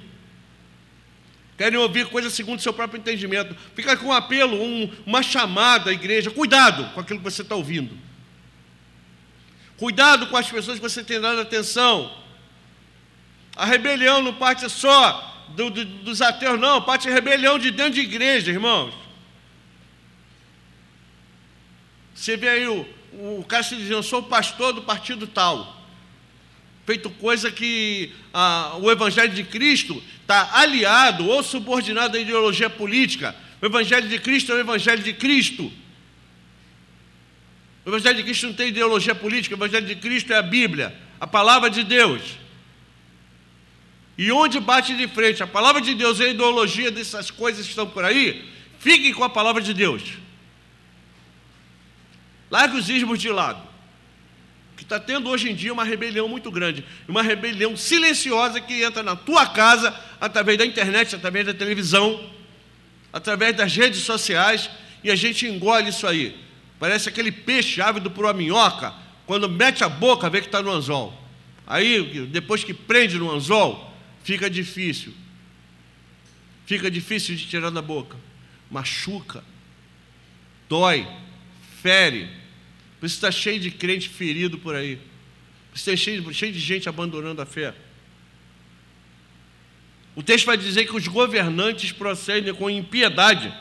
Querem 1.56 1.78
ouvir 1.78 2.06
coisas 2.06 2.32
segundo 2.32 2.58
o 2.58 2.62
seu 2.62 2.72
próprio 2.72 2.98
entendimento. 2.98 3.56
Fica 3.74 3.96
com 3.96 4.06
um 4.06 4.12
apelo, 4.12 4.60
um, 4.60 4.90
uma 5.06 5.22
chamada 5.22 5.90
à 5.90 5.92
igreja. 5.92 6.30
Cuidado 6.30 6.92
com 6.92 7.00
aquilo 7.00 7.20
que 7.20 7.24
você 7.24 7.42
está 7.42 7.54
ouvindo. 7.54 7.96
Cuidado 9.76 10.26
com 10.26 10.36
as 10.36 10.50
pessoas 10.50 10.78
que 10.78 10.82
você 10.82 11.04
tem 11.04 11.20
dado 11.20 11.40
atenção. 11.40 12.12
A 13.54 13.64
rebelião 13.64 14.20
não 14.20 14.34
parte 14.34 14.68
só 14.68 15.46
do, 15.50 15.70
do, 15.70 15.84
dos 15.84 16.20
ateus, 16.20 16.58
não, 16.58 16.82
parte 16.82 17.08
a 17.08 17.12
rebelião 17.12 17.58
de 17.58 17.70
dentro 17.70 17.94
de 17.94 18.00
igreja, 18.00 18.50
irmãos. 18.50 18.94
Você 22.14 22.36
vê 22.36 22.48
aí 22.48 22.66
o, 22.66 22.86
o 23.20 23.46
se 23.62 23.76
dizendo, 23.76 23.94
eu 23.94 24.02
sou 24.02 24.22
pastor 24.22 24.72
do 24.72 24.82
partido 24.82 25.26
tal. 25.26 25.82
Feito 26.84 27.08
coisa 27.08 27.50
que 27.50 28.12
ah, 28.32 28.76
o 28.80 28.90
Evangelho 28.90 29.32
de 29.32 29.44
Cristo 29.44 30.02
está 30.20 30.50
aliado 30.58 31.26
ou 31.26 31.42
subordinado 31.42 32.16
à 32.16 32.20
ideologia 32.20 32.68
política. 32.68 33.34
O 33.62 33.66
Evangelho 33.66 34.08
de 34.08 34.18
Cristo 34.18 34.52
é 34.52 34.56
o 34.56 34.60
Evangelho 34.60 35.02
de 35.02 35.12
Cristo. 35.12 35.72
O 37.84 37.90
Evangelho 37.90 38.16
de 38.16 38.22
Cristo 38.22 38.46
não 38.48 38.54
tem 38.54 38.68
ideologia 38.68 39.14
política, 39.14 39.54
o 39.54 39.58
Evangelho 39.58 39.86
de 39.86 39.96
Cristo 39.96 40.32
é 40.32 40.36
a 40.36 40.42
Bíblia, 40.42 40.94
a 41.20 41.26
palavra 41.26 41.70
de 41.70 41.84
Deus. 41.84 42.22
E 44.16 44.30
onde 44.30 44.60
bate 44.60 44.96
de 44.96 45.08
frente 45.08 45.42
a 45.42 45.46
palavra 45.46 45.80
de 45.80 45.94
Deus 45.94 46.18
e 46.18 46.24
a 46.24 46.28
ideologia 46.28 46.90
dessas 46.90 47.30
coisas 47.30 47.64
que 47.64 47.70
estão 47.70 47.86
por 47.86 48.04
aí, 48.04 48.44
fiquem 48.78 49.12
com 49.12 49.24
a 49.24 49.30
palavra 49.30 49.62
de 49.62 49.72
Deus. 49.72 50.02
Largue 52.54 52.76
os 52.76 52.88
ismos 52.88 53.18
de 53.18 53.28
lado. 53.30 53.60
Que 54.76 54.84
está 54.84 55.00
tendo 55.00 55.28
hoje 55.28 55.50
em 55.50 55.56
dia 55.56 55.72
uma 55.72 55.82
rebelião 55.82 56.28
muito 56.28 56.52
grande, 56.52 56.84
uma 57.08 57.20
rebelião 57.20 57.76
silenciosa 57.76 58.60
que 58.60 58.84
entra 58.84 59.02
na 59.02 59.16
tua 59.16 59.44
casa 59.44 59.92
através 60.20 60.56
da 60.56 60.64
internet, 60.64 61.16
através 61.16 61.44
da 61.44 61.52
televisão, 61.52 62.30
através 63.12 63.56
das 63.56 63.74
redes 63.74 64.02
sociais, 64.02 64.70
e 65.02 65.10
a 65.10 65.16
gente 65.16 65.48
engole 65.48 65.88
isso 65.88 66.06
aí. 66.06 66.36
Parece 66.78 67.08
aquele 67.08 67.32
peixe 67.32 67.80
ávido 67.80 68.08
por 68.08 68.24
uma 68.24 68.32
minhoca, 68.32 68.94
quando 69.26 69.48
mete 69.48 69.82
a 69.82 69.88
boca, 69.88 70.30
vê 70.30 70.40
que 70.40 70.46
está 70.46 70.62
no 70.62 70.70
anzol. 70.70 71.12
Aí, 71.66 72.28
depois 72.28 72.62
que 72.62 72.72
prende 72.72 73.18
no 73.18 73.32
anzol, 73.32 73.92
fica 74.22 74.48
difícil. 74.48 75.12
Fica 76.66 76.88
difícil 76.88 77.34
de 77.34 77.48
tirar 77.48 77.70
da 77.70 77.82
boca. 77.82 78.16
Machuca, 78.70 79.42
dói, 80.68 81.04
fere 81.82 82.43
por 83.04 83.08
isso 83.08 83.16
está 83.16 83.30
cheio 83.30 83.60
de 83.60 83.70
crente 83.70 84.08
ferido 84.08 84.56
por 84.56 84.74
aí. 84.74 84.96
Por 84.96 85.76
isso 85.76 85.90
está 85.90 85.94
cheio, 85.94 86.32
cheio 86.32 86.50
de 86.54 86.58
gente 86.58 86.88
abandonando 86.88 87.42
a 87.42 87.44
fé. 87.44 87.74
O 90.16 90.22
texto 90.22 90.46
vai 90.46 90.56
dizer 90.56 90.86
que 90.86 90.96
os 90.96 91.06
governantes 91.06 91.92
procedem 91.92 92.54
com 92.54 92.70
impiedade, 92.70 93.54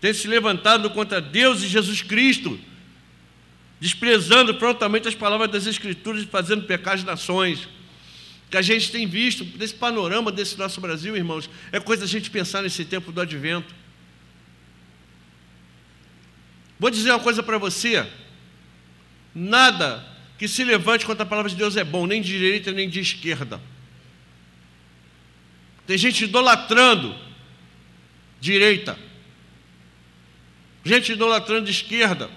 têm 0.00 0.14
se 0.14 0.28
levantado 0.28 0.88
contra 0.90 1.20
Deus 1.20 1.64
e 1.64 1.66
Jesus 1.66 2.00
Cristo, 2.00 2.60
desprezando 3.80 4.54
prontamente 4.54 5.08
as 5.08 5.16
palavras 5.16 5.50
das 5.50 5.66
Escrituras 5.66 6.22
e 6.22 6.26
fazendo 6.26 6.62
pecar 6.62 6.94
as 6.94 7.02
nações. 7.02 7.68
Que 8.48 8.56
a 8.56 8.62
gente 8.62 8.92
tem 8.92 9.04
visto 9.04 9.42
desse 9.42 9.74
panorama 9.74 10.30
desse 10.30 10.56
nosso 10.56 10.80
Brasil, 10.80 11.16
irmãos, 11.16 11.50
é 11.72 11.80
coisa 11.80 12.04
a 12.04 12.08
gente 12.08 12.30
pensar 12.30 12.62
nesse 12.62 12.84
tempo 12.84 13.10
do 13.10 13.20
advento. 13.20 13.74
Vou 16.78 16.88
dizer 16.88 17.10
uma 17.10 17.18
coisa 17.18 17.42
para 17.42 17.58
você. 17.58 18.06
Nada 19.38 20.02
que 20.38 20.48
se 20.48 20.64
levante 20.64 21.04
contra 21.04 21.22
a 21.22 21.26
palavra 21.26 21.50
de 21.50 21.56
Deus 21.56 21.76
é 21.76 21.84
bom, 21.84 22.06
nem 22.06 22.22
de 22.22 22.38
direita 22.38 22.72
nem 22.72 22.88
de 22.88 23.00
esquerda. 23.00 23.60
Tem 25.86 25.98
gente 25.98 26.24
idolatrando 26.24 27.14
direita, 28.40 28.98
gente 30.82 31.12
idolatrando 31.12 31.68
esquerda. 31.68 32.30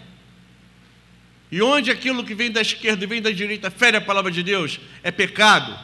E 1.50 1.62
onde 1.62 1.90
aquilo 1.90 2.22
que 2.22 2.36
vem 2.36 2.52
da 2.52 2.60
esquerda 2.60 3.02
e 3.02 3.08
vem 3.08 3.22
da 3.22 3.32
direita 3.32 3.72
fere 3.72 3.96
a 3.96 4.02
palavra 4.02 4.30
de 4.30 4.44
Deus, 4.44 4.78
é 5.02 5.10
pecado. 5.10 5.80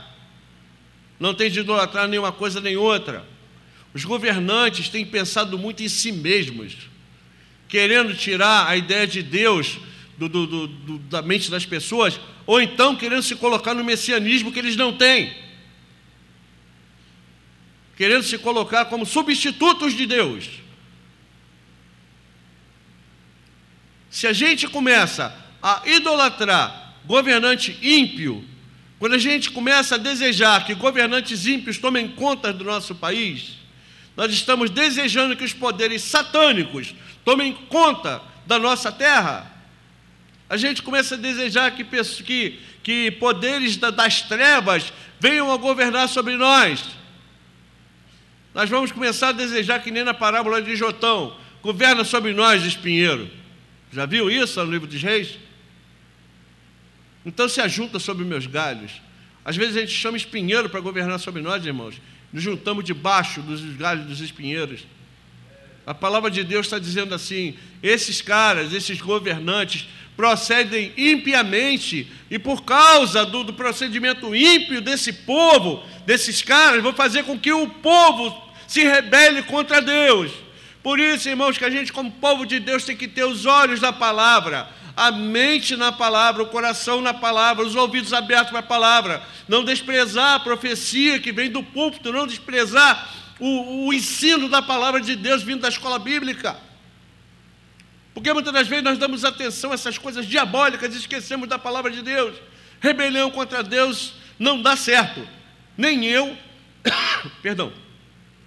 Não 1.17 1.33
tem 1.33 1.49
de 1.49 1.61
idolatrar 1.61 2.09
nenhuma 2.09 2.33
coisa 2.33 2.59
nem 2.59 2.75
outra. 2.75 3.25
Os 3.93 4.03
governantes 4.03 4.89
têm 4.89 5.05
pensado 5.05 5.57
muito 5.57 5.81
em 5.81 5.87
si 5.87 6.11
mesmos, 6.11 6.75
querendo 7.69 8.13
tirar 8.13 8.67
a 8.67 8.75
ideia 8.75 9.07
de 9.07 9.23
Deus 9.23 9.79
do, 10.17 10.29
do, 10.29 10.67
do, 10.67 10.97
da 10.99 11.21
mente 11.21 11.51
das 11.51 11.65
pessoas, 11.65 12.19
ou 12.45 12.61
então 12.61 12.95
querendo 12.95 13.23
se 13.23 13.35
colocar 13.35 13.73
no 13.73 13.83
messianismo 13.83 14.51
que 14.51 14.59
eles 14.59 14.75
não 14.75 14.93
têm, 14.93 15.35
querendo 17.97 18.23
se 18.23 18.37
colocar 18.37 18.85
como 18.85 19.05
substitutos 19.05 19.93
de 19.93 20.05
Deus. 20.05 20.49
Se 24.09 24.27
a 24.27 24.33
gente 24.33 24.67
começa 24.67 25.35
a 25.61 25.81
idolatrar 25.85 26.95
governante 27.05 27.77
ímpio, 27.81 28.43
quando 28.97 29.13
a 29.13 29.19
gente 29.19 29.51
começa 29.51 29.95
a 29.95 29.97
desejar 29.97 30.65
que 30.65 30.73
governantes 30.73 31.45
ímpios 31.45 31.77
tomem 31.77 32.07
conta 32.07 32.53
do 32.53 32.63
nosso 32.63 32.95
país, 32.95 33.57
nós 34.15 34.31
estamos 34.31 34.69
desejando 34.69 35.35
que 35.35 35.43
os 35.43 35.53
poderes 35.53 36.01
satânicos 36.01 36.95
tomem 37.25 37.53
conta 37.53 38.21
da 38.47 38.57
nossa 38.57 38.91
terra. 38.91 39.51
A 40.49 40.57
gente 40.57 40.83
começa 40.83 41.15
a 41.15 41.17
desejar 41.17 41.71
que, 41.71 41.83
que, 42.23 42.59
que 42.83 43.11
poderes 43.11 43.77
das 43.77 44.21
trevas 44.21 44.93
venham 45.19 45.51
a 45.51 45.57
governar 45.57 46.07
sobre 46.07 46.35
nós. 46.35 46.85
Nós 48.53 48.69
vamos 48.69 48.91
começar 48.91 49.29
a 49.29 49.33
desejar 49.33 49.79
que 49.79 49.91
nem 49.91 50.03
na 50.03 50.13
parábola 50.13 50.61
de 50.61 50.75
Jotão, 50.75 51.35
governa 51.61 52.03
sobre 52.03 52.31
nós, 52.31 52.63
espinheiro. 52.63 53.29
Já 53.91 54.05
viu 54.05 54.29
isso 54.29 54.63
no 54.63 54.71
livro 54.71 54.87
dos 54.87 55.01
reis? 55.01 55.37
Então 57.25 57.49
se 57.49 57.59
ajunta 57.59 57.97
sobre 57.97 58.23
meus 58.23 58.45
galhos. 58.45 58.91
Às 59.43 59.55
vezes 59.55 59.75
a 59.75 59.79
gente 59.81 59.91
chama 59.91 60.15
espinheiro 60.15 60.69
para 60.69 60.79
governar 60.79 61.19
sobre 61.19 61.41
nós, 61.41 61.65
irmãos. 61.65 61.95
Nos 62.31 62.43
juntamos 62.43 62.83
debaixo 62.83 63.41
dos 63.41 63.61
galhos 63.75 64.05
dos 64.05 64.21
espinheiros. 64.21 64.85
A 65.85 65.93
palavra 65.93 66.31
de 66.31 66.43
Deus 66.43 66.65
está 66.65 66.79
dizendo 66.79 67.13
assim: 67.13 67.55
esses 67.81 68.21
caras, 68.21 68.73
esses 68.73 68.99
governantes, 68.99 69.87
procedem 70.15 70.93
impiamente, 70.97 72.11
e 72.31 72.39
por 72.39 72.63
causa 72.63 73.25
do, 73.25 73.43
do, 73.43 73.53
procedimento 73.53 74.33
ímpio 74.35 74.81
desse 74.81 75.11
povo, 75.11 75.83
desses 76.05 76.41
caras, 76.41 76.81
vão 76.81 76.93
fazer 76.93 77.23
com 77.23 77.37
que 77.37 77.51
o 77.51 77.67
povo 77.67 78.35
se 78.67 78.83
rebele 78.83 79.43
contra 79.43 79.81
Deus. 79.81 80.31
Por 80.81 80.99
isso, 80.99 81.27
irmãos, 81.27 81.57
que 81.57 81.65
a 81.65 81.69
gente, 81.69 81.91
como 81.91 82.11
povo 82.11 82.45
de 82.45 82.59
Deus, 82.59 82.83
tem 82.83 82.95
que 82.95 83.07
ter 83.07 83.25
os 83.25 83.45
olhos 83.45 83.81
na 83.81 83.91
palavra, 83.91 84.69
a 84.95 85.11
mente 85.11 85.75
na 85.75 85.91
palavra, 85.91 86.43
o 86.43 86.47
coração 86.47 87.01
na 87.01 87.13
palavra, 87.13 87.65
os 87.65 87.75
ouvidos 87.75 88.13
abertos 88.13 88.51
para 88.51 88.59
a 88.59 88.63
palavra, 88.63 89.21
não 89.47 89.65
desprezar 89.65 90.35
a 90.35 90.39
profecia 90.39 91.19
que 91.19 91.31
vem 91.31 91.49
do 91.49 91.61
púlpito, 91.61 92.13
não 92.13 92.25
desprezar 92.25 93.11
o, 93.39 93.87
o 93.87 93.93
ensino 93.93 94.47
da 94.47 94.61
palavra 94.61 95.01
de 95.01 95.15
Deus 95.15 95.43
vindo 95.43 95.61
da 95.61 95.69
escola 95.69 95.99
bíblica. 95.99 96.55
Porque 98.15 98.31
muitas 98.31 98.53
das 98.53 98.65
vezes 98.65 98.83
nós 98.83 98.97
damos 98.97 99.25
atenção 99.25 99.71
a 99.71 99.73
essas 99.73 99.97
coisas 99.97 100.25
diabólicas 100.25 100.95
e 100.95 100.97
esquecemos 100.97 101.49
da 101.49 101.59
palavra 101.59 101.91
de 101.91 102.01
Deus. 102.01 102.37
Rebelião 102.79 103.29
contra 103.29 103.61
Deus 103.61 104.13
não 104.39 104.61
dá 104.61 104.77
certo. 104.77 105.27
Nem 105.77 106.05
eu, 106.05 106.35
perdão, 107.43 107.73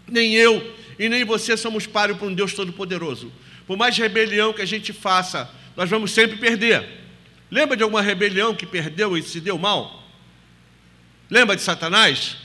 nem 0.09 0.35
eu 0.35 0.75
e 0.99 1.07
nem 1.07 1.23
você 1.23 1.55
somos 1.55 1.87
páreo 1.87 2.17
para 2.17 2.27
um 2.27 2.33
Deus 2.33 2.55
Todo-Poderoso. 2.55 3.31
Por 3.67 3.77
mais 3.77 3.97
rebelião 3.99 4.55
que 4.55 4.63
a 4.63 4.67
gente 4.67 4.91
faça, 4.95 5.51
nós 5.77 5.91
vamos 5.91 6.13
sempre 6.13 6.39
perder. 6.39 6.89
Lembra 7.51 7.77
de 7.77 7.83
alguma 7.83 8.01
rebelião 8.01 8.55
que 8.55 8.65
perdeu 8.65 9.19
e 9.19 9.23
se 9.23 9.39
deu 9.39 9.59
mal? 9.59 10.03
Lembra 11.29 11.55
de 11.55 11.61
Satanás? 11.61 12.39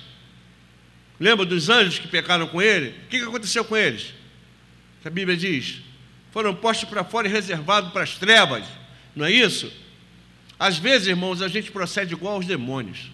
Lembra 1.17 1.45
dos 1.45 1.69
anjos 1.69 1.99
que 1.99 2.07
pecaram 2.09 2.47
com 2.47 2.61
ele? 2.61 2.89
O 3.05 3.07
que 3.07 3.17
aconteceu 3.21 3.63
com 3.63 3.77
eles? 3.77 4.13
A 5.05 5.09
Bíblia 5.09 5.37
diz: 5.37 5.81
foram 6.33 6.55
postos 6.55 6.89
para 6.89 7.03
fora 7.03 7.27
e 7.27 7.31
reservados 7.31 7.93
para 7.93 8.01
as 8.01 8.15
trevas, 8.15 8.65
não 9.15 9.23
é 9.23 9.31
isso? 9.31 9.71
Às 10.59 10.79
vezes, 10.79 11.07
irmãos, 11.07 11.43
a 11.43 11.47
gente 11.47 11.71
procede 11.71 12.13
igual 12.13 12.33
aos 12.35 12.47
demônios. 12.47 13.11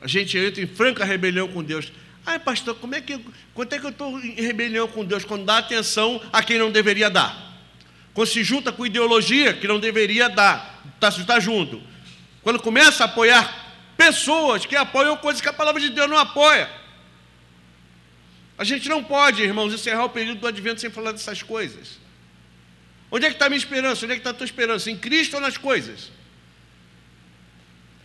A 0.00 0.08
gente 0.08 0.36
entra 0.36 0.60
em 0.60 0.66
franca 0.66 1.04
rebelião 1.04 1.46
com 1.46 1.62
Deus. 1.62 1.92
Ai, 2.26 2.40
pastor, 2.40 2.74
como 2.74 2.96
é 2.96 3.00
que, 3.00 3.20
quanto 3.54 3.72
é 3.72 3.78
que 3.78 3.86
eu 3.86 3.90
estou 3.90 4.18
em 4.18 4.34
rebelião 4.34 4.88
com 4.88 5.04
Deus? 5.04 5.24
Quando 5.24 5.44
dá 5.44 5.58
atenção 5.58 6.20
a 6.32 6.42
quem 6.42 6.58
não 6.58 6.72
deveria 6.72 7.08
dar. 7.08 7.60
Quando 8.12 8.28
se 8.28 8.42
junta 8.42 8.72
com 8.72 8.84
ideologia 8.84 9.54
que 9.54 9.68
não 9.68 9.78
deveria 9.78 10.28
dar, 10.28 10.82
está 10.94 11.12
tá 11.24 11.38
junto. 11.38 11.80
Quando 12.42 12.60
começa 12.60 13.04
a 13.04 13.06
apoiar 13.06 13.76
pessoas 13.96 14.66
que 14.66 14.74
apoiam 14.74 15.16
coisas 15.16 15.40
que 15.40 15.48
a 15.48 15.52
palavra 15.52 15.80
de 15.80 15.90
Deus 15.90 16.10
não 16.10 16.18
apoia. 16.18 16.81
A 18.56 18.64
gente 18.64 18.88
não 18.88 19.02
pode, 19.02 19.42
irmãos, 19.42 19.72
encerrar 19.72 20.04
o 20.04 20.10
período 20.10 20.40
do 20.40 20.46
advento 20.46 20.80
sem 20.80 20.90
falar 20.90 21.12
dessas 21.12 21.42
coisas. 21.42 21.98
Onde 23.10 23.26
é 23.26 23.28
que 23.28 23.34
está 23.34 23.46
a 23.46 23.48
minha 23.48 23.58
esperança? 23.58 24.04
Onde 24.04 24.12
é 24.12 24.16
que 24.16 24.20
está 24.20 24.30
a 24.30 24.34
tua 24.34 24.44
esperança? 24.44 24.90
Em 24.90 24.96
Cristo 24.96 25.34
ou 25.34 25.40
nas 25.40 25.56
coisas? 25.56 26.10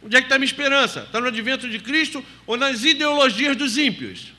Onde 0.04 0.16
é 0.16 0.20
que 0.20 0.26
está 0.26 0.36
a 0.36 0.40
minha 0.40 0.50
esperança? 0.50 1.02
Está 1.02 1.20
no 1.20 1.28
advento 1.28 1.70
de 1.70 1.80
Cristo 1.80 2.24
ou 2.46 2.58
nas 2.58 2.84
ideologias 2.84 3.56
dos 3.56 3.78
ímpios? 3.78 4.34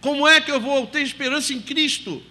Como 0.00 0.26
é 0.26 0.40
que 0.40 0.50
eu 0.50 0.60
vou 0.60 0.86
ter 0.86 1.02
esperança 1.02 1.52
em 1.52 1.60
Cristo? 1.60 2.22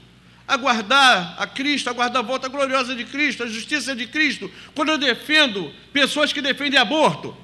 Aguardar 0.48 1.36
a 1.38 1.46
Cristo, 1.46 1.90
aguardar 1.90 2.24
a 2.24 2.26
volta 2.26 2.48
gloriosa 2.48 2.96
de 2.96 3.06
Cristo, 3.06 3.44
a 3.44 3.48
justiça 3.48 3.96
de 3.96 4.08
Cristo, 4.08 4.52
quando 4.74 4.90
eu 4.90 4.98
defendo 4.98 5.72
pessoas 5.94 6.34
que 6.34 6.42
defendem 6.42 6.80
aborto. 6.80 7.38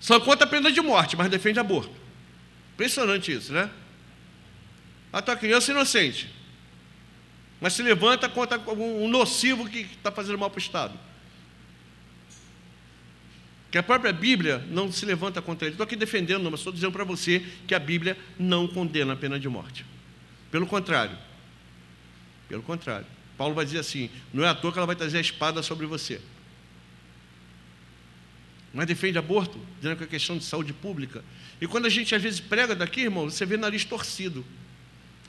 São 0.00 0.20
contra 0.20 0.46
a 0.46 0.48
pena 0.48 0.70
de 0.70 0.80
morte, 0.80 1.16
mas 1.16 1.28
defende 1.28 1.58
aborto. 1.58 1.94
Impressionante 2.74 3.32
isso, 3.32 3.52
né? 3.52 3.70
A 5.12 5.20
tua 5.20 5.36
criança 5.36 5.70
é 5.70 5.74
inocente 5.74 6.38
mas 7.60 7.72
se 7.72 7.82
levanta 7.82 8.28
contra 8.28 8.58
um 8.72 9.08
nocivo 9.08 9.68
que 9.68 9.80
está 9.80 10.12
fazendo 10.12 10.38
mal 10.38 10.50
para 10.50 10.58
o 10.58 10.62
Estado. 10.62 10.98
Que 13.70 13.76
a 13.76 13.82
própria 13.82 14.12
Bíblia 14.12 14.64
não 14.70 14.90
se 14.90 15.04
levanta 15.04 15.42
contra 15.42 15.66
ele. 15.66 15.74
Estou 15.74 15.84
aqui 15.84 15.96
defendendo, 15.96 16.50
mas 16.50 16.60
estou 16.60 16.72
dizendo 16.72 16.92
para 16.92 17.04
você 17.04 17.44
que 17.66 17.74
a 17.74 17.78
Bíblia 17.78 18.16
não 18.38 18.66
condena 18.66 19.12
a 19.12 19.16
pena 19.16 19.38
de 19.38 19.48
morte. 19.48 19.84
Pelo 20.50 20.66
contrário. 20.66 21.18
Pelo 22.48 22.62
contrário. 22.62 23.06
Paulo 23.36 23.54
vai 23.54 23.64
dizer 23.64 23.80
assim: 23.80 24.08
não 24.32 24.44
é 24.44 24.48
à 24.48 24.54
toa 24.54 24.72
que 24.72 24.78
ela 24.78 24.86
vai 24.86 24.96
trazer 24.96 25.18
a 25.18 25.20
espada 25.20 25.62
sobre 25.62 25.84
você. 25.84 26.20
Mas 28.78 28.86
defende 28.86 29.18
aborto, 29.18 29.58
dizendo 29.80 29.96
que 29.96 30.04
é 30.04 30.06
questão 30.06 30.38
de 30.38 30.44
saúde 30.44 30.72
pública. 30.72 31.24
E 31.60 31.66
quando 31.66 31.86
a 31.86 31.88
gente 31.88 32.14
às 32.14 32.22
vezes 32.22 32.38
prega 32.38 32.76
daqui, 32.76 33.00
irmão, 33.00 33.28
você 33.28 33.44
vê 33.44 33.56
nariz 33.56 33.84
torcido. 33.84 34.46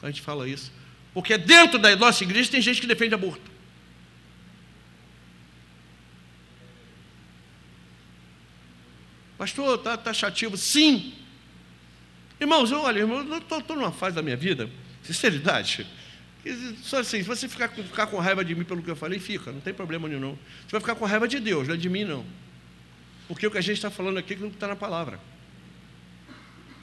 A 0.04 0.06
gente 0.06 0.22
fala 0.22 0.48
isso. 0.48 0.72
Porque 1.16 1.36
dentro 1.36 1.80
da 1.80 1.96
nossa 1.96 2.24
igreja 2.24 2.52
tem 2.52 2.62
gente 2.62 2.80
que 2.80 2.86
defende 2.86 3.16
aborto. 3.16 3.50
Pastor, 9.36 9.80
está 9.80 9.98
tá 9.98 10.14
chativo? 10.14 10.56
Sim. 10.56 11.16
Irmãos, 12.40 12.70
eu, 12.70 12.82
olha, 12.82 13.00
irmão, 13.00 13.28
eu 13.28 13.38
estou 13.40 13.76
numa 13.76 13.92
fase 13.92 14.16
da 14.16 14.22
minha 14.22 14.38
vida, 14.38 14.70
sinceridade. 15.02 15.88
Só 16.84 17.00
assim, 17.00 17.18
se 17.18 17.28
você 17.28 17.50
ficar, 17.50 17.70
ficar 17.70 18.06
com 18.06 18.20
raiva 18.20 18.46
de 18.46 18.54
mim 18.54 18.64
pelo 18.64 18.84
que 18.84 18.92
eu 18.92 18.96
falei, 18.96 19.18
fica, 19.18 19.52
não 19.52 19.60
tem 19.60 19.74
problema 19.74 20.08
nenhum. 20.08 20.38
Você 20.68 20.74
vai 20.74 20.82
ficar 20.82 20.94
com 20.94 21.06
raiva 21.06 21.28
de 21.28 21.40
Deus, 21.40 21.68
não 21.68 21.74
é 21.74 21.78
de 21.80 21.90
mim, 21.90 22.04
não. 22.04 22.24
Porque 23.30 23.46
o 23.46 23.52
que 23.52 23.60
a 23.60 23.62
gente 23.62 23.76
está 23.76 23.92
falando 23.92 24.18
aqui 24.18 24.34
é 24.34 24.38
não 24.38 24.48
está 24.48 24.68
na 24.68 24.76
palavra. 24.76 25.20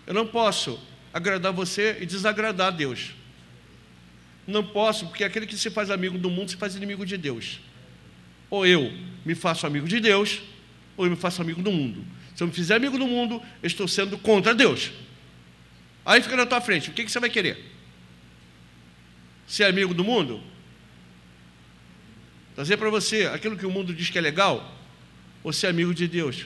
Eu 0.06 0.14
não 0.14 0.24
posso 0.24 0.80
agradar 1.12 1.52
você 1.52 1.98
e 2.00 2.06
desagradar 2.06 2.68
a 2.68 2.70
Deus. 2.70 3.14
Não 4.46 4.64
posso, 4.64 5.08
porque 5.08 5.24
aquele 5.24 5.44
que 5.44 5.58
se 5.58 5.70
faz 5.70 5.90
amigo 5.90 6.16
do 6.16 6.30
mundo 6.30 6.52
se 6.52 6.56
faz 6.56 6.76
inimigo 6.76 7.04
de 7.04 7.16
Deus. 7.16 7.58
Ou 8.48 8.64
eu 8.64 8.92
me 9.24 9.34
faço 9.34 9.66
amigo 9.66 9.88
de 9.88 9.98
Deus, 9.98 10.40
ou 10.96 11.06
eu 11.06 11.10
me 11.10 11.16
faço 11.16 11.42
amigo 11.42 11.60
do 11.60 11.72
mundo. 11.72 12.06
Se 12.36 12.44
eu 12.44 12.46
me 12.46 12.52
fizer 12.52 12.76
amigo 12.76 12.96
do 12.96 13.08
mundo, 13.08 13.42
eu 13.60 13.66
estou 13.66 13.88
sendo 13.88 14.16
contra 14.16 14.54
Deus. 14.54 14.92
Aí 16.04 16.22
fica 16.22 16.36
na 16.36 16.46
tua 16.46 16.60
frente, 16.60 16.90
o 16.90 16.92
que, 16.92 17.02
que 17.02 17.10
você 17.10 17.18
vai 17.18 17.28
querer? 17.28 17.58
Ser 19.48 19.64
amigo 19.64 19.92
do 19.92 20.04
mundo? 20.04 20.40
Trazer 22.54 22.76
para 22.76 22.88
você 22.88 23.26
aquilo 23.26 23.56
que 23.56 23.66
o 23.66 23.70
mundo 23.70 23.92
diz 23.92 24.10
que 24.10 24.18
é 24.18 24.20
legal? 24.20 24.75
Ou 25.46 25.52
ser 25.52 25.68
amigo 25.68 25.94
de 25.94 26.08
Deus? 26.08 26.44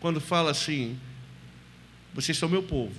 Quando 0.00 0.20
fala 0.20 0.50
assim, 0.50 1.00
vocês 2.12 2.36
são 2.36 2.46
meu 2.46 2.62
povo, 2.62 2.94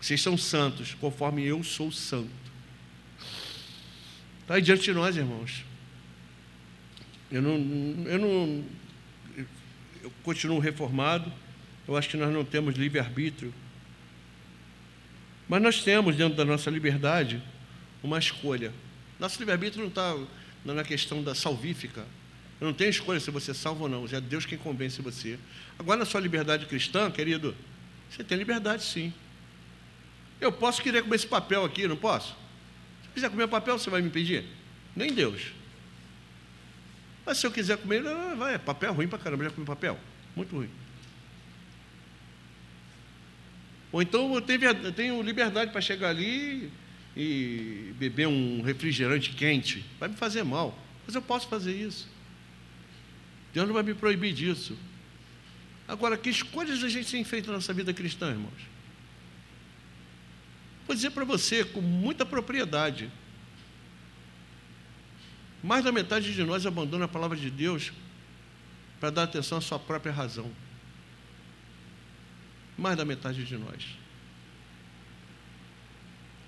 vocês 0.00 0.20
são 0.20 0.36
santos, 0.36 0.94
conforme 0.94 1.46
eu 1.46 1.62
sou 1.62 1.92
santo. 1.92 2.28
Está 4.40 4.54
aí 4.54 4.62
diante 4.62 4.82
de 4.82 4.92
nós, 4.92 5.16
irmãos. 5.16 5.64
Eu 7.30 7.40
não, 7.40 8.04
eu 8.08 8.18
não. 8.18 8.64
Eu 10.02 10.12
continuo 10.24 10.58
reformado. 10.58 11.32
Eu 11.86 11.96
acho 11.96 12.08
que 12.08 12.16
nós 12.16 12.34
não 12.34 12.44
temos 12.44 12.74
livre-arbítrio. 12.74 13.54
Mas 15.48 15.62
nós 15.62 15.84
temos, 15.84 16.16
dentro 16.16 16.36
da 16.36 16.44
nossa 16.44 16.68
liberdade, 16.68 17.40
uma 18.02 18.18
escolha. 18.18 18.72
Nosso 19.20 19.38
livre-arbítrio 19.38 19.82
não 19.82 19.88
está 19.88 20.16
na 20.64 20.82
questão 20.82 21.22
da 21.22 21.32
salvífica. 21.32 22.04
Eu 22.60 22.66
não 22.66 22.74
tenho 22.74 22.90
escolha 22.90 23.20
se 23.20 23.30
você 23.30 23.52
é 23.52 23.54
salvo 23.54 23.84
ou 23.84 23.88
não. 23.88 24.04
É 24.10 24.20
Deus 24.20 24.44
quem 24.44 24.58
convence 24.58 25.00
você. 25.00 25.38
Agora, 25.78 26.00
na 26.00 26.04
sua 26.04 26.20
liberdade 26.20 26.66
cristã, 26.66 27.10
querido, 27.10 27.54
você 28.10 28.24
tem 28.24 28.36
liberdade 28.36 28.82
sim. 28.82 29.12
Eu 30.40 30.52
posso 30.52 30.82
querer 30.82 31.02
comer 31.02 31.16
esse 31.16 31.26
papel 31.26 31.64
aqui, 31.64 31.86
não 31.86 31.96
posso? 31.96 32.36
quiser 33.14 33.30
comer 33.30 33.48
papel, 33.48 33.76
você 33.76 33.90
vai 33.90 34.00
me 34.00 34.10
pedir? 34.10 34.44
Nem 34.94 35.12
Deus. 35.12 35.52
Mas 37.26 37.38
se 37.38 37.46
eu 37.46 37.50
quiser 37.50 37.76
comer, 37.76 38.02
vai, 38.36 38.54
é 38.54 38.58
papel 38.58 38.92
ruim 38.94 39.08
para 39.08 39.18
caramba, 39.18 39.44
já 39.44 39.50
comi 39.50 39.66
papel. 39.66 39.98
Muito 40.36 40.54
ruim. 40.54 40.70
Ou 43.90 44.00
então 44.00 44.34
eu 44.34 44.40
tenho, 44.40 44.64
eu 44.64 44.92
tenho 44.92 45.20
liberdade 45.22 45.72
para 45.72 45.80
chegar 45.80 46.10
ali 46.10 46.70
e 47.16 47.92
beber 47.98 48.28
um 48.28 48.62
refrigerante 48.62 49.30
quente. 49.30 49.84
Vai 49.98 50.08
me 50.08 50.16
fazer 50.16 50.44
mal. 50.44 50.78
Mas 51.04 51.14
eu 51.14 51.22
posso 51.22 51.48
fazer 51.48 51.74
isso. 51.74 52.08
Deus 53.52 53.66
não 53.66 53.74
vai 53.74 53.82
me 53.82 53.94
proibir 53.94 54.32
disso. 54.32 54.76
Agora, 55.86 56.18
que 56.18 56.28
escolhas 56.28 56.84
a 56.84 56.88
gente 56.88 57.10
tem 57.10 57.24
feito 57.24 57.46
na 57.46 57.54
nossa 57.54 57.72
vida 57.72 57.94
cristã, 57.94 58.30
irmãos? 58.30 58.78
Vou 60.86 60.94
dizer 60.94 61.10
para 61.10 61.24
você 61.24 61.64
com 61.64 61.80
muita 61.80 62.24
propriedade. 62.26 63.10
Mais 65.62 65.84
da 65.84 65.90
metade 65.90 66.34
de 66.34 66.44
nós 66.44 66.64
abandona 66.66 67.06
a 67.06 67.08
palavra 67.08 67.36
de 67.36 67.50
Deus 67.50 67.92
para 69.00 69.10
dar 69.10 69.24
atenção 69.24 69.58
à 69.58 69.60
sua 69.60 69.78
própria 69.78 70.12
razão. 70.12 70.50
Mais 72.76 72.96
da 72.96 73.04
metade 73.04 73.44
de 73.44 73.56
nós. 73.56 73.84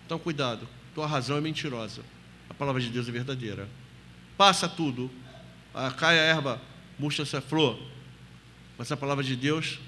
Então, 0.06 0.18
cuidado, 0.18 0.68
tua 0.94 1.06
razão 1.06 1.36
é 1.36 1.40
mentirosa. 1.40 2.02
A 2.48 2.54
palavra 2.54 2.80
de 2.80 2.88
Deus 2.88 3.08
é 3.08 3.12
verdadeira. 3.12 3.68
Passa 4.36 4.68
tudo. 4.68 5.10
A, 5.72 5.90
cai 5.90 6.18
a 6.18 6.22
erva, 6.22 6.60
murcha-se 7.00 7.34
a 7.34 7.40
flor. 7.40 7.80
Mas 8.76 8.92
a 8.92 8.96
palavra 8.96 9.24
de 9.24 9.34
Deus 9.34 9.78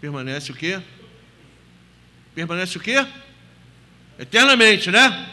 permanece 0.00 0.52
o 0.52 0.54
quê? 0.54 0.80
Permanece 2.34 2.76
o 2.76 2.80
quê? 2.80 3.06
Eternamente, 4.18 4.90
né? 4.90 5.28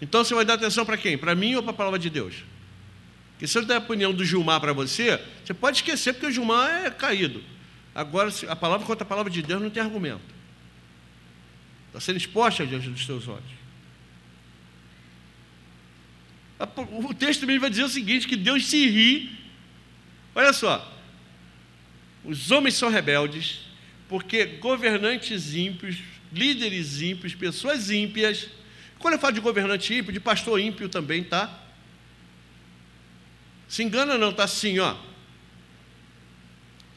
Então 0.00 0.24
você 0.24 0.34
vai 0.34 0.44
dar 0.44 0.54
atenção 0.54 0.86
para 0.86 0.96
quem? 0.96 1.18
Para 1.18 1.34
mim 1.34 1.54
ou 1.54 1.62
para 1.62 1.72
a 1.72 1.74
palavra 1.74 1.98
de 1.98 2.08
Deus? 2.08 2.34
Porque 3.32 3.46
se 3.46 3.58
eu 3.58 3.64
der 3.64 3.76
a 3.76 3.78
opinião 3.78 4.12
do 4.12 4.24
Gilmar 4.24 4.60
para 4.60 4.72
você, 4.72 5.22
você 5.44 5.52
pode 5.52 5.78
esquecer 5.78 6.14
porque 6.14 6.26
o 6.26 6.32
Gilmar 6.32 6.86
é 6.86 6.90
caído. 6.90 7.44
Agora, 7.94 8.32
a 8.48 8.56
palavra 8.56 8.86
contra 8.86 9.04
a 9.04 9.06
palavra 9.06 9.30
de 9.30 9.42
Deus 9.42 9.60
não 9.60 9.68
tem 9.68 9.82
argumento. 9.82 10.22
Está 11.88 12.00
sendo 12.00 12.16
exposta 12.16 12.66
diante 12.66 12.88
dos 12.88 13.04
teus 13.06 13.28
olhos. 13.28 13.62
O 17.04 17.12
texto 17.12 17.40
também 17.40 17.58
vai 17.58 17.68
dizer 17.68 17.82
o 17.82 17.88
seguinte: 17.88 18.26
que 18.26 18.36
Deus 18.36 18.66
se 18.66 18.88
ri. 18.88 19.41
Olha 20.34 20.52
só. 20.52 20.90
Os 22.24 22.50
homens 22.50 22.74
são 22.74 22.88
rebeldes, 22.88 23.60
porque 24.08 24.44
governantes 24.44 25.54
ímpios 25.54 25.98
líderes 26.32 27.02
ímpios, 27.02 27.34
pessoas 27.34 27.90
ímpias. 27.90 28.48
Quando 28.98 29.14
eu 29.14 29.20
falo 29.20 29.34
de 29.34 29.40
governante 29.40 29.94
ímpio, 29.94 30.12
de 30.12 30.20
pastor 30.20 30.58
ímpio 30.58 30.88
também, 30.88 31.22
tá? 31.22 31.60
Se 33.68 33.82
engana 33.82 34.16
não, 34.16 34.32
tá 34.32 34.44
assim, 34.44 34.78
ó. 34.78 34.96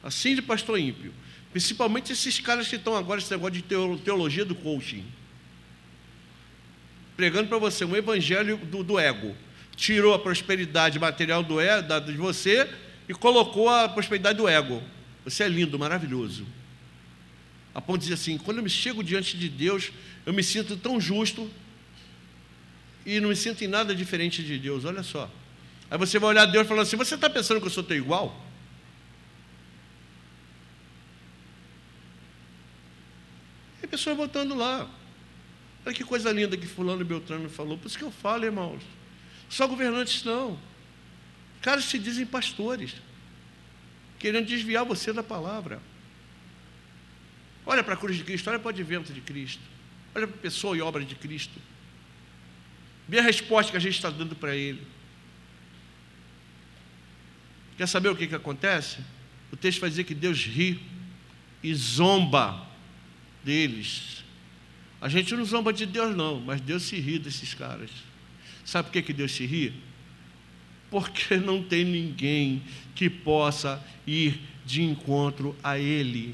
Assim 0.02 0.36
de 0.36 0.42
pastor 0.42 0.80
ímpio. 0.80 1.14
Principalmente 1.52 2.12
esses 2.12 2.40
caras 2.40 2.68
que 2.68 2.76
estão 2.76 2.96
agora, 2.96 3.20
esse 3.20 3.32
negócio 3.32 3.54
de 3.54 3.64
teologia 3.64 4.46
do 4.46 4.56
coaching. 4.56 5.06
Pregando 7.18 7.48
para 7.50 7.58
você 7.58 7.84
um 7.86 7.96
evangelho 7.96 8.58
do, 8.58 8.84
do, 8.84 9.00
ego. 9.00 9.36
Tirou 9.76 10.14
a 10.14 10.20
prosperidade 10.20 11.00
material 11.00 11.44
do 11.44 11.60
ego, 11.60 11.88
da, 11.88 12.00
de 12.00 12.14
você 12.14 12.70
e 13.08 13.14
colocou 13.14 13.70
a 13.70 13.88
prosperidade 13.88 14.38
do 14.38 14.48
ego. 14.48 14.82
Você 15.24 15.44
é 15.44 15.48
lindo, 15.48 15.78
maravilhoso. 15.78 16.46
A 17.74 17.82
ponto 17.82 18.00
de 18.00 18.04
dizer 18.06 18.16
assim: 18.16 18.38
quando 18.38 18.58
eu 18.58 18.64
me 18.64 18.70
chego 18.70 19.04
diante 19.04 19.38
de 19.38 19.50
Deus, 19.50 19.92
eu 20.26 20.34
me 20.34 20.44
sinto 20.44 20.78
tão 20.78 21.00
justo 21.00 21.50
e 23.06 23.20
não 23.20 23.30
me 23.30 23.36
sinto 23.36 23.64
em 23.64 23.68
nada 23.68 23.94
diferente 23.94 24.44
de 24.44 24.58
Deus. 24.58 24.86
Olha 24.86 25.04
só. 25.04 25.30
Aí 25.90 25.98
você 25.98 26.18
vai 26.18 26.30
olhar 26.30 26.46
Deus 26.46 26.68
falar 26.68 26.82
assim: 26.84 26.96
Você 26.96 27.16
está 27.16 27.30
pensando 27.30 27.60
que 27.60 27.68
eu 27.68 27.72
sou 27.72 27.84
teu 27.84 27.98
igual? 27.98 28.44
E 33.82 33.86
a 33.86 33.88
pessoa 33.88 34.16
voltando 34.16 34.56
lá. 34.56 34.90
Olha 35.86 35.94
que 35.94 36.04
coisa 36.04 36.32
linda 36.32 36.58
que 36.58 36.66
Fulano 36.66 37.06
Beltrano 37.06 37.48
falou. 37.48 37.78
Por 37.78 37.88
isso 37.88 37.98
que 37.98 38.04
eu 38.04 38.12
falo, 38.12 38.44
irmãos. 38.44 38.82
Só 39.48 39.68
governantes 39.68 40.24
não. 40.24 40.58
Caras 41.66 41.86
se 41.86 41.98
dizem 41.98 42.28
pastores, 42.28 42.94
querendo 44.20 44.46
desviar 44.46 44.86
você 44.86 45.12
da 45.12 45.24
palavra. 45.24 45.82
Olha 47.66 47.84
para 47.84 47.96
a 47.96 47.98
cruz 47.98 48.16
de 48.16 48.24
Cristo, 48.24 48.48
olha 48.52 48.60
para 48.60 48.68
o 48.68 48.70
advento 48.70 49.12
de 49.12 49.20
Cristo, 49.20 49.64
olha 50.14 50.28
para 50.28 50.38
a 50.38 50.42
pessoa 50.42 50.78
e 50.78 50.82
obra 50.82 51.04
de 51.04 51.16
Cristo. 51.16 51.60
Vê 53.08 53.18
a 53.18 53.24
resposta 53.24 53.72
que 53.72 53.78
a 53.78 53.80
gente 53.80 53.96
está 53.96 54.12
dando 54.12 54.36
para 54.36 54.56
ele. 54.56 54.86
Quer 57.78 57.88
saber 57.88 58.10
o 58.10 58.16
que, 58.16 58.28
que 58.28 58.36
acontece? 58.36 59.00
O 59.52 59.58
texto 59.58 59.82
vai 59.82 59.90
dizer 59.90 60.04
que 60.04 60.14
Deus 60.14 60.46
ri 60.46 60.80
e 61.64 61.74
zomba 61.74 62.64
deles. 63.44 64.24
A 65.02 65.10
gente 65.10 65.34
não 65.34 65.44
zomba 65.44 65.74
de 65.74 65.88
Deus, 65.88 66.16
não, 66.16 66.40
mas 66.40 66.62
Deus 66.62 66.84
se 66.84 67.00
ri 67.00 67.18
desses 67.18 67.56
caras. 67.56 67.90
Sabe 68.64 68.90
por 68.90 68.94
que, 68.94 69.02
que 69.02 69.14
Deus 69.14 69.32
se 69.32 69.48
ri? 69.48 69.74
Porque 70.96 71.36
não 71.36 71.62
tem 71.62 71.84
ninguém 71.84 72.64
que 72.96 73.10
possa 73.10 73.86
ir 74.08 74.40
de 74.66 74.82
encontro 74.82 75.54
a 75.62 75.78
Ele. 75.78 76.34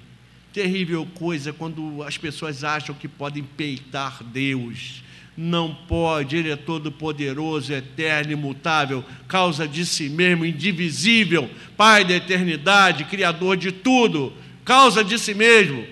Terrível 0.53 1.03
coisa 1.15 1.51
quando 1.51 2.03
as 2.03 2.15
pessoas 2.15 2.63
acham 2.63 2.93
que 2.93 3.07
podem 3.07 3.41
peitar 3.43 4.23
Deus 4.23 5.01
não 5.35 5.73
pode, 5.73 6.35
Ele 6.35 6.51
é 6.51 6.55
todo-poderoso, 6.55 7.73
eterno, 7.73 8.33
imutável, 8.33 9.03
causa 9.27 9.67
de 9.67 9.83
si 9.83 10.09
mesmo, 10.09 10.45
indivisível, 10.45 11.49
Pai 11.75 12.05
da 12.05 12.13
eternidade, 12.13 13.05
Criador 13.05 13.57
de 13.57 13.71
tudo, 13.71 14.31
causa 14.63 15.03
de 15.03 15.17
si 15.17 15.33
mesmo. 15.33 15.87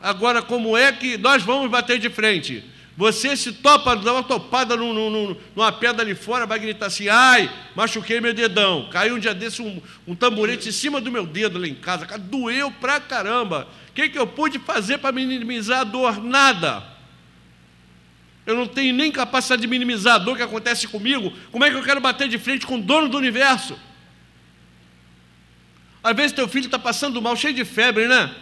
Agora, 0.00 0.40
como 0.40 0.76
é 0.76 0.92
que 0.92 1.18
nós 1.18 1.42
vamos 1.42 1.68
bater 1.68 1.98
de 1.98 2.08
frente? 2.08 2.62
Você 2.98 3.36
se 3.36 3.52
topa, 3.52 3.94
dá 3.94 4.12
uma 4.12 4.22
topada 4.24 4.76
num, 4.76 4.92
num, 4.92 5.36
numa 5.54 5.70
pedra 5.70 6.02
ali 6.02 6.14
fora, 6.16 6.44
vai 6.44 6.58
gritar 6.58 6.86
assim: 6.86 7.08
ai, 7.08 7.48
machuquei 7.74 8.20
meu 8.20 8.34
dedão. 8.34 8.90
Caiu 8.90 9.14
um 9.14 9.18
dia 9.18 9.32
desse 9.32 9.62
um, 9.62 9.80
um 10.04 10.14
tamborete 10.14 10.68
em 10.68 10.72
cima 10.72 11.00
do 11.00 11.10
meu 11.10 11.24
dedo 11.24 11.60
lá 11.60 11.68
em 11.68 11.76
casa. 11.76 12.06
Doeu 12.18 12.72
pra 12.72 12.98
caramba. 12.98 13.68
O 13.88 13.92
que, 13.92 14.08
que 14.08 14.18
eu 14.18 14.26
pude 14.26 14.58
fazer 14.58 14.98
para 14.98 15.12
minimizar 15.12 15.82
a 15.82 15.84
dor? 15.84 16.22
Nada 16.22 16.98
eu 18.48 18.56
não 18.56 18.66
tenho 18.66 18.94
nem 18.94 19.12
capacidade 19.12 19.60
de 19.60 19.68
minimizar 19.68 20.14
a 20.14 20.18
dor 20.18 20.34
que 20.34 20.42
acontece 20.42 20.88
comigo, 20.88 21.30
como 21.52 21.66
é 21.66 21.70
que 21.70 21.76
eu 21.76 21.82
quero 21.82 22.00
bater 22.00 22.30
de 22.30 22.38
frente 22.38 22.66
com 22.66 22.76
o 22.78 22.82
dono 22.82 23.06
do 23.06 23.18
universo? 23.18 23.78
Às 26.02 26.16
vezes 26.16 26.32
teu 26.32 26.48
filho 26.48 26.64
está 26.64 26.78
passando 26.78 27.20
mal, 27.20 27.36
cheio 27.36 27.52
de 27.52 27.62
febre, 27.66 28.08
né? 28.08 28.34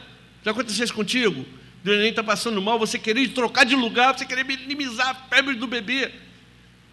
Já 0.44 0.52
aconteceu 0.52 0.84
isso 0.84 0.94
contigo? 0.94 1.44
O 1.87 1.89
neném 1.89 2.11
está 2.11 2.22
passando 2.22 2.61
mal, 2.61 2.80
você 2.80 2.99
querer 2.99 3.28
trocar 3.28 3.64
de 3.64 3.76
lugar, 3.76 4.18
você 4.18 4.26
querer 4.26 4.45
minimizar 4.45 5.11
a 5.11 5.14
febre 5.14 5.55
do 5.55 5.68
bebê. 5.68 6.11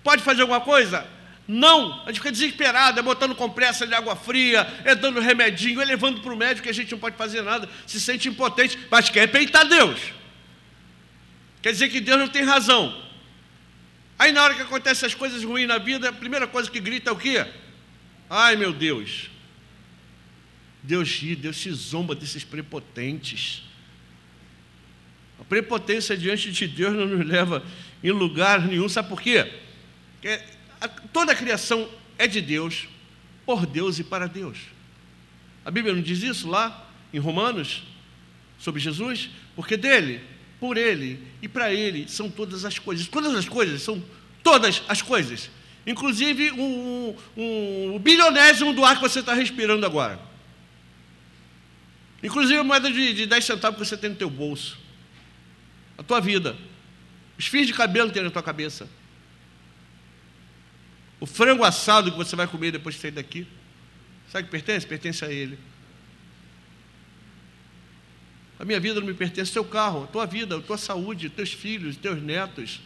Pode 0.03 0.21
fazer 0.21 0.41
alguma 0.41 0.61
coisa? 0.61 1.07
Não, 1.47 2.03
a 2.03 2.07
gente 2.07 2.19
fica 2.19 2.31
desesperado, 2.31 2.99
é 2.99 3.01
botando 3.01 3.33
compressa 3.33 3.87
de 3.87 3.93
água 3.95 4.15
fria, 4.15 4.67
é 4.85 4.93
dando 4.93 5.19
remedinho, 5.19 5.81
é 5.81 5.85
levando 5.85 6.21
para 6.21 6.31
o 6.31 6.37
médico 6.37 6.63
que 6.63 6.69
a 6.69 6.73
gente 6.73 6.91
não 6.91 6.99
pode 6.99 7.17
fazer 7.17 7.41
nada, 7.41 7.67
se 7.87 7.99
sente 7.99 8.29
impotente, 8.29 8.77
mas 8.91 9.09
quer 9.09 9.27
peitar 9.31 9.67
Deus. 9.67 9.99
Quer 11.63 11.71
dizer 11.71 11.89
que 11.89 11.99
Deus 11.99 12.19
não 12.19 12.27
tem 12.27 12.43
razão. 12.43 13.01
Aí 14.19 14.31
na 14.31 14.43
hora 14.43 14.53
que 14.53 14.61
acontecem 14.61 15.07
as 15.07 15.15
coisas 15.15 15.43
ruins 15.43 15.67
na 15.67 15.79
vida, 15.79 16.09
a 16.09 16.13
primeira 16.13 16.45
coisa 16.45 16.69
que 16.69 16.79
grita 16.79 17.09
é 17.09 17.13
o 17.13 17.17
quê? 17.17 17.45
Ai 18.29 18.55
meu 18.55 18.71
Deus. 18.71 19.31
Deus 20.83 21.09
ri, 21.09 21.35
Deus 21.35 21.57
se 21.57 21.71
zomba 21.71 22.13
desses 22.13 22.43
prepotentes. 22.43 23.63
A 25.43 25.49
prepotência 25.49 26.17
diante 26.17 26.51
de 26.51 26.67
Deus 26.67 26.95
não 26.95 27.05
nos 27.05 27.27
leva 27.27 27.63
em 28.03 28.11
lugar 28.11 28.65
nenhum. 28.65 28.87
Sabe 28.89 29.09
por 29.09 29.21
quê? 29.21 29.51
Porque 30.13 30.41
toda 31.11 31.33
a 31.33 31.35
criação 31.35 31.87
é 32.17 32.27
de 32.27 32.41
Deus, 32.41 32.87
por 33.45 33.65
Deus 33.65 33.99
e 33.99 34.03
para 34.03 34.27
Deus. 34.27 34.57
A 35.65 35.71
Bíblia 35.71 35.93
não 35.93 36.01
diz 36.01 36.23
isso 36.23 36.49
lá 36.49 36.89
em 37.13 37.19
Romanos 37.19 37.83
sobre 38.57 38.81
Jesus? 38.81 39.29
Porque 39.55 39.77
dele 39.77 40.21
por 40.59 40.77
Ele 40.77 41.19
e 41.41 41.47
para 41.47 41.73
Ele 41.73 42.07
são 42.07 42.29
todas 42.29 42.63
as 42.63 42.79
coisas. 42.79 43.07
Todas 43.07 43.35
as 43.35 43.47
coisas 43.47 43.81
são 43.81 44.01
todas 44.41 44.81
as 44.87 45.01
coisas. 45.01 45.49
Inclusive 45.85 46.51
um, 46.51 47.15
um, 47.35 47.95
um 47.95 47.99
bilionésimo 47.99 48.73
do 48.73 48.85
ar 48.85 48.95
que 48.95 49.01
você 49.01 49.19
está 49.19 49.33
respirando 49.33 49.85
agora. 49.85 50.19
Inclusive 52.23 52.57
a 52.57 52.63
moeda 52.63 52.89
de, 52.89 53.13
de 53.13 53.25
10 53.25 53.43
centavos 53.43 53.77
que 53.77 53.85
você 53.85 53.97
tem 53.97 54.11
no 54.11 54.15
teu 54.15 54.29
bolso. 54.29 54.79
A 55.97 56.03
tua 56.03 56.19
vida. 56.19 56.55
Os 57.37 57.47
fios 57.47 57.67
de 57.67 57.73
cabelo 57.73 58.09
que 58.09 58.15
tem 58.15 58.23
na 58.23 58.31
tua 58.31 58.43
cabeça. 58.43 58.89
O 61.19 61.25
frango 61.25 61.63
assado 61.63 62.11
que 62.11 62.17
você 62.17 62.35
vai 62.35 62.47
comer 62.47 62.71
depois 62.71 62.95
de 62.95 63.01
sair 63.01 63.11
daqui. 63.11 63.47
Sabe 64.29 64.45
que 64.45 64.51
pertence? 64.51 64.85
Pertence 64.85 65.23
a 65.23 65.31
Ele. 65.31 65.57
A 68.59 68.65
minha 68.65 68.79
vida 68.79 68.99
não 68.99 69.07
me 69.07 69.13
pertence, 69.13 69.51
o 69.51 69.53
teu 69.53 69.65
carro, 69.65 70.03
a 70.03 70.07
tua 70.07 70.25
vida, 70.25 70.57
a 70.57 70.61
tua 70.61 70.77
saúde, 70.77 71.29
teus 71.29 71.51
filhos, 71.51 71.97
teus 71.97 72.21
netos, 72.21 72.81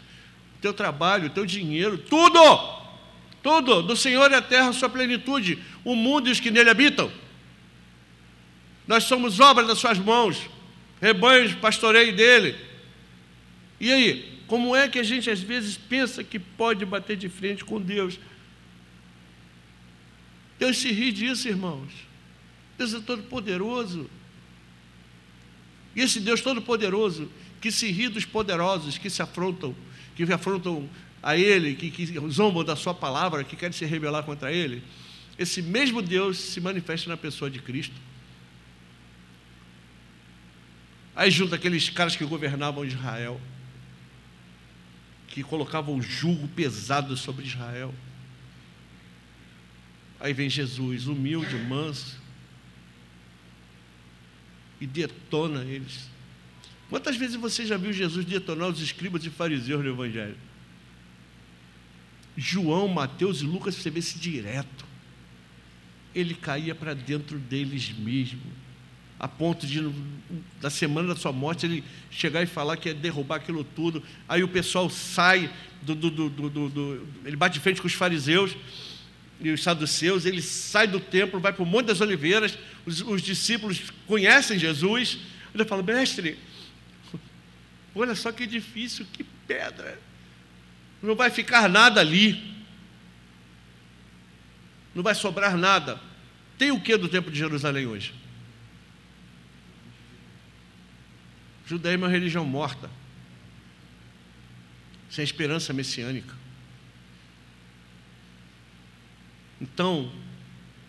o 0.58 0.62
teu 0.62 0.74
trabalho, 0.74 1.28
o 1.28 1.30
teu 1.30 1.45
dinheiro, 1.45 1.97
tudo, 1.97 2.39
tudo, 3.43 3.84
do 3.84 3.95
Senhor 3.95 4.32
é 4.32 4.38
a 4.38 4.41
terra, 4.41 4.70
a 4.70 4.74
sua 4.74 4.89
plenitude, 4.89 5.60
o 5.84 5.95
mundo 5.95 6.30
e 6.30 6.32
os 6.32 6.39
que 6.39 6.49
nele 6.49 6.70
habitam. 6.70 7.12
Nós 8.88 9.03
somos 9.03 9.39
obra 9.39 9.66
das 9.66 9.78
suas 9.78 9.99
mãos, 9.99 10.49
rebanhos, 11.01 11.53
pastoreio 11.53 12.16
dele. 12.16 12.66
E 13.80 13.91
aí, 13.91 14.41
como 14.47 14.75
é 14.75 14.88
que 14.88 14.97
a 14.97 15.03
gente 15.03 15.30
às 15.30 15.41
vezes 15.41 15.78
pensa 15.78 16.23
que 16.23 16.39
pode 16.39 16.86
bater 16.86 17.17
de 17.17 17.30
frente 17.30 17.63
com 17.63 17.80
Deus? 17.80 18.19
Deus 20.57 20.78
se 20.78 20.91
ri 20.91 21.11
disso, 21.11 21.47
irmãos. 21.47 21.91
Deus 22.78 22.93
é 22.93 22.99
todo 22.99 23.23
poderoso. 23.23 24.09
E 25.97 26.01
esse 26.01 26.19
Deus 26.19 26.41
Todo-Poderoso, 26.41 27.28
que 27.59 27.71
se 27.71 27.91
ri 27.91 28.07
dos 28.07 28.23
poderosos, 28.23 28.99
que 28.99 29.09
se 29.09 29.19
afrontam, 29.19 29.75
que 30.15 30.32
afrontam 30.32 30.88
a 31.23 31.36
Ele, 31.36 31.73
que, 31.73 31.89
que 31.89 32.05
zombam 32.30 32.63
da 32.63 32.75
Sua 32.75 32.93
palavra, 32.93 33.43
que 33.43 33.55
querem 33.55 33.73
se 33.73 33.84
rebelar 33.84 34.21
contra 34.21 34.53
Ele, 34.53 34.84
esse 35.39 35.59
mesmo 35.59 36.03
Deus 36.03 36.38
se 36.38 36.61
manifesta 36.61 37.09
na 37.09 37.17
pessoa 37.17 37.49
de 37.49 37.59
Cristo. 37.59 37.95
Aí 41.15 41.32
junta 41.32 41.55
aqueles 41.55 41.89
caras 41.89 42.15
que 42.15 42.23
governavam 42.23 42.86
Israel, 42.86 43.41
que 45.38 45.43
colocavam 45.43 45.95
o 45.95 46.01
jugo 46.01 46.47
pesado 46.47 47.15
sobre 47.15 47.45
Israel. 47.45 47.93
Aí 50.19 50.33
vem 50.33 50.49
Jesus, 50.49 51.05
humilde, 51.05 51.55
manso, 51.57 52.19
e 54.81 54.88
detona 54.88 55.63
eles. 55.63 56.09
Quantas 56.89 57.17
vezes 57.17 57.35
você 57.35 57.67
já 57.67 57.77
viu 57.77 57.93
Jesus 57.93 58.25
detonar 58.25 58.67
os 58.69 58.81
escribas 58.81 59.23
e 59.25 59.29
fariseus 59.29 59.83
no 59.83 59.91
Evangelho? 59.91 60.39
João, 62.35 62.88
Mateus 62.88 63.41
e 63.41 63.45
Lucas, 63.45 63.75
você 63.75 63.91
vê 63.91 64.01
se 64.01 64.17
direto. 64.17 64.85
Ele 66.15 66.33
caía 66.33 66.73
para 66.73 66.95
dentro 66.95 67.38
deles 67.38 67.91
mesmo, 67.91 68.41
a 69.20 69.28
ponto 69.28 69.65
de, 69.65 69.82
na 70.61 70.70
semana 70.70 71.13
da 71.13 71.20
sua 71.20 71.32
morte, 71.32 71.65
ele 71.65 71.84
chegar 72.11 72.43
e 72.43 72.45
falar 72.45 72.78
que 72.78 72.89
ia 72.89 72.95
derrubar 72.95 73.38
aquilo 73.38 73.63
tudo. 73.63 74.03
Aí 74.28 74.43
o 74.43 74.47
pessoal 74.47 74.89
sai, 74.89 75.51
do, 75.82 75.95
do, 75.95 76.09
do, 76.09 76.30
do 76.49 77.07
ele 77.26 77.36
bate 77.36 77.55
de 77.55 77.59
frente 77.59 77.82
com 77.82 77.88
os 77.88 77.93
fariseus 77.93 78.55
e 79.39 79.49
os 79.51 79.61
saduceus, 79.61 80.26
ele 80.26 80.41
sai 80.41 80.88
do 80.88 80.99
templo, 80.99 81.39
vai 81.39 81.53
para 81.53 81.63
o 81.63 81.65
Monte 81.65 81.88
das 81.88 82.01
Oliveiras, 82.01 82.57
os, 82.86 83.01
os 83.01 83.22
discípulos 83.22 83.91
conhecem 84.07 84.57
Jesus, 84.57 85.20
ele 85.53 85.65
fala, 85.65 85.84
mestre, 85.84 86.38
olha 87.93 88.15
só 88.15 88.32
que 88.32 88.47
difícil, 88.47 89.05
que 89.13 89.24
pedra, 89.47 89.99
não 91.01 91.15
vai 91.15 91.30
ficar 91.30 91.70
nada 91.70 92.01
ali, 92.01 92.55
não 94.93 95.03
vai 95.03 95.13
sobrar 95.13 95.55
nada. 95.55 95.99
Tem 96.57 96.72
o 96.72 96.82
que 96.82 96.97
do 96.97 97.07
templo 97.07 97.32
de 97.32 97.38
Jerusalém 97.38 97.86
hoje? 97.86 98.15
O 101.57 101.57
judaísmo 101.68 102.05
é 102.05 102.07
uma 102.07 102.11
religião 102.11 102.45
morta, 102.45 102.89
sem 105.09 105.24
esperança 105.24 105.74
messiânica. 105.74 106.34
Então, 109.59 110.11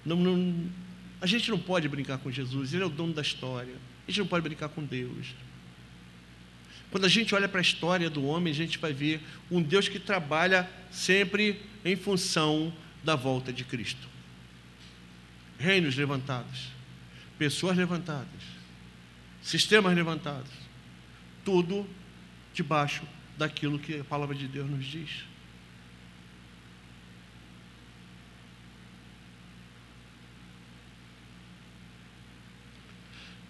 não, 0.04 0.16
não, 0.16 0.70
a 1.20 1.26
gente 1.26 1.50
não 1.50 1.58
pode 1.58 1.88
brincar 1.88 2.18
com 2.18 2.30
Jesus, 2.30 2.72
Ele 2.72 2.82
é 2.82 2.86
o 2.86 2.90
dono 2.90 3.12
da 3.12 3.22
história. 3.22 3.74
A 4.06 4.10
gente 4.10 4.20
não 4.20 4.26
pode 4.26 4.42
brincar 4.42 4.68
com 4.68 4.84
Deus. 4.84 5.34
Quando 6.90 7.04
a 7.04 7.08
gente 7.08 7.34
olha 7.34 7.48
para 7.48 7.60
a 7.60 7.62
história 7.62 8.08
do 8.08 8.24
homem, 8.24 8.52
a 8.52 8.56
gente 8.56 8.78
vai 8.78 8.92
ver 8.92 9.20
um 9.50 9.60
Deus 9.60 9.88
que 9.88 9.98
trabalha 9.98 10.70
sempre 10.90 11.60
em 11.84 11.96
função 11.96 12.72
da 13.02 13.14
volta 13.16 13.52
de 13.52 13.64
Cristo. 13.64 14.08
Reinos 15.58 15.96
levantados, 15.96 16.68
pessoas 17.36 17.76
levantadas, 17.76 18.42
sistemas 19.42 19.94
levantados, 19.94 20.67
tudo 21.48 21.88
debaixo 22.52 23.04
daquilo 23.38 23.78
que 23.78 24.00
a 24.00 24.04
palavra 24.04 24.36
de 24.36 24.46
Deus 24.46 24.68
nos 24.68 24.84
diz. 24.84 25.24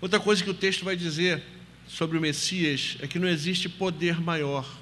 Outra 0.00 0.20
coisa 0.20 0.44
que 0.44 0.48
o 0.48 0.54
texto 0.54 0.84
vai 0.84 0.94
dizer 0.94 1.42
sobre 1.88 2.16
o 2.16 2.20
Messias 2.20 2.96
é 3.00 3.08
que 3.08 3.18
não 3.18 3.26
existe 3.26 3.68
poder 3.68 4.20
maior. 4.20 4.78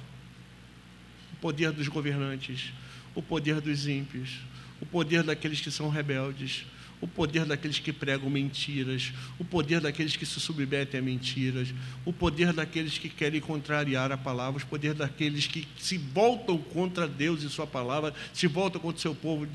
O 1.33 1.37
poder 1.37 1.71
dos 1.71 1.87
governantes, 1.87 2.71
o 3.15 3.23
poder 3.23 3.59
dos 3.59 3.87
ímpios, 3.87 4.41
o 4.79 4.85
poder 4.85 5.23
daqueles 5.23 5.59
que 5.59 5.71
são 5.71 5.89
rebeldes, 5.89 6.67
o 6.99 7.07
poder 7.07 7.45
daqueles 7.45 7.79
que 7.79 7.93
pregam 7.93 8.29
mentiras, 8.29 9.13
o 9.37 9.45
poder 9.45 9.79
daqueles 9.79 10.15
que 10.15 10.25
se 10.25 10.39
submetem 10.39 10.99
a 10.99 11.03
mentiras, 11.03 11.73
o 12.03 12.11
poder 12.11 12.51
daqueles 12.51 12.97
que 12.97 13.07
querem 13.07 13.39
contrariar 13.39 14.11
a 14.11 14.17
palavra, 14.17 14.63
o 14.63 14.67
poder 14.67 14.93
daqueles 14.93 15.45
que 15.45 15.67
se 15.77 15.97
voltam 15.97 16.57
contra 16.57 17.07
Deus 17.07 17.43
e 17.43 17.49
Sua 17.49 17.67
palavra, 17.67 18.13
se 18.33 18.47
voltam 18.47 18.81
contra 18.81 18.97
o 18.97 19.01
seu 19.01 19.13
povo. 19.13 19.47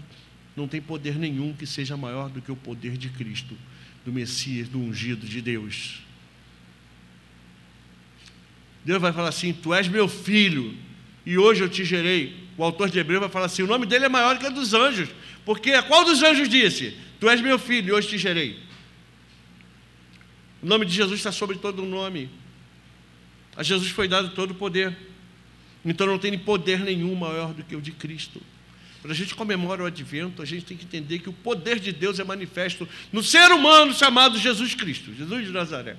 Não 0.56 0.68
tem 0.68 0.80
poder 0.80 1.16
nenhum 1.16 1.52
que 1.52 1.66
seja 1.66 1.96
maior 1.96 2.28
do 2.28 2.40
que 2.40 2.52
o 2.52 2.56
poder 2.56 2.96
de 2.96 3.08
Cristo 3.08 3.56
do 4.04 4.12
Messias, 4.12 4.68
do 4.68 4.78
ungido 4.78 5.26
de 5.26 5.40
Deus. 5.40 6.02
Deus 8.84 9.00
vai 9.00 9.12
falar 9.12 9.28
assim: 9.28 9.52
Tu 9.52 9.72
és 9.72 9.88
meu 9.88 10.08
filho, 10.08 10.74
e 11.24 11.38
hoje 11.38 11.62
eu 11.62 11.68
te 11.68 11.84
gerei. 11.84 12.42
O 12.56 12.64
autor 12.64 12.90
de 12.90 12.98
Hebreu 12.98 13.20
vai 13.20 13.28
falar 13.28 13.46
assim: 13.46 13.62
O 13.62 13.66
nome 13.66 13.86
dele 13.86 14.04
é 14.04 14.08
maior 14.08 14.38
que 14.38 14.46
o 14.46 14.50
dos 14.50 14.74
anjos, 14.74 15.08
porque 15.44 15.80
qual 15.82 16.04
dos 16.04 16.22
anjos 16.22 16.48
disse? 16.48 16.96
Tu 17.20 17.28
és 17.28 17.40
meu 17.40 17.58
filho, 17.58 17.88
e 17.88 17.92
hoje 17.92 18.08
te 18.08 18.18
gerei. 18.18 18.58
O 20.62 20.66
nome 20.66 20.86
de 20.86 20.92
Jesus 20.92 21.18
está 21.18 21.32
sobre 21.32 21.58
todo 21.58 21.82
o 21.82 21.86
nome. 21.86 22.30
A 23.56 23.62
Jesus 23.62 23.90
foi 23.90 24.06
dado 24.06 24.30
todo 24.30 24.52
o 24.52 24.54
poder. 24.54 24.96
Então 25.84 26.06
não 26.06 26.18
tem 26.18 26.38
poder 26.38 26.80
nenhum 26.80 27.14
maior 27.14 27.52
do 27.52 27.64
que 27.64 27.74
o 27.74 27.80
de 27.80 27.90
Cristo. 27.90 28.40
Quando 29.00 29.10
a 29.10 29.16
gente 29.16 29.34
comemora 29.34 29.82
o 29.82 29.86
advento, 29.86 30.40
a 30.40 30.44
gente 30.44 30.64
tem 30.64 30.76
que 30.76 30.84
entender 30.84 31.18
que 31.18 31.28
o 31.28 31.32
poder 31.32 31.80
de 31.80 31.90
Deus 31.90 32.20
é 32.20 32.24
manifesto 32.24 32.88
no 33.12 33.20
ser 33.20 33.50
humano 33.50 33.92
chamado 33.92 34.38
Jesus 34.38 34.76
Cristo, 34.76 35.12
Jesus 35.12 35.44
de 35.44 35.52
Nazaré. 35.52 35.96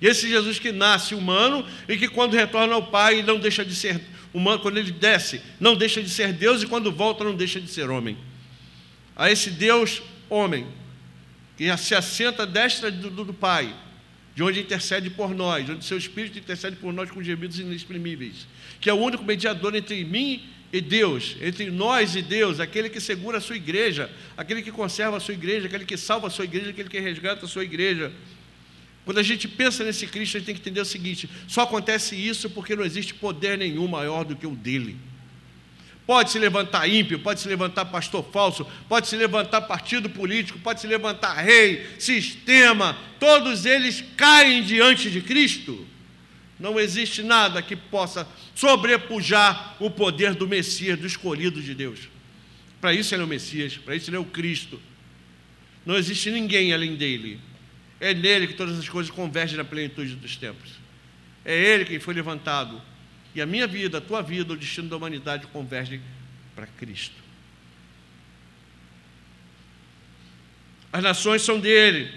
E 0.00 0.06
esse 0.06 0.28
Jesus 0.28 0.58
que 0.58 0.70
nasce 0.70 1.14
humano 1.14 1.66
e 1.88 1.96
que 1.96 2.06
quando 2.06 2.34
retorna 2.34 2.74
ao 2.74 2.86
Pai 2.86 3.22
não 3.22 3.38
deixa 3.38 3.64
de 3.64 3.74
ser 3.74 4.00
humano, 4.32 4.60
quando 4.60 4.76
ele 4.76 4.92
desce, 4.92 5.40
não 5.58 5.74
deixa 5.74 6.02
de 6.02 6.10
ser 6.10 6.34
Deus 6.34 6.62
e 6.62 6.66
quando 6.66 6.92
volta 6.92 7.24
não 7.24 7.34
deixa 7.34 7.58
de 7.58 7.68
ser 7.68 7.88
homem. 7.88 8.16
A 9.18 9.28
esse 9.28 9.50
Deus 9.50 10.00
homem, 10.30 10.64
que 11.56 11.76
se 11.76 11.92
assenta 11.92 12.44
à 12.44 12.46
destra 12.46 12.88
do, 12.88 13.10
do, 13.10 13.34
Pai, 13.34 13.74
de 14.32 14.44
onde 14.44 14.60
intercede 14.60 15.10
por 15.10 15.34
nós, 15.34 15.68
onde 15.68 15.84
seu 15.84 15.98
Espírito 15.98 16.38
intercede 16.38 16.76
por 16.76 16.92
nós 16.92 17.10
com 17.10 17.20
gemidos 17.20 17.58
inexprimíveis, 17.58 18.46
que 18.80 18.88
é 18.88 18.94
o 18.94 18.96
único 18.96 19.24
mediador 19.24 19.74
entre 19.74 20.04
mim 20.04 20.48
e 20.72 20.80
Deus, 20.80 21.36
entre 21.40 21.68
nós 21.68 22.14
e 22.14 22.22
Deus, 22.22 22.60
aquele 22.60 22.88
que 22.88 23.00
segura 23.00 23.38
a 23.38 23.40
sua 23.40 23.56
igreja, 23.56 24.08
aquele 24.36 24.62
que 24.62 24.70
conserva 24.70 25.16
a 25.16 25.20
sua 25.20 25.34
igreja, 25.34 25.66
aquele 25.66 25.84
que 25.84 25.96
salva 25.96 26.28
a 26.28 26.30
sua 26.30 26.44
igreja, 26.44 26.70
aquele 26.70 26.88
que 26.88 27.00
resgata 27.00 27.44
a 27.44 27.48
sua 27.48 27.64
igreja. 27.64 28.12
Quando 29.04 29.18
a 29.18 29.22
gente 29.22 29.48
pensa 29.48 29.82
nesse 29.82 30.06
Cristo, 30.06 30.36
a 30.36 30.38
gente 30.38 30.46
tem 30.46 30.54
que 30.54 30.60
entender 30.60 30.80
o 30.80 30.84
seguinte: 30.84 31.28
só 31.48 31.62
acontece 31.62 32.14
isso 32.14 32.48
porque 32.50 32.76
não 32.76 32.84
existe 32.84 33.14
poder 33.14 33.58
nenhum 33.58 33.88
maior 33.88 34.24
do 34.24 34.36
que 34.36 34.46
o 34.46 34.54
dele. 34.54 34.96
Pode 36.08 36.30
se 36.30 36.38
levantar 36.38 36.88
ímpio, 36.88 37.18
pode 37.18 37.38
se 37.38 37.46
levantar 37.46 37.84
pastor 37.84 38.24
falso, 38.32 38.66
pode 38.88 39.08
se 39.08 39.14
levantar 39.14 39.60
partido 39.60 40.08
político, 40.08 40.58
pode 40.58 40.80
se 40.80 40.86
levantar 40.86 41.34
rei, 41.34 41.86
sistema, 41.98 42.96
todos 43.20 43.66
eles 43.66 44.02
caem 44.16 44.62
diante 44.62 45.10
de 45.10 45.20
Cristo. 45.20 45.86
Não 46.58 46.80
existe 46.80 47.22
nada 47.22 47.60
que 47.60 47.76
possa 47.76 48.26
sobrepujar 48.54 49.76
o 49.78 49.90
poder 49.90 50.34
do 50.34 50.48
Messias, 50.48 50.98
do 50.98 51.06
escolhido 51.06 51.60
de 51.60 51.74
Deus. 51.74 52.08
Para 52.80 52.94
isso 52.94 53.14
ele 53.14 53.20
é 53.20 53.24
o 53.26 53.28
Messias, 53.28 53.76
para 53.76 53.94
isso 53.94 54.08
ele 54.08 54.16
é 54.16 54.20
o 54.20 54.24
Cristo. 54.24 54.80
Não 55.84 55.94
existe 55.94 56.30
ninguém 56.30 56.72
além 56.72 56.96
dele. 56.96 57.38
É 58.00 58.14
nele 58.14 58.46
que 58.46 58.54
todas 58.54 58.78
as 58.78 58.88
coisas 58.88 59.12
convergem 59.12 59.58
na 59.58 59.64
plenitude 59.64 60.14
dos 60.14 60.36
tempos. 60.36 60.70
É 61.44 61.54
ele 61.54 61.84
quem 61.84 61.98
foi 61.98 62.14
levantado. 62.14 62.80
E 63.34 63.40
a 63.40 63.46
minha 63.46 63.66
vida, 63.66 63.98
a 63.98 64.00
tua 64.00 64.22
vida, 64.22 64.52
o 64.52 64.56
destino 64.56 64.88
da 64.88 64.96
humanidade 64.96 65.46
convergem 65.48 66.00
para 66.54 66.66
Cristo. 66.66 67.14
As 70.92 71.02
nações 71.02 71.42
são 71.42 71.60
dele. 71.60 72.12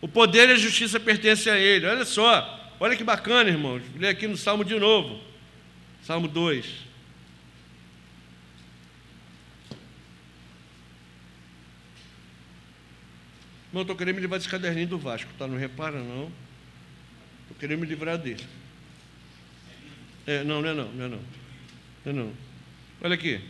O 0.00 0.08
poder 0.08 0.48
e 0.48 0.52
a 0.52 0.56
justiça 0.56 0.98
pertencem 0.98 1.52
a 1.52 1.58
ele. 1.58 1.86
Olha 1.86 2.04
só. 2.04 2.74
Olha 2.80 2.96
que 2.96 3.04
bacana, 3.04 3.48
irmãos. 3.48 3.82
Ler 3.96 4.08
aqui 4.08 4.26
no 4.26 4.36
Salmo 4.36 4.64
de 4.64 4.78
novo. 4.78 5.22
Salmo 6.02 6.26
2. 6.26 6.66
Não, 13.72 13.82
estou 13.82 13.96
querendo 13.96 14.16
me 14.16 14.20
livrar 14.20 14.38
desse 14.38 14.50
caderninho 14.50 14.88
do 14.88 14.98
Vasco, 14.98 15.30
tá? 15.38 15.46
Não 15.46 15.56
repara, 15.56 15.98
não. 15.98 16.30
Estou 17.42 17.56
querendo 17.58 17.80
me 17.80 17.86
livrar 17.86 18.18
dele. 18.18 18.44
É, 20.26 20.44
não, 20.44 20.62
não 20.62 20.68
é 20.68 20.74
não, 20.74 20.92
não 20.92 21.04
é 21.04 21.08
não. 21.08 21.20
Não 22.04 22.12
é 22.12 22.12
não. 22.12 22.32
Olha 23.00 23.14
aqui. 23.14 23.40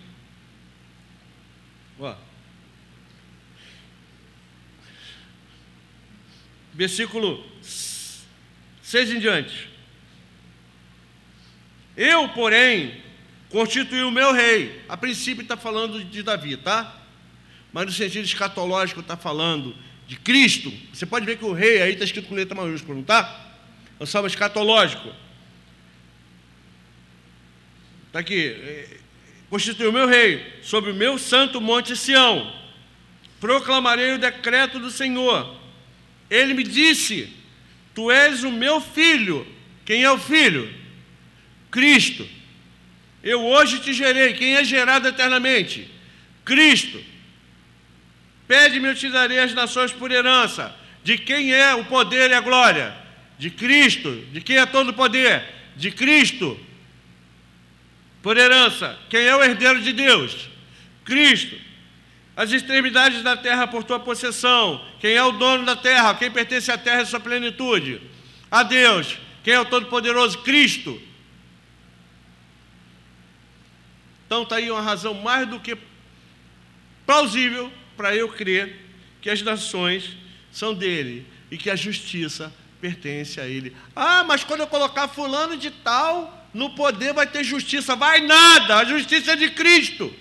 Ó. 1.99 2.15
Versículo 6.73 7.45
6 8.83 9.11
em 9.13 9.21
diante. 9.21 9.69
Eu, 11.97 12.29
porém, 12.31 13.03
constituí 13.51 14.03
o 14.03 14.11
meu 14.11 14.33
rei. 14.33 14.83
A 14.89 14.97
princípio 14.97 15.43
está 15.43 15.57
falando 15.57 16.03
de 16.03 16.23
Davi, 16.23 16.57
tá? 16.57 17.01
Mas 17.73 17.87
no 17.87 17.93
sentido 17.93 18.25
escatológico 18.25 19.01
está 19.01 19.17
falando 19.17 19.77
de 20.07 20.17
Cristo. 20.17 20.73
Você 20.93 21.05
pode 21.05 21.27
ver 21.27 21.37
que 21.37 21.45
o 21.45 21.53
rei 21.53 21.83
aí 21.83 21.93
está 21.93 22.05
escrito 22.05 22.29
com 22.29 22.35
letra 22.35 22.55
maiúscula, 22.55 22.95
não 22.95 23.03
está? 23.03 23.55
É 24.01 24.07
salmo 24.07 24.27
escatológico. 24.27 25.13
Está 28.13 28.19
aqui. 28.19 28.55
Constitui 29.49 29.87
o 29.87 29.93
meu 29.93 30.07
rei 30.07 30.61
sobre 30.63 30.91
o 30.91 30.95
meu 30.95 31.17
santo 31.17 31.63
monte 31.63 31.97
Sião. 31.97 32.53
Proclamarei 33.41 34.13
o 34.13 34.19
decreto 34.19 34.79
do 34.79 34.91
Senhor. 34.91 35.57
Ele 36.29 36.53
me 36.53 36.63
disse: 36.63 37.35
Tu 37.95 38.11
és 38.11 38.45
o 38.45 38.51
meu 38.51 38.83
filho. 38.83 39.47
Quem 39.87 40.05
é 40.05 40.13
o 40.13 40.19
filho? 40.19 40.71
Cristo. 41.71 42.29
Eu 43.23 43.43
hoje 43.43 43.79
te 43.79 43.95
gerei. 43.95 44.35
Quem 44.35 44.57
é 44.57 44.65
gerado 44.65 45.09
eternamente? 45.09 45.91
Cristo. 46.45 47.03
Pede-me, 48.47 48.89
eu 48.89 48.95
te 48.95 49.09
darei 49.09 49.39
as 49.39 49.55
nações 49.55 49.91
por 49.91 50.11
herança. 50.11 50.77
De 51.03 51.17
quem 51.17 51.55
é 51.55 51.75
o 51.75 51.87
poder 51.87 52.31
e 52.31 52.35
a 52.35 52.43
glória? 52.43 52.95
De 53.39 53.49
Cristo. 53.49 54.23
De 54.31 54.43
quem 54.43 54.59
é 54.59 54.67
todo 54.67 54.91
o 54.91 54.95
poder? 54.95 55.43
De 55.75 55.91
Cristo. 55.91 56.61
Por 58.23 58.37
herança. 58.37 58.99
Quem 59.11 59.23
é 59.23 59.37
o 59.37 59.43
herdeiro 59.43 59.83
de 59.83 59.93
Deus? 59.93 60.49
Cristo 61.05 61.57
as 62.37 62.51
extremidades 62.51 63.23
da 63.23 63.37
terra 63.37 63.67
por 63.67 63.85
tua 63.85 64.01
possessão. 64.01 64.85
Quem 65.01 65.13
é 65.13 65.23
o 65.23 65.33
dono 65.33 65.65
da 65.65 65.77
terra? 65.77 66.15
Quem 66.15 66.31
pertence 66.31 66.71
à 66.71 66.79
terra 66.79 67.03
e 67.03 67.07
sua 67.07 67.21
plenitude? 67.21 68.01
A 68.51 68.63
Deus. 68.63 69.19
Quem 69.45 69.55
é 69.55 69.61
o 69.61 69.65
Todo-Poderoso? 69.65 70.39
Cristo. 70.39 71.01
Então 74.27 74.45
está 74.45 74.57
aí 74.57 74.71
uma 74.71 74.81
razão 74.81 75.13
mais 75.15 75.47
do 75.47 75.61
que 75.61 75.77
plausível 77.05 77.71
para 77.97 78.17
eu 78.17 78.29
crer 78.31 78.81
que 79.21 79.29
as 79.29 79.43
nações 79.43 80.17
são 80.51 80.73
dele 80.73 81.27
e 81.51 81.59
que 81.59 81.69
a 81.69 81.77
justiça 81.77 82.53
pertence 82.81 83.41
a 83.41 83.47
ele. 83.47 83.77
Ah, 83.95 84.25
mas 84.25 84.43
quando 84.43 84.61
eu 84.61 84.67
colocar 84.67 85.07
fulano 85.07 85.57
de 85.57 85.71
tal 85.71 86.42
no 86.53 86.71
poder 86.71 87.13
vai 87.13 87.27
ter 87.27 87.45
justiça. 87.45 87.97
Vai 87.97 88.21
nada, 88.21 88.79
a 88.79 88.85
justiça 88.85 89.33
é 89.33 89.37
de 89.37 89.51
Cristo. 89.51 90.15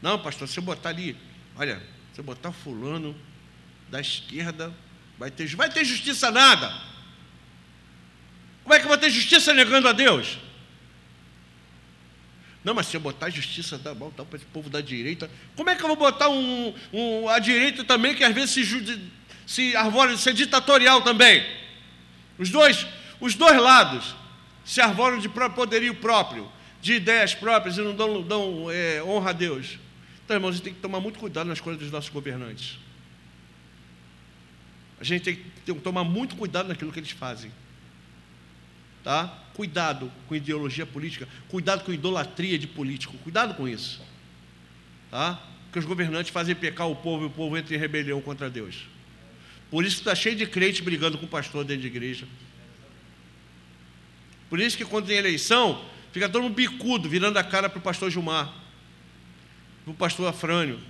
Não, 0.00 0.18
pastor, 0.18 0.48
se 0.48 0.58
eu 0.58 0.62
botar 0.62 0.90
ali, 0.90 1.16
olha, 1.56 1.82
se 2.12 2.20
eu 2.20 2.24
botar 2.24 2.52
fulano 2.52 3.16
da 3.88 4.00
esquerda, 4.00 4.72
vai 5.18 5.30
ter, 5.30 5.46
vai 5.54 5.68
ter 5.68 5.84
justiça 5.84 6.30
nada. 6.30 6.72
Como 8.62 8.74
é 8.74 8.78
que 8.78 8.84
eu 8.84 8.88
vou 8.88 8.98
ter 8.98 9.10
justiça 9.10 9.54
negando 9.54 9.88
a 9.88 9.92
Deus? 9.92 10.38
Não, 12.64 12.74
mas 12.74 12.88
se 12.88 12.96
eu 12.96 13.00
botar 13.00 13.30
justiça, 13.30 13.78
dá 13.78 13.94
bom, 13.94 14.10
para 14.10 14.36
esse 14.36 14.44
povo 14.46 14.68
da 14.68 14.80
direita. 14.80 15.30
Como 15.54 15.70
é 15.70 15.76
que 15.76 15.82
eu 15.84 15.86
vou 15.86 15.96
botar 15.96 16.28
um, 16.28 16.74
um, 16.92 17.28
a 17.28 17.38
direita 17.38 17.84
também, 17.84 18.12
que 18.12 18.24
às 18.24 18.34
vezes 18.34 18.50
se, 18.50 19.10
se 19.46 19.76
arvora 19.76 20.16
de 20.16 20.20
ser 20.20 20.34
ditatorial 20.34 21.00
também? 21.02 21.46
Os 22.36 22.50
dois, 22.50 22.84
os 23.20 23.36
dois 23.36 23.56
lados 23.56 24.16
se 24.66 24.80
arvoram 24.80 25.18
de 25.18 25.28
poderio 25.28 25.94
próprio, 25.94 26.50
de 26.82 26.94
ideias 26.94 27.34
próprias 27.34 27.78
e 27.78 27.80
não 27.80 27.94
dão, 27.94 28.20
dão 28.20 28.66
é, 28.68 29.00
honra 29.02 29.30
a 29.30 29.32
Deus. 29.32 29.78
Então, 30.24 30.36
irmãos, 30.36 30.50
a 30.50 30.52
gente 30.54 30.64
tem 30.64 30.74
que 30.74 30.80
tomar 30.80 31.00
muito 31.00 31.20
cuidado 31.20 31.46
nas 31.46 31.60
coisas 31.60 31.80
dos 31.80 31.92
nossos 31.92 32.10
governantes. 32.10 32.76
A 35.00 35.04
gente 35.04 35.22
tem 35.22 35.36
que 35.36 35.74
tomar 35.80 36.02
muito 36.02 36.34
cuidado 36.34 36.66
naquilo 36.66 36.90
que 36.90 36.98
eles 36.98 37.12
fazem. 37.12 37.52
Tá? 39.04 39.28
Cuidado 39.54 40.10
com 40.26 40.34
ideologia 40.34 40.84
política, 40.84 41.28
cuidado 41.48 41.84
com 41.84 41.92
idolatria 41.92 42.58
de 42.58 42.66
político, 42.66 43.16
cuidado 43.18 43.54
com 43.54 43.68
isso. 43.68 44.02
Tá? 45.12 45.40
Porque 45.66 45.78
os 45.78 45.84
governantes 45.84 46.32
fazem 46.32 46.56
pecar 46.56 46.88
o 46.88 46.96
povo 46.96 47.22
e 47.22 47.26
o 47.28 47.30
povo 47.30 47.56
entra 47.56 47.72
em 47.72 47.78
rebelião 47.78 48.20
contra 48.20 48.50
Deus. 48.50 48.88
Por 49.70 49.84
isso 49.84 49.98
está 49.98 50.14
cheio 50.14 50.34
de 50.34 50.44
crente 50.44 50.82
brigando 50.82 51.18
com 51.18 51.26
o 51.26 51.28
pastor 51.28 51.64
dentro 51.64 51.82
de 51.82 51.86
igreja. 51.86 52.26
Por 54.48 54.60
isso 54.60 54.76
que 54.76 54.84
quando 54.84 55.06
tem 55.06 55.16
eleição, 55.16 55.84
fica 56.12 56.28
todo 56.28 56.42
mundo 56.42 56.54
bicudo, 56.54 57.08
virando 57.08 57.38
a 57.38 57.44
cara 57.44 57.68
para 57.68 57.78
o 57.78 57.82
pastor 57.82 58.10
Gilmar, 58.10 58.52
para 59.84 59.92
o 59.92 59.94
pastor 59.94 60.28
Afrânio. 60.28 60.80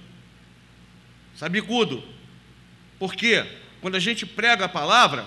Sabe 1.37 1.61
bicudo? 1.61 2.03
Por 2.99 3.15
quê? 3.15 3.47
Quando 3.81 3.95
a 3.95 4.01
gente 4.01 4.25
prega 4.25 4.65
a 4.65 4.69
palavra, 4.69 5.27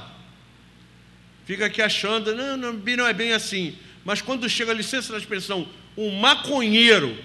fica 1.46 1.66
aqui 1.66 1.82
achando, 1.82 2.36
não, 2.36 2.58
não, 2.58 2.74
não 2.74 3.08
é 3.08 3.14
bem 3.14 3.34
assim. 3.34 3.78
Mas 4.04 4.22
quando 4.22 4.50
chega 4.50 4.72
a 4.72 4.76
licença 4.76 5.12
da 5.12 5.20
expressão, 5.20 5.68
um 5.98 6.12
maconheiro 6.20 7.18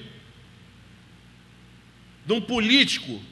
de 2.26 2.32
um 2.32 2.40
político 2.40 3.22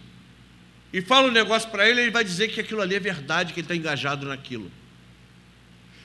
e 0.93 1.01
fala 1.01 1.29
um 1.29 1.33
negócio 1.33 1.71
para 1.71 1.89
ele, 1.89 2.03
ele 2.03 2.11
vai 2.11 2.23
dizer 2.23 2.49
que 2.49 2.61
aquilo 2.61 2.83
ali 2.83 2.95
é 2.95 3.01
verdade, 3.01 3.53
que 3.53 3.61
ele 3.61 3.65
está 3.65 3.75
engajado 3.75 4.27
naquilo. 4.27 4.71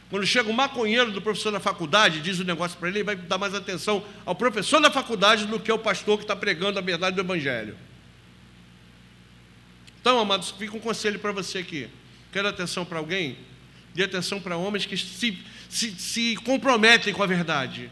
Quando 0.10 0.26
chega 0.26 0.49
um 0.49 0.53
maconheiro 0.53 1.12
do 1.12 1.22
professor 1.22 1.51
da 1.51 1.60
faculdade, 1.60 2.22
diz 2.22 2.39
o 2.39 2.43
um 2.43 2.45
negócio 2.45 2.78
para 2.78 2.88
ele, 2.88 2.99
ele 2.99 3.03
vai 3.03 3.16
dar 3.16 3.38
mais 3.38 3.53
atenção 3.53 4.05
ao 4.26 4.34
professor 4.34 4.80
da 4.80 4.89
faculdade 4.89 5.45
do 5.45 5.60
que 5.60 5.70
ao 5.70 5.80
pastor 5.80 6.18
que 6.18 6.24
está 6.24 6.36
pregando 6.36 6.80
a 6.80 6.82
verdade 6.82 7.16
do 7.16 7.22
Evangelho. 7.22 7.76
Então, 9.99 10.18
amados, 10.20 10.51
fica 10.51 10.78
um 10.78 10.80
conselho 10.80 11.20
para 11.20 11.34
você 11.34 11.58
aqui. 11.58 11.89
Quer 12.32 12.45
atenção 12.45 12.86
para 12.86 12.99
alguém? 12.99 13.38
Dê 13.93 14.03
atenção 14.03 14.39
para 14.39 14.55
homens 14.55 14.86
que 14.86 14.95
se, 14.95 15.38
se, 15.70 15.91
se 15.91 16.36
comprometem 16.38 17.14
com 17.14 17.22
a 17.22 17.28
verdade. 17.28 17.91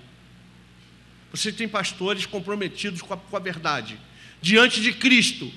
Você 1.31 1.51
tem 1.51 1.67
pastores 1.67 2.25
comprometidos 2.25 3.01
com 3.01 3.13
a, 3.13 3.17
com 3.17 3.35
a 3.35 3.39
verdade, 3.39 3.99
diante 4.41 4.79
de 4.79 4.93
Cristo. 4.93 5.51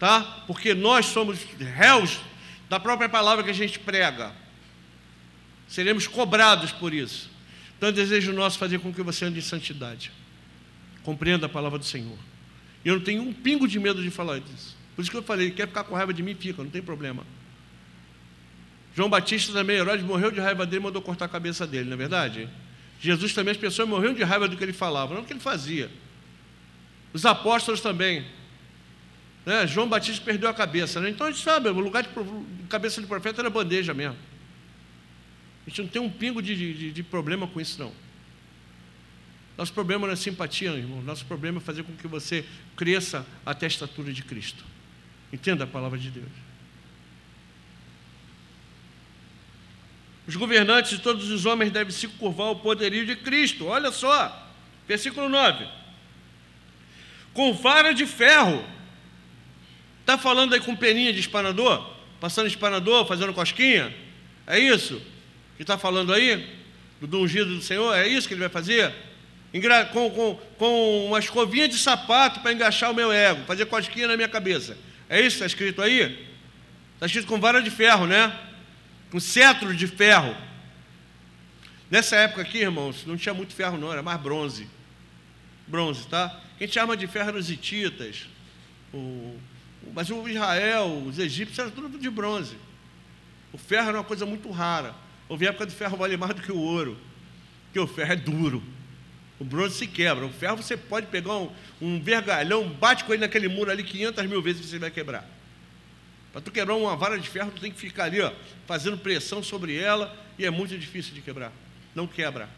Tá? 0.00 0.42
Porque 0.48 0.74
nós 0.74 1.06
somos 1.06 1.38
réus 1.58 2.18
da 2.68 2.80
própria 2.80 3.08
palavra 3.08 3.44
que 3.44 3.50
a 3.50 3.54
gente 3.54 3.78
prega. 3.78 4.34
Seremos 5.68 6.06
cobrados 6.06 6.72
por 6.72 6.92
isso. 6.92 7.30
Então, 7.76 7.88
é 7.88 7.92
desejo 7.92 8.32
nosso 8.32 8.58
fazer 8.58 8.78
com 8.78 8.92
que 8.92 9.02
você 9.02 9.24
ande 9.24 9.38
em 9.38 9.42
santidade. 9.42 10.12
Compreenda 11.02 11.46
a 11.46 11.48
palavra 11.48 11.78
do 11.78 11.84
Senhor. 11.84 12.18
Eu 12.84 12.96
não 12.96 13.02
tenho 13.02 13.22
um 13.22 13.32
pingo 13.32 13.66
de 13.66 13.78
medo 13.78 14.02
de 14.02 14.10
falar 14.10 14.40
disso. 14.40 14.76
Por 14.94 15.02
isso 15.02 15.10
que 15.10 15.16
eu 15.16 15.22
falei, 15.22 15.50
quer 15.50 15.66
ficar 15.66 15.84
com 15.84 15.94
raiva 15.94 16.14
de 16.14 16.22
mim, 16.22 16.34
fica, 16.34 16.62
não 16.62 16.70
tem 16.70 16.82
problema. 16.82 17.24
João 18.94 19.08
Batista 19.08 19.52
também, 19.52 19.76
Herodes 19.76 20.04
morreu 20.04 20.30
de 20.30 20.38
raiva 20.38 20.64
dele 20.64 20.82
e 20.82 20.84
mandou 20.84 21.02
cortar 21.02 21.24
a 21.24 21.28
cabeça 21.28 21.66
dele, 21.66 21.86
não 21.86 21.94
é 21.94 21.96
verdade? 21.96 22.48
Jesus 23.00 23.34
também, 23.34 23.52
as 23.52 23.56
pessoas 23.56 23.88
morriam 23.88 24.14
de 24.14 24.22
raiva 24.22 24.46
do 24.46 24.56
que 24.56 24.62
ele 24.62 24.72
falava, 24.72 25.14
não 25.14 25.22
do 25.22 25.26
que 25.26 25.32
ele 25.32 25.40
fazia. 25.40 25.90
Os 27.12 27.26
apóstolos 27.26 27.80
também. 27.80 28.24
Né? 29.44 29.66
João 29.66 29.88
Batista 29.88 30.24
perdeu 30.24 30.48
a 30.48 30.54
cabeça. 30.54 31.00
Né? 31.00 31.10
Então 31.10 31.26
a 31.26 31.30
gente 31.30 31.42
sabe, 31.42 31.68
o 31.68 31.72
lugar 31.72 32.02
de 32.02 32.08
cabeça 32.68 33.00
de 33.00 33.06
profeta 33.06 33.42
era 33.42 33.50
bandeja 33.50 33.92
mesmo. 33.92 34.16
A 35.66 35.70
gente 35.70 35.82
não 35.82 35.88
tem 35.88 36.02
um 36.02 36.10
pingo 36.10 36.42
de, 36.42 36.54
de, 36.54 36.92
de 36.92 37.02
problema 37.02 37.46
com 37.46 37.60
isso, 37.60 37.80
não. 37.80 37.92
Nosso 39.56 39.72
problema 39.72 40.06
não 40.06 40.12
é 40.12 40.16
simpatia, 40.16 40.72
irmão. 40.72 41.00
Nosso 41.02 41.24
problema 41.24 41.58
é 41.58 41.60
fazer 41.60 41.84
com 41.84 41.94
que 41.94 42.06
você 42.06 42.44
cresça 42.76 43.26
até 43.46 43.66
a 43.66 43.68
estatura 43.68 44.12
de 44.12 44.22
Cristo. 44.22 44.64
Entenda 45.32 45.64
a 45.64 45.66
palavra 45.66 45.98
de 45.98 46.10
Deus. 46.10 46.28
Os 50.26 50.36
governantes 50.36 50.90
de 50.90 50.98
todos 50.98 51.30
os 51.30 51.46
homens 51.46 51.70
devem 51.70 51.92
se 51.92 52.08
curvar 52.08 52.48
ao 52.48 52.56
poderio 52.56 53.06
de 53.06 53.16
Cristo. 53.16 53.66
Olha 53.66 53.92
só, 53.92 54.52
versículo 54.86 55.28
9. 55.28 55.66
Com 57.32 57.54
vara 57.54 57.92
de 57.92 58.06
ferro. 58.06 58.64
Está 60.00 60.18
falando 60.18 60.52
aí 60.52 60.60
com 60.60 60.76
peninha 60.76 61.12
de 61.12 61.20
espanador? 61.20 61.94
Passando 62.20 62.46
espanador, 62.46 63.06
fazendo 63.06 63.32
cosquinha? 63.32 63.94
É 64.46 64.58
isso 64.58 65.13
que 65.56 65.62
está 65.62 65.78
falando 65.78 66.12
aí? 66.12 66.62
Do 67.00 67.20
ungido 67.20 67.54
do 67.56 67.62
Senhor? 67.62 67.94
É 67.94 68.06
isso 68.08 68.26
que 68.26 68.34
ele 68.34 68.40
vai 68.40 68.48
fazer? 68.48 68.92
Com, 69.92 70.10
com, 70.10 70.34
com 70.58 71.06
uma 71.06 71.18
escovinha 71.18 71.68
de 71.68 71.78
sapato 71.78 72.40
para 72.40 72.52
engaixar 72.52 72.90
o 72.90 72.94
meu 72.94 73.12
ego, 73.12 73.44
fazer 73.44 73.66
cosquinha 73.66 74.08
na 74.08 74.16
minha 74.16 74.28
cabeça. 74.28 74.76
É 75.08 75.18
isso 75.20 75.38
que 75.38 75.44
está 75.44 75.46
escrito 75.46 75.82
aí? 75.82 76.26
Está 76.94 77.06
escrito 77.06 77.26
com 77.26 77.38
vara 77.38 77.62
de 77.62 77.70
ferro, 77.70 78.06
né? 78.06 78.32
com 79.14 79.20
cetro 79.20 79.72
de 79.72 79.86
ferro. 79.86 80.36
Nessa 81.88 82.16
época 82.16 82.42
aqui, 82.42 82.58
irmãos, 82.58 83.06
não 83.06 83.16
tinha 83.16 83.32
muito 83.32 83.54
ferro, 83.54 83.78
não, 83.78 83.92
era 83.92 84.02
mais 84.02 84.20
bronze. 84.20 84.68
Bronze, 85.68 86.08
tá? 86.08 86.40
Quem 86.58 86.66
tinha 86.66 86.82
arma 86.82 86.96
de 86.96 87.06
ferro 87.06 87.28
eram 87.28 87.38
os 87.38 87.48
hititas, 87.48 88.26
o, 88.92 89.38
mas 89.94 90.10
o 90.10 90.28
Israel, 90.28 91.04
os 91.06 91.20
egípcios, 91.20 91.60
era 91.60 91.70
tudo 91.70 91.96
de 91.96 92.10
bronze. 92.10 92.56
O 93.52 93.58
ferro 93.58 93.90
era 93.90 93.98
uma 93.98 94.04
coisa 94.04 94.26
muito 94.26 94.50
rara. 94.50 94.96
Houve 95.28 95.46
época 95.46 95.66
do 95.66 95.72
ferro 95.72 95.96
vale 95.96 96.16
mais 96.16 96.34
do 96.34 96.42
que 96.42 96.52
o 96.52 96.58
ouro, 96.58 96.98
porque 97.66 97.78
o 97.78 97.86
ferro 97.86 98.12
é 98.12 98.16
duro. 98.16 98.62
O 99.38 99.44
bronze 99.44 99.76
se 99.76 99.86
quebra. 99.86 100.24
O 100.24 100.32
ferro 100.32 100.56
você 100.56 100.76
pode 100.76 101.06
pegar 101.08 101.36
um, 101.36 101.50
um 101.80 102.00
vergalhão, 102.00 102.68
bate 102.68 103.04
com 103.04 103.12
ele 103.12 103.22
naquele 103.22 103.48
muro 103.48 103.70
ali 103.70 103.82
500 103.82 104.26
mil 104.26 104.40
vezes 104.40 104.64
e 104.64 104.68
você 104.68 104.78
vai 104.78 104.90
quebrar. 104.90 105.28
Para 106.32 106.40
tu 106.40 106.50
quebrar 106.50 106.74
uma 106.74 106.96
vara 106.96 107.18
de 107.18 107.28
ferro, 107.28 107.50
tu 107.50 107.60
tem 107.60 107.70
que 107.70 107.78
ficar 107.78 108.04
ali, 108.04 108.20
ó, 108.20 108.32
fazendo 108.66 108.98
pressão 108.98 109.42
sobre 109.42 109.76
ela, 109.76 110.16
e 110.38 110.44
é 110.44 110.50
muito 110.50 110.76
difícil 110.76 111.14
de 111.14 111.20
quebrar. 111.20 111.52
Não 111.94 112.06
quebra. 112.06 112.48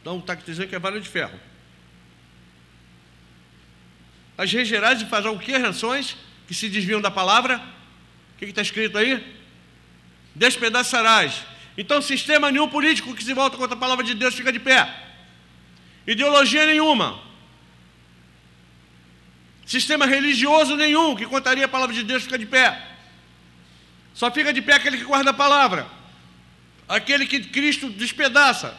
Então 0.00 0.18
está 0.18 0.34
dizendo 0.34 0.68
que 0.68 0.74
é 0.74 0.78
vara 0.78 1.00
de 1.00 1.08
ferro. 1.08 1.38
As 4.36 4.52
regerais 4.52 4.98
de 4.98 5.06
fazer 5.06 5.28
o 5.28 5.38
que? 5.38 5.56
Reações 5.56 6.16
que 6.46 6.54
se 6.54 6.68
desviam 6.68 7.00
da 7.00 7.10
palavra. 7.10 7.62
O 8.34 8.38
que 8.38 8.44
está 8.46 8.62
escrito 8.62 8.98
aí? 8.98 9.24
Despedaçarás. 10.34 11.44
Então, 11.76 12.00
sistema 12.00 12.50
nenhum 12.50 12.68
político 12.68 13.14
que 13.14 13.24
se 13.24 13.34
volta 13.34 13.56
contra 13.56 13.74
a 13.74 13.78
palavra 13.78 14.04
de 14.04 14.14
Deus 14.14 14.34
fica 14.34 14.52
de 14.52 14.60
pé. 14.60 15.02
Ideologia 16.06 16.66
nenhuma. 16.66 17.20
Sistema 19.66 20.06
religioso 20.06 20.76
nenhum 20.76 21.16
que 21.16 21.26
contaria 21.26 21.64
a 21.64 21.68
palavra 21.68 21.94
de 21.94 22.04
Deus 22.04 22.24
fica 22.24 22.38
de 22.38 22.46
pé. 22.46 22.90
Só 24.12 24.30
fica 24.30 24.52
de 24.52 24.62
pé 24.62 24.74
aquele 24.74 24.98
que 24.98 25.04
guarda 25.04 25.30
a 25.30 25.34
palavra. 25.34 25.88
Aquele 26.86 27.26
que 27.26 27.40
Cristo 27.40 27.88
despedaça. 27.88 28.76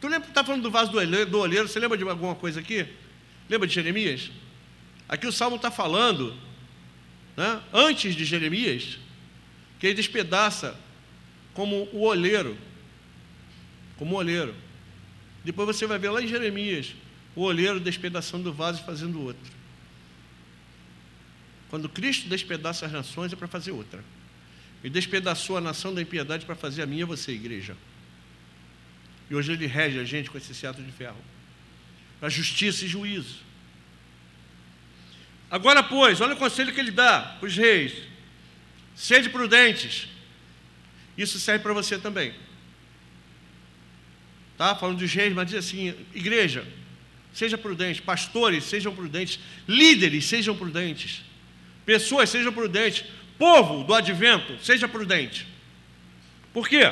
Tu 0.00 0.08
lembra, 0.08 0.28
está 0.28 0.42
falando 0.42 0.62
do 0.62 0.70
vaso 0.70 0.90
do 0.90 1.38
olheiro, 1.38 1.68
você 1.68 1.78
lembra 1.78 1.96
de 1.96 2.04
alguma 2.04 2.34
coisa 2.34 2.60
aqui? 2.60 2.86
Lembra 3.48 3.68
de 3.68 3.74
Jeremias? 3.74 4.30
Aqui 5.08 5.26
o 5.26 5.32
Salmo 5.32 5.56
está 5.56 5.70
falando, 5.70 6.34
né, 7.36 7.60
antes 7.72 8.16
de 8.16 8.24
Jeremias, 8.24 8.98
que 9.78 9.86
ele 9.86 9.94
despedaça 9.94 10.76
como 11.54 11.88
o 11.92 12.02
olheiro. 12.02 12.58
Como 13.96 14.14
o 14.14 14.18
olheiro. 14.18 14.54
Depois 15.44 15.66
você 15.66 15.86
vai 15.86 15.98
ver 15.98 16.10
lá 16.10 16.20
em 16.20 16.26
Jeremias, 16.26 16.94
o 17.36 17.42
olheiro 17.42 17.78
despedaçando 17.78 18.50
o 18.50 18.52
vaso 18.52 18.82
e 18.82 18.84
fazendo 18.84 19.22
outro. 19.22 19.52
Quando 21.68 21.88
Cristo 21.88 22.28
despedaça 22.28 22.86
as 22.86 22.92
nações 22.92 23.32
é 23.32 23.36
para 23.36 23.48
fazer 23.48 23.72
outra. 23.72 24.04
E 24.82 24.90
despedaçou 24.90 25.56
a 25.56 25.60
nação 25.60 25.94
da 25.94 26.02
impiedade 26.02 26.44
para 26.44 26.54
fazer 26.54 26.82
a 26.82 26.86
minha 26.86 27.06
você, 27.06 27.32
igreja. 27.32 27.76
E 29.30 29.34
hoje 29.34 29.52
ele 29.52 29.66
rege 29.66 29.98
a 29.98 30.04
gente 30.04 30.30
com 30.30 30.36
esse 30.36 30.54
cetro 30.54 30.82
de 30.82 30.92
ferro. 30.92 31.16
Para 32.20 32.28
justiça 32.28 32.84
e 32.84 32.88
juízo. 32.88 33.38
Agora, 35.50 35.82
pois, 35.82 36.20
olha 36.20 36.34
o 36.34 36.38
conselho 36.38 36.72
que 36.72 36.80
ele 36.80 36.90
dá 36.90 37.36
para 37.38 37.46
os 37.46 37.56
reis. 37.56 37.94
Sede 38.94 39.28
prudentes. 39.28 40.08
Isso 41.16 41.38
serve 41.38 41.62
para 41.62 41.72
você 41.72 41.98
também. 41.98 42.34
Tá? 44.56 44.74
Falando 44.74 44.98
dos 44.98 45.12
reis, 45.12 45.32
mas 45.32 45.48
diz 45.48 45.56
assim: 45.56 45.94
igreja, 46.14 46.66
seja 47.32 47.58
prudente, 47.58 48.02
pastores, 48.02 48.64
sejam 48.64 48.94
prudentes, 48.94 49.38
líderes, 49.66 50.24
sejam 50.26 50.56
prudentes. 50.56 51.22
Pessoas, 51.84 52.30
sejam 52.30 52.52
prudentes. 52.52 53.04
Povo 53.38 53.84
do 53.84 53.94
advento, 53.94 54.56
seja 54.62 54.86
prudente. 54.86 55.46
Por 56.52 56.68
quê? 56.68 56.84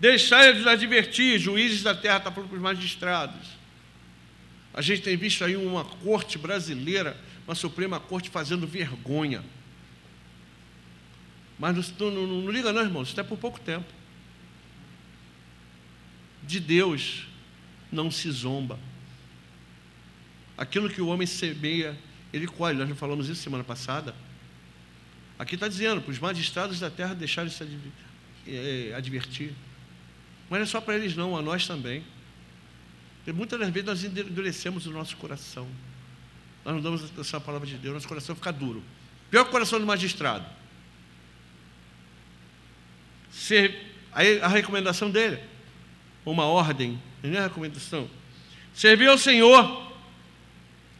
Deixai 0.00 0.52
de 0.54 0.68
advertir, 0.68 1.38
juízes 1.38 1.82
da 1.82 1.94
terra, 1.94 2.18
está 2.18 2.30
falando 2.30 2.48
para 2.48 2.56
os 2.56 2.62
magistrados. 2.62 3.46
A 4.74 4.82
gente 4.82 5.02
tem 5.02 5.16
visto 5.16 5.44
aí 5.44 5.56
uma 5.56 5.84
corte 5.84 6.36
brasileira, 6.36 7.16
uma 7.46 7.54
Suprema 7.54 8.00
Corte 8.00 8.28
fazendo 8.28 8.66
vergonha. 8.66 9.42
Mas 11.58 11.76
não, 11.98 12.10
não, 12.10 12.26
não, 12.26 12.40
não 12.42 12.50
liga 12.50 12.72
não, 12.72 12.82
irmãos, 12.82 13.08
isso 13.08 13.20
é 13.20 13.22
por 13.22 13.38
pouco 13.38 13.60
tempo. 13.60 13.86
De 16.42 16.60
Deus 16.60 17.26
não 17.90 18.10
se 18.10 18.30
zomba. 18.30 18.78
Aquilo 20.56 20.90
que 20.90 21.00
o 21.00 21.08
homem 21.08 21.26
semeia, 21.26 21.98
ele 22.32 22.46
colhe. 22.46 22.78
Nós 22.78 22.88
já 22.88 22.94
falamos 22.94 23.28
isso 23.28 23.42
semana 23.42 23.64
passada. 23.64 24.14
Aqui 25.38 25.54
está 25.54 25.68
dizendo, 25.68 26.00
para 26.00 26.10
os 26.10 26.18
magistrados 26.18 26.78
da 26.78 26.90
terra 26.90 27.14
deixarem 27.14 27.50
se 27.50 27.66
é, 28.46 28.94
advertir. 28.96 29.52
Mas 30.48 30.58
não 30.58 30.64
é 30.64 30.66
só 30.66 30.80
para 30.80 30.94
eles 30.96 31.16
não, 31.16 31.36
a 31.36 31.42
nós 31.42 31.66
também. 31.66 32.04
Porque 33.18 33.32
muitas 33.32 33.58
das 33.58 33.70
vezes 33.70 33.86
nós 33.86 34.04
endurecemos 34.04 34.86
o 34.86 34.90
nosso 34.90 35.16
coração. 35.16 35.66
Nós 36.64 36.74
não 36.74 36.82
damos 36.82 37.18
essa 37.18 37.40
palavra 37.40 37.66
de 37.66 37.76
Deus, 37.76 37.94
nosso 37.94 38.08
coração 38.08 38.34
fica 38.34 38.52
duro. 38.52 38.82
Pior 39.30 39.44
que 39.44 39.48
o 39.48 39.52
coração 39.52 39.80
do 39.80 39.86
magistrado. 39.86 40.44
Ser, 43.34 43.96
aí 44.12 44.40
a 44.40 44.46
recomendação 44.46 45.10
dele, 45.10 45.40
uma 46.24 46.44
ordem, 46.44 47.00
não 47.22 47.38
é 47.38 47.42
recomendação. 47.42 48.08
Servir 48.72 49.08
ao 49.08 49.18
Senhor. 49.18 49.92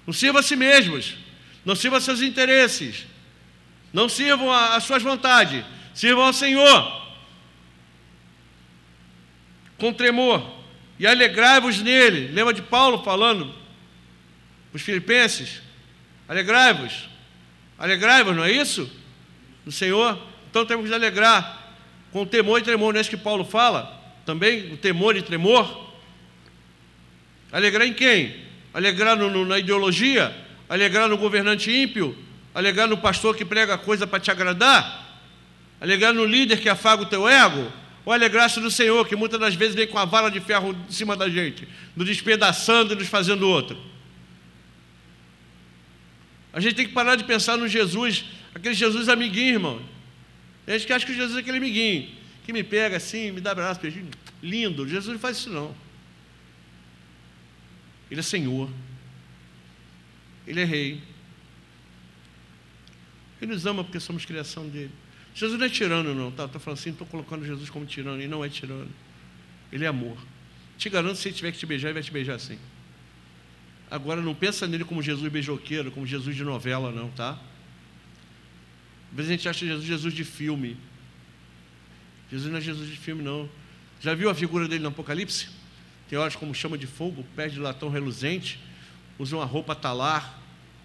Não 0.07 0.13
sirva 0.13 0.41
a 0.41 0.43
si 0.43 0.57
mesmos. 0.57 1.17
Não 1.65 1.75
sirva 1.75 2.01
seus 2.01 2.21
interesses. 2.21 3.07
Não 3.93 4.09
sirvam 4.09 4.53
as 4.53 4.85
suas 4.85 5.03
vontades. 5.03 5.65
Sirvam 5.95 6.25
ao 6.25 6.33
Senhor. 6.33 7.05
Com 9.79 9.93
tremor. 9.93 10.45
E 10.99 11.07
alegrai-vos 11.07 11.81
nele. 11.81 12.29
Lembra 12.33 12.53
de 12.53 12.63
Paulo 12.63 13.03
falando 13.03 13.55
os 14.73 14.83
filipenses? 14.83 15.63
Alegrai-vos. 16.29 17.09
Alegrai-vos, 17.79 18.35
não 18.35 18.45
é 18.45 18.51
isso? 18.51 18.91
No 19.65 19.73
Senhor. 19.73 20.19
Então 20.51 20.67
temos 20.67 20.89
que 20.89 20.95
alegrar. 20.95 21.64
Com 22.15 22.25
temor 22.25 22.61
e 22.61 22.63
tremor. 22.63 22.93
Não 22.93 22.99
é 22.99 23.01
isso 23.01 23.11
que 23.11 23.17
Paulo 23.17 23.45
fala? 23.45 24.01
Também 24.25 24.73
o 24.73 24.77
temor 24.77 25.17
e 25.17 25.23
tremor. 25.23 25.91
Alegrar 27.51 27.89
em 27.89 27.93
quem? 27.93 28.37
Alegrar 28.73 29.17
no, 29.17 29.29
no, 29.29 29.45
na 29.45 29.59
ideologia? 29.59 30.33
Alegrar 30.69 31.09
no 31.09 31.19
governante 31.19 31.73
ímpio? 31.73 32.17
Alegrar 32.55 32.87
no 32.87 32.97
pastor 32.97 33.35
que 33.35 33.45
prega 33.45 33.77
coisa 33.77 34.07
para 34.07 34.21
te 34.21 34.31
agradar? 34.31 35.21
Alegrar 35.81 36.15
no 36.15 36.25
líder 36.25 36.61
que 36.61 36.69
afaga 36.69 37.03
o 37.03 37.07
teu 37.07 37.29
ego? 37.29 37.73
Ou 38.05 38.13
alegrar-se 38.13 38.61
no 38.61 38.71
Senhor, 38.71 39.09
que 39.09 39.17
muitas 39.17 39.41
das 39.41 39.57
vezes 39.57 39.75
vem 39.75 39.89
com 39.89 39.99
a 39.99 40.05
vara 40.05 40.31
de 40.31 40.39
ferro 40.39 40.71
em 40.89 40.93
cima 40.93 41.17
da 41.17 41.29
gente, 41.29 41.67
nos 41.97 42.07
despedaçando 42.07 42.93
e 42.93 42.97
nos 42.97 43.09
fazendo 43.09 43.49
outro? 43.49 43.77
A 46.53 46.61
gente 46.61 46.77
tem 46.77 46.87
que 46.87 46.93
parar 46.93 47.17
de 47.17 47.25
pensar 47.25 47.57
no 47.57 47.67
Jesus, 47.67 48.25
aquele 48.55 48.75
Jesus 48.77 49.09
amiguinho, 49.09 49.55
irmão. 49.55 49.94
A 50.67 50.73
gente 50.73 50.87
que 50.87 50.93
acha 50.93 51.05
que 51.05 51.15
Jesus 51.15 51.37
é 51.37 51.41
aquele 51.41 51.59
amiguinho, 51.59 52.11
que 52.45 52.53
me 52.53 52.63
pega 52.63 52.97
assim, 52.97 53.31
me 53.31 53.41
dá 53.41 53.53
abraço, 53.53 53.81
beijinho. 53.81 54.11
Lindo. 54.43 54.89
Jesus 54.89 55.13
não 55.13 55.19
faz 55.19 55.39
isso 55.39 55.51
não. 55.51 55.75
Ele 58.11 58.21
é 58.21 58.23
Senhor. 58.23 58.71
Ele 60.47 60.61
é 60.61 60.65
Rei. 60.65 61.03
Ele 63.41 63.53
nos 63.53 63.67
ama 63.67 63.83
porque 63.83 64.01
somos 64.01 64.25
criação 64.25 64.69
dele. 64.69 64.91
Jesus 65.35 65.59
não 65.59 65.67
é 65.67 65.69
tirano, 65.69 66.15
não. 66.15 66.31
Tá? 66.31 66.45
Estou 66.45 66.61
falando 66.61 66.79
assim, 66.79 66.91
estou 66.91 67.07
colocando 67.07 67.45
Jesus 67.45 67.69
como 67.69 67.85
tirano. 67.85 68.21
Ele 68.21 68.29
não 68.29 68.45
é 68.45 68.49
tirano. 68.49 68.91
Ele 69.73 69.85
é 69.85 69.89
amor. 69.89 70.17
Te 70.79 70.89
garanto, 70.89 71.17
se 71.17 71.29
ele 71.29 71.37
tiver 71.37 71.53
que 71.53 71.59
te 71.59 71.67
beijar, 71.67 71.89
ele 71.89 71.95
vai 71.95 72.03
te 72.03 72.11
beijar 72.11 72.35
assim. 72.35 72.59
Agora, 73.91 74.21
não 74.21 74.35
pensa 74.35 74.67
nele 74.67 74.85
como 74.85 75.03
Jesus 75.03 75.31
beijoqueiro, 75.31 75.91
como 75.91 76.07
Jesus 76.07 76.35
de 76.35 76.45
novela, 76.45 76.91
não, 76.91 77.11
tá? 77.11 77.39
Às 79.15 79.19
vezes 79.19 79.31
a 79.31 79.35
gente 79.37 79.49
acha 79.49 79.65
Jesus 79.65 79.87
Jesus 79.87 80.13
de 80.13 80.25
filme. 80.25 80.77
Jesus 82.33 82.51
não 82.51 82.59
é 82.59 82.61
Jesus 82.61 82.91
de 82.91 82.97
filme, 82.97 83.23
não. 83.23 83.49
Já 84.01 84.13
viu 84.13 84.29
a 84.29 84.35
figura 84.35 84.67
dele 84.67 84.83
no 84.83 84.89
Apocalipse? 84.89 85.47
Tem 86.09 86.19
horas 86.19 86.35
como 86.35 86.53
chama 86.53 86.77
de 86.77 86.89
fogo, 86.89 87.25
pé 87.37 87.47
de 87.47 87.61
latão 87.61 87.89
reluzente, 87.89 88.59
usa 89.17 89.37
uma 89.37 89.45
roupa 89.45 89.73
talar 89.73 90.43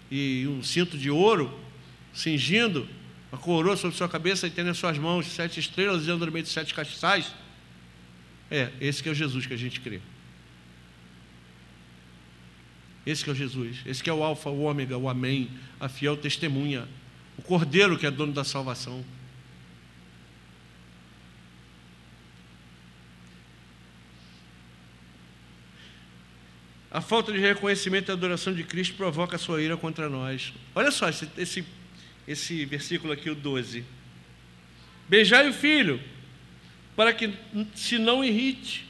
e 0.08 0.46
um 0.46 0.62
cinto 0.62 0.96
de 0.96 1.10
ouro, 1.10 1.58
cingindo, 2.14 2.88
uma 3.32 3.40
coroa 3.40 3.76
sobre 3.76 3.96
sua 3.96 4.08
cabeça 4.08 4.46
e 4.46 4.50
tem 4.50 4.62
nas 4.62 4.78
suas 4.78 4.96
mãos 4.96 5.26
sete 5.26 5.58
estrelas 5.58 6.06
e 6.06 6.10
anda 6.10 6.24
no 6.24 6.30
meio 6.30 6.44
de 6.44 6.50
sete 6.50 6.72
castiçais. 6.72 7.34
É, 8.48 8.70
esse 8.80 9.02
que 9.02 9.08
é 9.08 9.12
o 9.12 9.14
Jesus 9.14 9.44
que 9.44 9.54
a 9.54 9.56
gente 9.56 9.80
crê. 9.80 10.00
Esse 13.04 13.24
que 13.24 13.30
é 13.30 13.32
o 13.32 13.36
Jesus, 13.36 13.78
esse 13.84 14.00
que 14.00 14.08
é 14.08 14.12
o 14.12 14.22
alfa, 14.22 14.50
o 14.50 14.60
ômega, 14.60 14.96
o 14.96 15.08
amém, 15.08 15.50
a 15.80 15.88
fiel 15.88 16.16
testemunha, 16.16 16.86
o 17.40 17.42
cordeiro 17.42 17.98
que 17.98 18.06
é 18.06 18.10
dono 18.10 18.34
da 18.34 18.44
salvação. 18.44 19.02
A 26.90 27.00
falta 27.00 27.32
de 27.32 27.38
reconhecimento 27.38 28.10
e 28.10 28.12
adoração 28.12 28.52
de 28.52 28.62
Cristo 28.62 28.94
provoca 28.94 29.36
a 29.36 29.38
sua 29.38 29.62
ira 29.62 29.76
contra 29.76 30.08
nós. 30.10 30.52
Olha 30.74 30.90
só 30.90 31.08
esse, 31.08 31.30
esse, 31.38 31.64
esse 32.28 32.64
versículo 32.66 33.12
aqui, 33.12 33.30
o 33.30 33.34
12. 33.34 33.84
Beijai 35.08 35.48
o 35.48 35.52
filho, 35.54 35.98
para 36.94 37.14
que 37.14 37.32
se 37.74 37.96
não 37.98 38.22
irrite. 38.22 38.86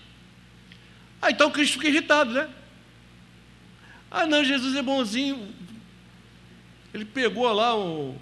Ah, 1.22 1.30
então 1.30 1.52
Cristo 1.52 1.74
fica 1.74 1.88
irritado, 1.88 2.32
né? 2.32 2.50
Ah, 4.10 4.26
não, 4.26 4.42
Jesus 4.42 4.74
é 4.74 4.82
bonzinho. 4.82 5.54
Ele 6.92 7.04
pegou 7.04 7.52
lá 7.52 7.78
um. 7.78 8.18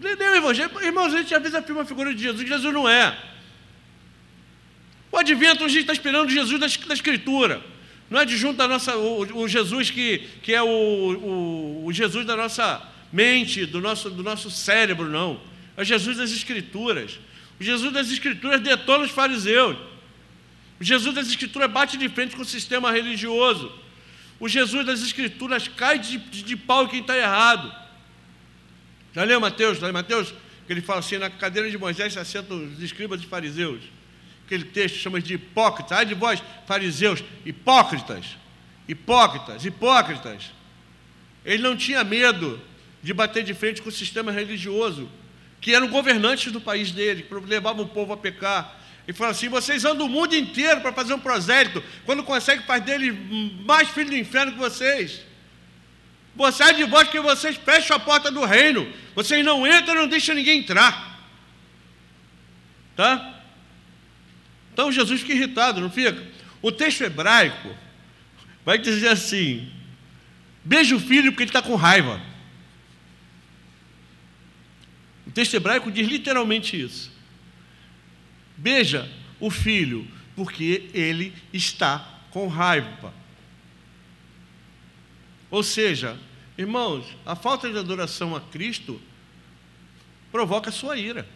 Lê 0.00 0.28
o 0.28 0.36
Evangelho. 0.36 0.70
Irmãos, 0.82 1.14
a 1.14 1.18
gente 1.18 1.34
às 1.34 1.42
vezes 1.42 1.54
afirma 1.54 1.82
a 1.82 1.84
figura 1.84 2.14
de 2.14 2.22
Jesus, 2.22 2.48
Jesus 2.48 2.72
não 2.72 2.88
é. 2.88 3.16
O 5.12 5.18
advento, 5.18 5.64
a 5.64 5.68
gente 5.68 5.80
está 5.80 5.92
esperando 5.92 6.30
Jesus 6.30 6.58
da, 6.58 6.66
da 6.86 6.94
Escritura. 6.94 7.62
Não 8.08 8.18
é 8.18 8.22
adjunto 8.22 8.56
da 8.56 8.66
nossa, 8.66 8.96
o, 8.96 9.42
o 9.42 9.48
Jesus 9.48 9.90
que, 9.90 10.28
que 10.42 10.52
é 10.52 10.62
o, 10.62 10.66
o, 10.66 11.86
o, 11.86 11.92
Jesus 11.92 12.26
da 12.26 12.36
nossa 12.36 12.82
mente, 13.12 13.66
do 13.66 13.80
nosso, 13.80 14.10
do 14.10 14.22
nosso 14.22 14.50
cérebro, 14.50 15.08
não. 15.08 15.40
É 15.76 15.84
Jesus 15.84 16.16
das 16.16 16.32
Escrituras. 16.32 17.18
O 17.60 17.64
Jesus 17.64 17.92
das 17.92 18.10
Escrituras 18.10 18.60
detona 18.60 19.04
os 19.04 19.10
fariseus. 19.10 19.76
O 20.80 20.84
Jesus 20.84 21.14
das 21.14 21.28
Escrituras 21.28 21.70
bate 21.70 21.96
de 21.96 22.08
frente 22.08 22.34
com 22.34 22.42
o 22.42 22.44
sistema 22.44 22.90
religioso. 22.90 23.70
O 24.40 24.48
Jesus 24.48 24.86
das 24.86 25.02
Escrituras 25.02 25.68
cai 25.68 25.98
de, 25.98 26.18
de, 26.18 26.42
de 26.42 26.56
pau 26.56 26.88
quem 26.88 27.00
está 27.00 27.16
errado. 27.16 27.72
Já 29.14 29.24
leu 29.24 29.40
Mateus? 29.40 29.78
Já 29.78 29.86
leu 29.86 29.92
Mateus? 29.92 30.34
Que 30.66 30.72
ele 30.72 30.80
fala 30.80 31.00
assim: 31.00 31.18
na 31.18 31.30
cadeira 31.30 31.70
de 31.70 31.78
Moisés 31.78 32.12
se 32.12 32.18
assentam 32.18 32.64
os 32.64 32.82
escribas 32.82 33.22
e 33.22 33.26
fariseus 33.26 33.82
aquele 34.50 34.64
texto 34.64 34.96
chama 34.96 35.20
de 35.20 35.34
hipócritas. 35.34 35.96
Ai 35.96 36.04
de 36.04 36.14
vós, 36.14 36.42
fariseus, 36.66 37.22
hipócritas, 37.46 38.36
hipócritas, 38.88 39.64
hipócritas. 39.64 40.50
Ele 41.44 41.62
não 41.62 41.76
tinha 41.76 42.02
medo 42.02 42.60
de 43.00 43.14
bater 43.14 43.44
de 43.44 43.54
frente 43.54 43.80
com 43.80 43.88
o 43.88 43.92
sistema 43.92 44.32
religioso, 44.32 45.08
que 45.60 45.72
eram 45.72 45.86
governantes 45.86 46.50
do 46.50 46.60
país 46.60 46.90
dele, 46.90 47.22
que 47.22 47.34
levavam 47.34 47.84
o 47.84 47.88
povo 47.88 48.12
a 48.12 48.16
pecar. 48.16 48.76
E 49.06 49.12
falou 49.12 49.30
assim: 49.30 49.48
vocês 49.48 49.84
andam 49.84 50.06
o 50.06 50.10
mundo 50.10 50.34
inteiro 50.34 50.80
para 50.80 50.92
fazer 50.92 51.14
um 51.14 51.20
prosélito, 51.20 51.82
quando 52.04 52.24
consegue 52.24 52.64
fazer 52.64 52.84
dele 52.84 53.12
mais 53.64 53.88
filho 53.88 54.10
do 54.10 54.16
inferno 54.16 54.52
que 54.52 54.58
vocês. 54.58 55.20
Você 56.40 56.62
é 56.62 56.72
de 56.72 56.84
vós 56.84 57.06
que 57.06 57.20
vocês 57.20 57.54
fecham 57.54 57.94
a 57.94 58.00
porta 58.00 58.30
do 58.30 58.42
reino, 58.46 58.90
vocês 59.14 59.44
não 59.44 59.66
entram, 59.66 59.94
não 59.94 60.08
deixam 60.08 60.34
ninguém 60.34 60.60
entrar. 60.60 61.20
Tá? 62.96 63.42
Então 64.72 64.90
Jesus 64.90 65.20
fica 65.20 65.34
irritado, 65.34 65.82
não 65.82 65.90
fica? 65.90 66.26
O 66.62 66.72
texto 66.72 67.02
hebraico 67.02 67.76
vai 68.64 68.78
dizer 68.78 69.08
assim: 69.08 69.70
beija 70.64 70.96
o 70.96 70.98
filho 70.98 71.30
porque 71.30 71.42
ele 71.42 71.50
está 71.50 71.60
com 71.60 71.74
raiva. 71.74 72.18
O 75.26 75.30
texto 75.30 75.52
hebraico 75.52 75.92
diz 75.92 76.08
literalmente 76.08 76.80
isso. 76.80 77.12
Beija 78.56 79.06
o 79.38 79.50
filho 79.50 80.08
porque 80.34 80.88
ele 80.94 81.34
está 81.52 82.22
com 82.30 82.48
raiva. 82.48 83.12
Ou 85.50 85.62
seja, 85.62 86.18
irmãos, 86.60 87.06
a 87.24 87.34
falta 87.34 87.70
de 87.70 87.78
adoração 87.78 88.36
a 88.36 88.40
Cristo 88.40 89.00
provoca 90.30 90.70
sua 90.70 90.96
ira. 90.96 91.26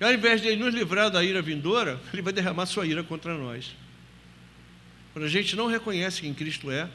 E 0.00 0.04
ao 0.04 0.12
invés 0.12 0.40
de 0.40 0.48
ele 0.48 0.62
nos 0.62 0.72
livrar 0.72 1.10
da 1.10 1.24
ira 1.24 1.42
vindoura, 1.42 2.00
ele 2.12 2.22
vai 2.22 2.32
derramar 2.32 2.66
sua 2.66 2.86
ira 2.86 3.02
contra 3.02 3.36
nós. 3.36 3.74
Quando 5.12 5.24
a 5.24 5.28
gente 5.28 5.56
não 5.56 5.66
reconhece 5.66 6.20
quem 6.20 6.32
Cristo 6.32 6.70
é, 6.70 6.88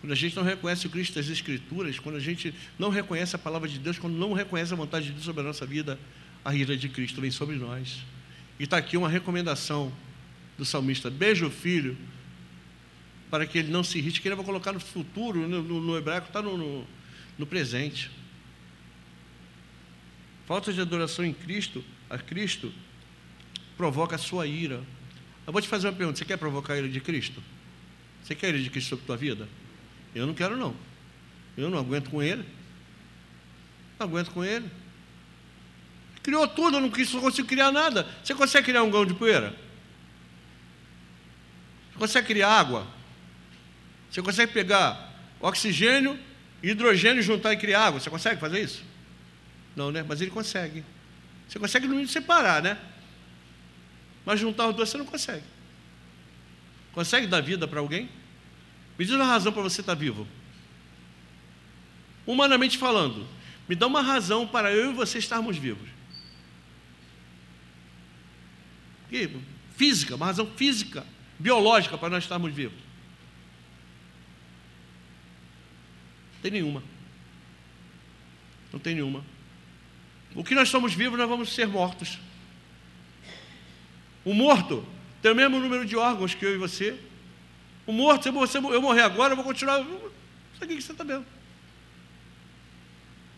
quando 0.00 0.12
a 0.12 0.16
gente 0.16 0.36
não 0.36 0.42
reconhece 0.42 0.86
o 0.86 0.90
Cristo 0.90 1.14
das 1.14 1.30
Escrituras, 1.30 1.98
quando 1.98 2.16
a 2.16 2.20
gente 2.20 2.54
não 2.78 2.90
reconhece 2.90 3.34
a 3.34 3.38
palavra 3.38 3.66
de 3.66 3.78
Deus, 3.78 3.98
quando 3.98 4.14
não 4.14 4.34
reconhece 4.34 4.74
a 4.74 4.76
vontade 4.76 5.06
de 5.06 5.12
Deus 5.12 5.24
sobre 5.24 5.40
a 5.40 5.44
nossa 5.44 5.64
vida, 5.64 5.98
a 6.44 6.54
ira 6.54 6.76
de 6.76 6.90
Cristo 6.90 7.22
vem 7.22 7.30
sobre 7.30 7.56
nós. 7.56 8.04
E 8.60 8.64
está 8.64 8.76
aqui 8.76 8.98
uma 8.98 9.08
recomendação 9.08 9.90
do 10.58 10.64
salmista: 10.66 11.08
beija 11.08 11.46
o 11.46 11.50
filho, 11.50 11.96
para 13.34 13.46
que 13.48 13.58
ele 13.58 13.72
não 13.72 13.82
se 13.82 13.98
irrite, 13.98 14.20
que 14.20 14.28
ele 14.28 14.36
vai 14.36 14.44
colocar 14.44 14.70
no 14.70 14.78
futuro, 14.78 15.48
no, 15.48 15.60
no, 15.60 15.80
no 15.80 15.98
hebraico 15.98 16.28
está 16.28 16.40
no, 16.40 16.56
no, 16.56 16.86
no 17.36 17.44
presente. 17.44 18.08
Falta 20.46 20.72
de 20.72 20.80
adoração 20.80 21.24
em 21.24 21.32
Cristo, 21.32 21.84
a 22.08 22.16
Cristo, 22.16 22.72
provoca 23.76 24.14
a 24.14 24.18
sua 24.20 24.46
ira. 24.46 24.80
Eu 25.44 25.52
vou 25.52 25.60
te 25.60 25.66
fazer 25.66 25.88
uma 25.88 25.94
pergunta: 25.94 26.16
você 26.16 26.24
quer 26.24 26.36
provocar 26.36 26.74
a 26.74 26.78
ira 26.78 26.88
de 26.88 27.00
Cristo? 27.00 27.42
Você 28.22 28.36
quer 28.36 28.46
a 28.46 28.48
ira 28.50 28.60
de 28.60 28.70
Cristo 28.70 28.90
sobre 28.90 29.02
a 29.02 29.06
tua 29.06 29.16
vida? 29.16 29.48
Eu 30.14 30.28
não 30.28 30.34
quero, 30.34 30.56
não. 30.56 30.72
Eu 31.56 31.68
não 31.68 31.80
aguento 31.80 32.10
com 32.10 32.22
ele. 32.22 32.44
Não 33.98 34.06
aguento 34.06 34.30
com 34.30 34.44
ele. 34.44 34.70
Criou 36.22 36.46
tudo, 36.46 36.76
eu 36.76 36.80
não, 36.80 36.88
consigo 36.88 37.48
criar 37.48 37.72
nada. 37.72 38.06
Você 38.22 38.32
consegue 38.32 38.66
criar 38.66 38.84
um 38.84 38.92
gão 38.92 39.04
de 39.04 39.12
poeira? 39.12 39.56
Você 41.90 41.98
consegue 41.98 42.28
criar 42.28 42.60
água? 42.60 42.94
Você 44.14 44.22
consegue 44.22 44.52
pegar 44.52 45.12
oxigênio, 45.40 46.16
hidrogênio, 46.62 47.20
juntar 47.20 47.52
e 47.52 47.56
criar 47.56 47.86
água? 47.86 47.98
Você 47.98 48.08
consegue 48.08 48.40
fazer 48.40 48.62
isso? 48.62 48.84
Não, 49.74 49.90
né? 49.90 50.04
Mas 50.06 50.20
ele 50.20 50.30
consegue. 50.30 50.84
Você 51.48 51.58
consegue 51.58 51.88
no 51.88 51.94
mínimo 51.94 52.08
separar, 52.08 52.62
né? 52.62 52.78
Mas 54.24 54.38
juntar 54.38 54.68
os 54.68 54.76
dois 54.76 54.88
você 54.88 54.98
não 54.98 55.04
consegue. 55.04 55.42
Consegue 56.92 57.26
dar 57.26 57.40
vida 57.40 57.66
para 57.66 57.80
alguém? 57.80 58.08
Me 58.96 59.04
diz 59.04 59.12
uma 59.12 59.24
razão 59.24 59.52
para 59.52 59.62
você 59.62 59.80
estar 59.80 59.94
vivo. 59.94 60.28
Humanamente 62.24 62.78
falando, 62.78 63.26
me 63.68 63.74
dá 63.74 63.88
uma 63.88 64.00
razão 64.00 64.46
para 64.46 64.72
eu 64.72 64.92
e 64.92 64.94
você 64.94 65.18
estarmos 65.18 65.58
vivos. 65.58 65.88
Física, 69.74 70.14
uma 70.14 70.26
razão 70.26 70.46
física, 70.54 71.04
biológica 71.36 71.98
para 71.98 72.10
nós 72.10 72.22
estarmos 72.22 72.54
vivos. 72.54 72.83
Tem 76.44 76.50
nenhuma. 76.50 76.82
Não 78.70 78.78
tem 78.78 78.94
nenhuma. 78.94 79.24
O 80.34 80.44
que 80.44 80.54
nós 80.54 80.68
somos 80.68 80.92
vivos, 80.92 81.18
nós 81.18 81.26
vamos 81.26 81.54
ser 81.54 81.66
mortos. 81.66 82.18
O 84.26 84.34
morto 84.34 84.86
tem 85.22 85.32
o 85.32 85.34
mesmo 85.34 85.58
número 85.58 85.86
de 85.86 85.96
órgãos 85.96 86.34
que 86.34 86.44
eu 86.44 86.54
e 86.54 86.58
você. 86.58 87.00
O 87.86 87.92
morto, 87.94 88.24
se 88.24 88.30
você, 88.30 88.58
eu 88.58 88.82
morrer 88.82 89.00
agora, 89.00 89.32
eu 89.32 89.36
vou 89.36 89.44
continuar. 89.44 89.80
Aqui 90.60 90.76
que 90.76 90.82
você 90.82 90.92
está 90.92 91.02
vendo. 91.02 91.24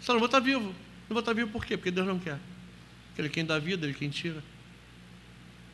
Só 0.01 0.13
não 0.13 0.19
vou 0.19 0.27
estar 0.27 0.41
vivo. 0.41 0.75
Não 1.09 1.11
vou 1.11 1.21
estar 1.21 1.33
vivo 1.33 1.53
por 1.53 1.65
quê? 1.65 1.77
Porque 1.77 1.93
Deus 1.93 2.09
não 2.09 2.19
quer. 2.19 2.41
Ele 3.17 3.29
é 3.29 3.31
quem 3.31 3.45
dá 3.45 3.57
vida, 3.57 3.87
Ele 3.87 3.95
é 3.95 3.97
quem 3.97 4.11
tira. 4.11 4.43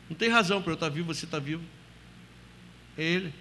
Não 0.07 0.15
tem 0.15 0.29
razão 0.29 0.61
para 0.61 0.71
eu 0.71 0.75
estar 0.75 0.89
vivo, 0.89 1.11
você 1.11 1.25
estar 1.25 1.39
vivo. 1.39 1.63
É 2.95 3.03
Ele. 3.03 3.33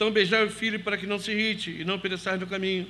Então 0.00 0.10
beijai 0.10 0.46
o 0.46 0.50
filho 0.50 0.80
para 0.80 0.96
que 0.96 1.06
não 1.06 1.18
se 1.18 1.30
irrite 1.30 1.70
e 1.70 1.84
não 1.84 1.98
pereçais 1.98 2.40
no 2.40 2.46
caminho. 2.46 2.88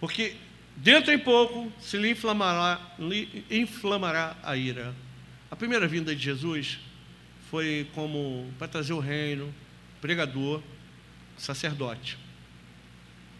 Porque 0.00 0.34
dentro 0.74 1.12
em 1.12 1.18
pouco 1.20 1.72
se 1.80 1.96
lhe 1.96 2.10
inflamará, 2.10 2.80
lhe 2.98 3.44
inflamará 3.48 4.36
a 4.42 4.56
ira. 4.56 4.92
A 5.48 5.54
primeira 5.54 5.86
vinda 5.86 6.12
de 6.12 6.20
Jesus 6.20 6.80
foi 7.52 7.88
como 7.94 8.52
para 8.58 8.66
trazer 8.66 8.94
o 8.94 8.98
reino, 8.98 9.54
pregador, 10.00 10.60
sacerdote. 11.36 12.18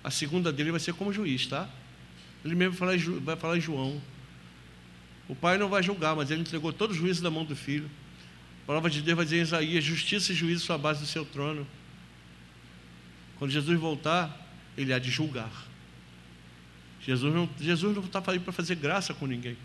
A 0.05 0.11
segunda 0.13 0.53
dele 0.53 0.71
vai 0.71 0.79
ser 0.79 0.95
como 0.95 1.13
juiz, 1.13 1.49
tá? 1.49 1.69
Ele 2.45 2.55
mesmo 2.55 2.77
vai 3.23 3.35
falar, 3.35 3.57
em 3.57 3.61
João. 3.61 4.01
O 5.29 5.35
pai 5.35 5.59
não 5.59 5.69
vai 5.69 5.83
julgar, 5.83 6.15
mas 6.15 6.31
ele 6.31 6.43
entregou 6.43 6.73
todo 6.73 6.93
o 6.93 6.95
juízo 6.95 7.25
na 7.25 7.29
mão 7.29 7.45
do 7.45 7.57
filho. 7.57 7.91
Palavra 8.69 8.91
de 8.91 9.01
Deus 9.01 9.17
vai 9.17 9.25
dizer 9.25 9.39
em 9.39 9.41
Isaías: 9.41 9.83
justiça 9.83 10.31
e 10.31 10.35
juízo 10.35 10.67
são 10.67 10.77
a 10.77 10.79
base 10.79 11.01
do 11.01 11.07
seu 11.07 11.25
trono. 11.25 11.67
Quando 13.39 13.51
Jesus 13.51 13.81
voltar, 13.81 14.47
ele 14.77 14.93
há 14.93 14.99
de 14.99 15.11
julgar. 15.11 15.51
Jesus 17.01 17.35
não, 17.35 17.49
Jesus 17.59 17.97
não 17.97 18.05
está 18.05 18.23
aí 18.27 18.39
para 18.39 18.53
fazer 18.53 18.75
graça 18.75 19.15
com 19.15 19.27
ninguém. 19.27 19.57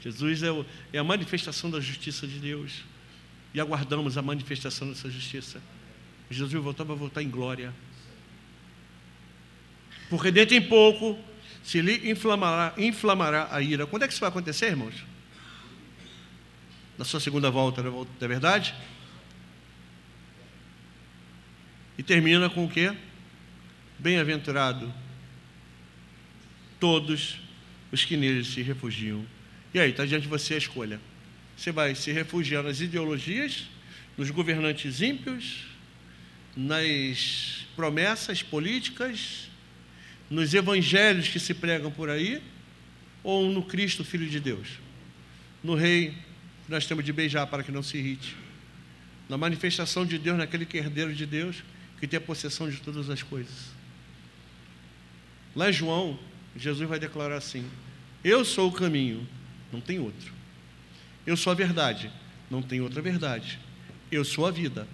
Jesus 0.00 0.44
é, 0.44 0.52
o, 0.52 0.64
é 0.92 0.98
a 0.98 1.02
manifestação 1.02 1.68
da 1.68 1.80
justiça 1.80 2.24
de 2.24 2.38
Deus. 2.38 2.84
E 3.52 3.58
aguardamos 3.58 4.16
a 4.16 4.22
manifestação 4.22 4.90
dessa 4.90 5.10
justiça. 5.10 5.60
Jesus 6.30 6.52
voltar, 6.52 6.84
vai 6.84 6.96
voltar 6.96 7.24
em 7.24 7.28
glória. 7.28 7.74
Porque 10.08 10.30
dentro 10.30 10.54
em 10.54 10.62
pouco 10.62 11.18
se 11.64 11.80
lhe 11.80 12.12
inflamará, 12.12 12.74
inflamará 12.78 13.48
a 13.50 13.60
ira. 13.60 13.88
Quando 13.88 14.04
é 14.04 14.06
que 14.06 14.12
isso 14.12 14.20
vai 14.20 14.28
acontecer, 14.28 14.66
irmãos? 14.66 15.15
Na 16.98 17.04
sua 17.04 17.20
segunda 17.20 17.50
volta, 17.50 17.82
não 17.82 18.06
é 18.20 18.28
verdade? 18.28 18.74
E 21.98 22.02
termina 22.02 22.48
com 22.48 22.64
o 22.64 22.68
quê? 22.68 22.94
Bem-aventurado 23.98 24.92
todos 26.78 27.38
os 27.90 28.04
que 28.04 28.16
nele 28.16 28.44
se 28.44 28.62
refugiam. 28.62 29.24
E 29.72 29.80
aí, 29.80 29.90
está 29.90 30.04
diante 30.04 30.22
de 30.22 30.28
você 30.28 30.54
a 30.54 30.58
escolha. 30.58 31.00
Você 31.56 31.72
vai 31.72 31.94
se 31.94 32.12
refugiar 32.12 32.62
nas 32.62 32.80
ideologias, 32.80 33.66
nos 34.16 34.30
governantes 34.30 35.00
ímpios, 35.00 35.64
nas 36.56 37.66
promessas 37.74 38.42
políticas, 38.42 39.48
nos 40.30 40.54
evangelhos 40.54 41.28
que 41.28 41.38
se 41.38 41.54
pregam 41.54 41.90
por 41.90 42.10
aí, 42.10 42.42
ou 43.22 43.50
no 43.50 43.62
Cristo, 43.62 44.04
Filho 44.04 44.28
de 44.28 44.40
Deus? 44.40 44.68
No 45.62 45.74
Rei, 45.74 46.14
nós 46.68 46.86
temos 46.86 47.04
de 47.04 47.12
beijar 47.12 47.46
para 47.46 47.62
que 47.62 47.70
não 47.70 47.82
se 47.82 47.96
irrite. 47.96 48.36
Na 49.28 49.36
manifestação 49.36 50.04
de 50.04 50.18
Deus, 50.18 50.36
naquele 50.36 50.66
herdeiro 50.72 51.14
de 51.14 51.26
Deus, 51.26 51.62
que 51.98 52.06
tem 52.06 52.18
a 52.18 52.20
possessão 52.20 52.68
de 52.68 52.78
todas 52.78 53.08
as 53.08 53.22
coisas. 53.22 53.70
Lá 55.54 55.70
em 55.70 55.72
João, 55.72 56.18
Jesus 56.56 56.88
vai 56.88 56.98
declarar 56.98 57.36
assim: 57.36 57.68
Eu 58.22 58.44
sou 58.44 58.68
o 58.68 58.72
caminho, 58.72 59.26
não 59.72 59.80
tem 59.80 59.98
outro. 59.98 60.32
Eu 61.26 61.36
sou 61.36 61.50
a 61.50 61.54
verdade, 61.54 62.10
não 62.50 62.62
tem 62.62 62.80
outra 62.80 63.00
verdade. 63.00 63.58
Eu 64.10 64.24
sou 64.24 64.46
a 64.46 64.50
vida, 64.50 64.86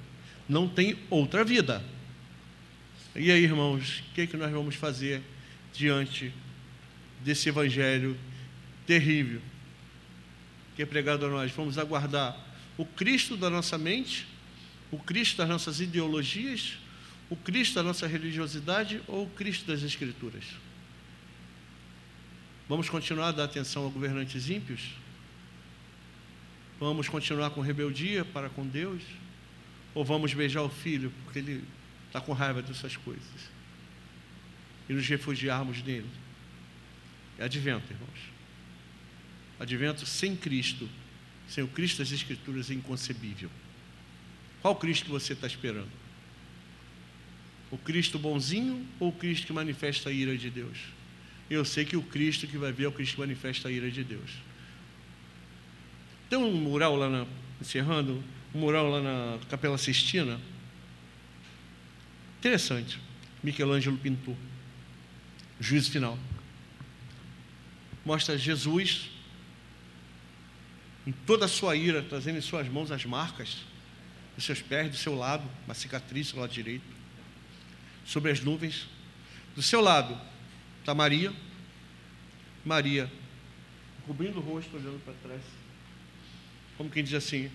não 0.48 0.68
tem 0.68 0.96
outra 1.10 1.44
vida. 1.44 1.82
E 3.14 3.30
aí, 3.30 3.44
irmãos, 3.44 4.00
o 4.00 4.14
que, 4.14 4.22
é 4.22 4.26
que 4.26 4.36
nós 4.36 4.50
vamos 4.50 4.74
fazer 4.74 5.22
diante 5.72 6.32
desse 7.22 7.48
evangelho 7.48 8.16
terrível 8.86 9.40
que 10.76 10.82
é 10.82 10.86
pregado 10.86 11.26
a 11.26 11.28
nós? 11.28 11.52
Vamos 11.52 11.78
aguardar 11.78 12.36
o 12.76 12.84
Cristo 12.84 13.36
da 13.36 13.50
nossa 13.50 13.76
mente, 13.76 14.26
o 14.90 14.98
Cristo 14.98 15.36
das 15.38 15.48
nossas 15.48 15.80
ideologias, 15.80 16.78
o 17.28 17.36
Cristo 17.36 17.74
da 17.76 17.82
nossa 17.82 18.06
religiosidade 18.06 19.00
ou 19.06 19.24
o 19.24 19.30
Cristo 19.30 19.66
das 19.66 19.82
Escrituras? 19.82 20.44
Vamos 22.68 22.88
continuar 22.88 23.28
a 23.28 23.32
dar 23.32 23.44
atenção 23.44 23.86
a 23.86 23.90
governantes 23.90 24.48
ímpios? 24.48 24.90
Vamos 26.80 27.08
continuar 27.08 27.50
com 27.50 27.60
rebeldia 27.60 28.24
para 28.24 28.48
com 28.48 28.66
Deus? 28.66 29.02
Ou 29.94 30.04
vamos 30.04 30.32
beijar 30.32 30.62
o 30.62 30.68
filho 30.68 31.12
porque 31.24 31.38
ele 31.38 31.64
está 32.06 32.20
com 32.20 32.32
raiva 32.32 32.62
dessas 32.62 32.96
coisas? 32.96 33.22
E 34.88 34.92
nos 34.92 35.06
refugiarmos 35.06 35.82
nele? 35.82 36.08
É 37.38 37.44
advento, 37.44 37.92
irmãos. 37.92 38.31
Advento 39.62 40.04
sem 40.04 40.34
Cristo, 40.34 40.88
sem 41.48 41.62
o 41.62 41.68
Cristo 41.68 41.98
das 41.98 42.10
Escrituras, 42.10 42.68
é 42.68 42.74
inconcebível. 42.74 43.48
Qual 44.60 44.74
Cristo 44.74 45.08
você 45.08 45.34
está 45.34 45.46
esperando? 45.46 45.90
O 47.70 47.78
Cristo 47.78 48.18
bonzinho 48.18 48.84
ou 48.98 49.10
o 49.10 49.12
Cristo 49.12 49.46
que 49.46 49.52
manifesta 49.52 50.10
a 50.10 50.12
ira 50.12 50.36
de 50.36 50.50
Deus? 50.50 50.78
eu 51.48 51.64
sei 51.66 51.84
que 51.84 51.96
o 51.96 52.02
Cristo 52.02 52.46
que 52.46 52.56
vai 52.56 52.72
ver 52.72 52.84
é 52.84 52.88
o 52.88 52.92
Cristo 52.92 53.14
que 53.14 53.20
manifesta 53.20 53.68
a 53.68 53.70
ira 53.70 53.90
de 53.90 54.02
Deus. 54.02 54.30
Tem 56.30 56.38
um 56.38 56.50
mural 56.50 56.96
lá, 56.96 57.10
na, 57.10 57.26
encerrando, 57.60 58.24
um 58.54 58.58
mural 58.58 58.88
lá 58.88 59.02
na 59.02 59.38
Capela 59.50 59.76
Sistina. 59.76 60.40
Interessante. 62.38 62.98
Michelangelo 63.42 63.98
pintou. 63.98 64.36
Juízo 65.60 65.90
final. 65.90 66.18
Mostra 68.02 68.38
Jesus 68.38 69.11
em 71.06 71.12
toda 71.12 71.46
a 71.46 71.48
sua 71.48 71.74
ira, 71.76 72.02
trazendo 72.02 72.38
em 72.38 72.42
suas 72.42 72.68
mãos 72.68 72.90
as 72.90 73.04
marcas 73.04 73.58
dos 74.36 74.44
seus 74.44 74.62
pés, 74.62 74.90
do 74.90 74.96
seu 74.96 75.14
lado, 75.14 75.48
uma 75.64 75.74
cicatriz 75.74 76.32
do 76.32 76.40
lado 76.40 76.52
direito, 76.52 76.84
sobre 78.04 78.30
as 78.30 78.40
nuvens. 78.40 78.86
Do 79.54 79.62
seu 79.62 79.80
lado, 79.80 80.18
Está 80.82 80.96
Maria. 80.96 81.32
Maria, 82.64 83.10
cobrindo 84.04 84.40
o 84.40 84.42
rosto, 84.42 84.76
olhando 84.76 85.00
para 85.04 85.14
trás. 85.14 85.40
Como 86.76 86.90
quem 86.90 87.04
diz 87.04 87.14
assim: 87.14 87.48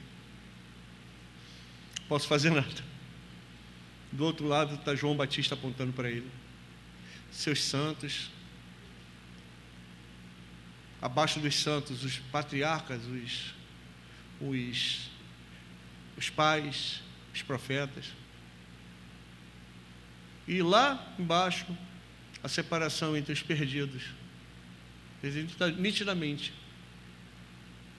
posso 2.07 2.25
fazer 2.25 2.51
nada. 2.51 2.83
Do 4.13 4.23
outro 4.23 4.47
lado 4.47 4.75
está 4.75 4.95
João 4.95 5.17
Batista 5.17 5.55
apontando 5.55 5.91
para 5.91 6.09
ele. 6.09 6.31
Seus 7.29 7.61
santos. 7.61 8.31
Abaixo 11.01 11.39
dos 11.39 11.55
santos, 11.55 12.03
os 12.03 12.17
patriarcas, 12.17 13.01
os, 13.05 13.53
os, 14.41 15.09
os 16.17 16.29
pais, 16.29 17.01
os 17.33 17.41
profetas. 17.41 18.05
E 20.47 20.61
lá 20.61 21.13
embaixo, 21.19 21.65
a 22.43 22.47
separação 22.47 23.15
entre 23.15 23.33
os 23.33 23.41
perdidos. 23.41 24.03
Nitidamente. 25.77 26.53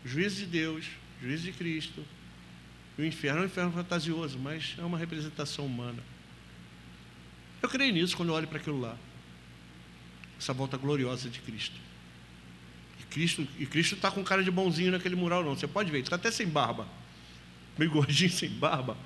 Juiz 0.04 0.36
de 0.36 0.46
Deus, 0.46 0.86
juiz 1.20 1.42
de 1.42 1.52
Cristo. 1.52 2.04
O 2.96 3.02
inferno 3.02 3.40
é 3.40 3.42
um 3.42 3.46
inferno 3.46 3.72
fantasioso, 3.72 4.38
mas 4.38 4.74
é 4.78 4.82
uma 4.82 4.98
representação 4.98 5.66
humana. 5.66 6.02
Eu 7.62 7.68
creio 7.68 7.92
nisso 7.92 8.16
quando 8.16 8.30
eu 8.30 8.34
olho 8.34 8.48
para 8.48 8.58
aquilo 8.58 8.80
lá. 8.80 8.96
Essa 10.38 10.52
volta 10.52 10.76
gloriosa 10.76 11.28
de 11.28 11.40
Cristo. 11.40 11.76
Cristo 13.10 13.46
e 13.58 13.66
Cristo 13.66 13.94
está 13.94 14.10
com 14.10 14.22
cara 14.22 14.42
de 14.42 14.50
bonzinho 14.50 14.92
naquele 14.92 15.16
mural, 15.16 15.42
não. 15.42 15.56
Você 15.56 15.66
pode 15.66 15.90
ver, 15.90 16.00
está 16.00 16.16
até 16.16 16.30
sem 16.30 16.46
barba. 16.46 16.86
Meio 17.78 17.90
gordinho, 17.90 18.30
sem 18.32 18.50
barba. 18.50 18.96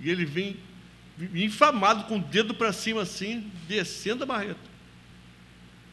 E 0.00 0.10
ele 0.10 0.24
vem 0.24 0.56
infamado 1.34 2.04
com 2.04 2.18
o 2.18 2.22
dedo 2.22 2.54
para 2.54 2.72
cima 2.72 3.02
assim, 3.02 3.50
descendo 3.68 4.24
a 4.24 4.26
barreta. 4.26 4.74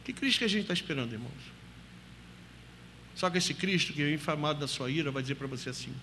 Que 0.04 0.12
Cristo 0.12 0.38
que 0.38 0.44
a 0.44 0.48
gente 0.48 0.62
está 0.62 0.74
esperando, 0.74 1.12
irmãos? 1.12 1.30
Só 3.14 3.30
que 3.30 3.38
esse 3.38 3.54
Cristo 3.54 3.92
que 3.92 4.02
é 4.02 4.12
infamado 4.12 4.58
da 4.58 4.66
sua 4.66 4.90
ira 4.90 5.10
vai 5.10 5.22
dizer 5.22 5.34
para 5.36 5.46
você 5.46 5.70
assim: 5.70 5.94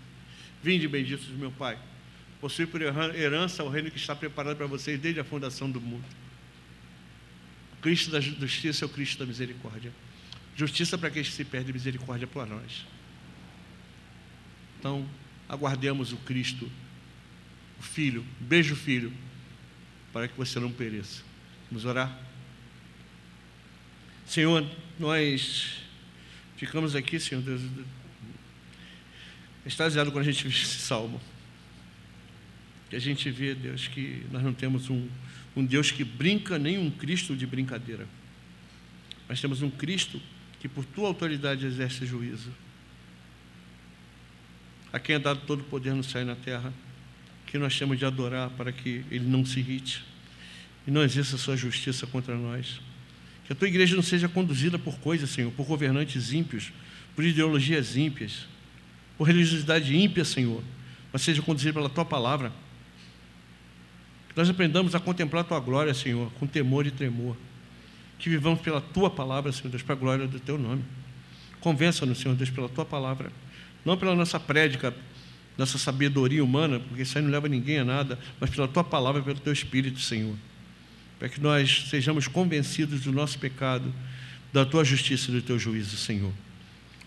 Vinde 0.64 0.88
benditos 0.88 1.28
do 1.28 1.38
meu 1.38 1.52
Pai, 1.52 1.78
possui 2.40 2.66
por 2.66 2.82
herança 2.82 3.64
o 3.64 3.70
reino 3.70 3.90
que 3.90 3.98
está 3.98 4.16
preparado 4.16 4.56
para 4.56 4.68
vocês 4.68 5.00
desde 5.00 5.20
a 5.20 5.24
fundação 5.24 5.70
do 5.70 5.82
mundo. 5.82 6.06
O 7.74 7.82
Cristo 7.82 8.12
da 8.12 8.20
justiça 8.22 8.86
é 8.86 8.88
o 8.88 8.90
Cristo 8.90 9.20
da 9.20 9.26
misericórdia. 9.26 9.92
Justiça 10.60 10.98
para 10.98 11.10
quem 11.10 11.24
se 11.24 11.46
perde, 11.46 11.72
misericórdia 11.72 12.28
para 12.28 12.46
nós. 12.46 12.86
Então, 14.78 15.10
aguardemos 15.48 16.12
o 16.12 16.18
Cristo, 16.18 16.70
o 17.80 17.82
Filho, 17.82 18.26
beijo 18.42 18.76
Filho, 18.76 19.14
para 20.12 20.28
que 20.28 20.36
você 20.36 20.60
não 20.60 20.70
pereça. 20.70 21.24
Vamos 21.72 21.86
orar? 21.86 22.14
Senhor, 24.26 24.70
nós 25.00 25.78
ficamos 26.58 26.94
aqui, 26.94 27.22
Senhor 27.22 27.42
Deus, 27.42 27.62
extasiado 29.66 30.12
quando 30.12 30.28
a 30.28 30.30
gente 30.30 30.46
vê 30.46 30.54
esse 30.54 30.80
salmo. 30.80 31.22
Que 32.90 32.98
a 32.98 33.00
gente 33.00 33.32
vê, 33.32 33.56
Deus, 33.56 33.88
que 33.88 34.26
nós 34.30 34.44
não 34.44 34.54
temos 34.54 34.90
um, 34.90 35.08
um 35.56 35.64
Deus 35.64 35.90
que 35.90 36.04
brinca, 36.04 36.60
nem 36.60 36.78
um 36.78 36.92
Cristo 36.92 37.34
de 37.34 37.48
brincadeira. 37.48 38.06
Mas 39.26 39.40
temos 39.40 39.62
um 39.62 39.70
Cristo 39.70 40.22
que, 40.60 40.68
por 40.68 40.86
tua 40.86 41.08
autoridade, 41.08 41.66
exerce 41.66 42.06
juízo. 42.06 42.52
A 44.92 45.00
quem 45.00 45.16
é 45.16 45.20
dado 45.20 45.42
todo 45.46 45.62
o 45.62 45.64
poder 45.64 45.94
no 45.94 46.04
céu 46.04 46.22
e 46.22 46.26
na 46.26 46.36
terra, 46.36 46.74
que 47.46 47.58
nós 47.58 47.78
temos 47.78 47.98
de 47.98 48.06
adorar 48.06 48.50
para 48.52 48.72
que 48.72 49.04
ele 49.10 49.26
não 49.26 49.46
se 49.46 49.60
irrite 49.60 50.04
e 50.88 50.92
não 50.92 51.04
exerça 51.04 51.38
sua 51.38 51.56
justiça 51.56 52.06
contra 52.08 52.36
nós. 52.36 52.82
Que 53.46 53.54
a 53.54 53.56
tua 53.56 53.68
igreja 53.68 53.96
não 53.96 54.04
seja 54.04 54.28
conduzida 54.28 54.78
por 54.78 55.00
coisas, 55.00 55.30
Senhor, 55.30 55.52
por 55.52 55.66
governantes 55.66 56.34
ímpios, 56.34 56.72
por 57.16 57.24
ideologias 57.24 57.96
ímpias, 57.96 58.48
por 59.18 59.26
religiosidade 59.26 59.96
ímpia, 59.96 60.24
Senhor, 60.24 60.64
mas 61.12 61.22
seja 61.22 61.42
conduzida 61.42 61.74
pela 61.74 61.90
tua 61.90 62.06
palavra 62.06 62.52
nós 64.40 64.50
aprendamos 64.50 64.96
a 64.96 65.02
contemplar 65.02 65.42
a 65.42 65.44
tua 65.44 65.60
glória, 65.60 65.94
Senhor, 65.94 66.32
com 66.40 66.48
temor 66.48 66.88
e 66.88 66.92
tremor. 66.92 67.36
Que 68.20 68.30
vivamos 68.30 68.62
pela 68.62 68.80
tua 68.80 69.10
palavra, 69.10 69.52
Senhor 69.52 69.70
Deus, 69.70 69.82
para 69.82 69.96
a 69.96 69.98
glória 69.98 70.28
do 70.28 70.40
teu 70.40 70.58
nome. 70.58 70.84
Convença-nos, 71.60 72.20
Senhor 72.20 72.36
Deus, 72.36 72.50
pela 72.50 72.70
tua 72.70 72.86
palavra, 72.86 73.32
não 73.84 73.98
pela 73.98 74.16
nossa 74.16 74.40
prédica, 74.40 74.94
nossa 75.58 75.78
sabedoria 75.78 76.44
humana, 76.44 76.80
porque 76.80 77.02
isso 77.02 77.18
aí 77.18 77.24
não 77.24 77.32
leva 77.32 77.50
ninguém 77.50 77.80
a 77.80 77.86
nada, 77.86 78.20
mas 78.40 78.50
pela 78.50 78.68
tua 78.68 78.84
palavra, 78.84 79.22
pelo 79.22 79.40
teu 79.40 79.52
espírito, 79.52 80.00
Senhor. 80.00 80.36
Para 81.18 81.28
que 81.28 81.42
nós 81.42 81.86
sejamos 81.90 82.28
convencidos 82.28 83.02
do 83.02 83.12
nosso 83.12 83.40
pecado, 83.40 83.94
da 84.54 84.66
tua 84.66 84.86
justiça 84.86 85.32
e 85.32 85.34
do 85.34 85.42
teu 85.42 85.60
juízo, 85.60 85.98
Senhor. 85.98 86.32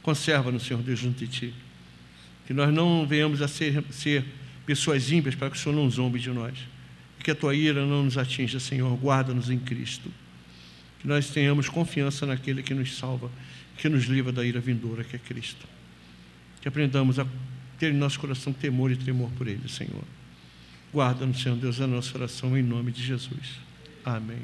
Conserva-nos, 0.02 0.64
Senhor 0.64 0.82
Deus, 0.82 0.98
junto 0.98 1.18
de 1.18 1.28
ti. 1.28 1.54
Que 2.46 2.52
nós 2.52 2.74
não 2.74 3.06
venhamos 3.06 3.40
a 3.40 3.48
ser, 3.48 3.82
ser 3.90 4.24
pessoas 4.66 5.10
ímpias 5.10 5.34
para 5.34 5.48
que 5.48 5.56
o 5.56 5.58
Senhor 5.58 5.74
não 5.74 5.88
zombe 5.90 6.18
de 6.18 6.30
nós 6.30 6.58
que 7.22 7.30
a 7.30 7.34
tua 7.34 7.54
ira 7.54 7.86
não 7.86 8.04
nos 8.04 8.18
atinja, 8.18 8.58
Senhor. 8.58 8.94
Guarda-nos 8.96 9.48
em 9.48 9.58
Cristo. 9.58 10.10
Que 11.02 11.08
nós 11.08 11.28
tenhamos 11.28 11.68
confiança 11.68 12.24
naquele 12.24 12.62
que 12.62 12.72
nos 12.72 12.96
salva, 12.96 13.30
que 13.76 13.88
nos 13.88 14.04
livra 14.04 14.32
da 14.32 14.44
ira 14.44 14.60
vindoura, 14.60 15.04
que 15.04 15.16
é 15.16 15.18
Cristo. 15.18 15.66
Que 16.60 16.68
aprendamos 16.68 17.18
a 17.18 17.26
ter 17.78 17.92
em 17.92 17.96
nosso 17.96 18.18
coração 18.18 18.52
temor 18.52 18.90
e 18.90 18.96
tremor 18.96 19.30
por 19.32 19.48
Ele, 19.48 19.68
Senhor. 19.68 20.04
Guarda-nos, 20.94 21.42
Senhor 21.42 21.56
Deus, 21.56 21.80
a 21.80 21.86
nossa 21.86 22.16
oração 22.16 22.56
em 22.56 22.62
nome 22.62 22.92
de 22.92 23.04
Jesus. 23.04 23.58
Amém. 24.04 24.38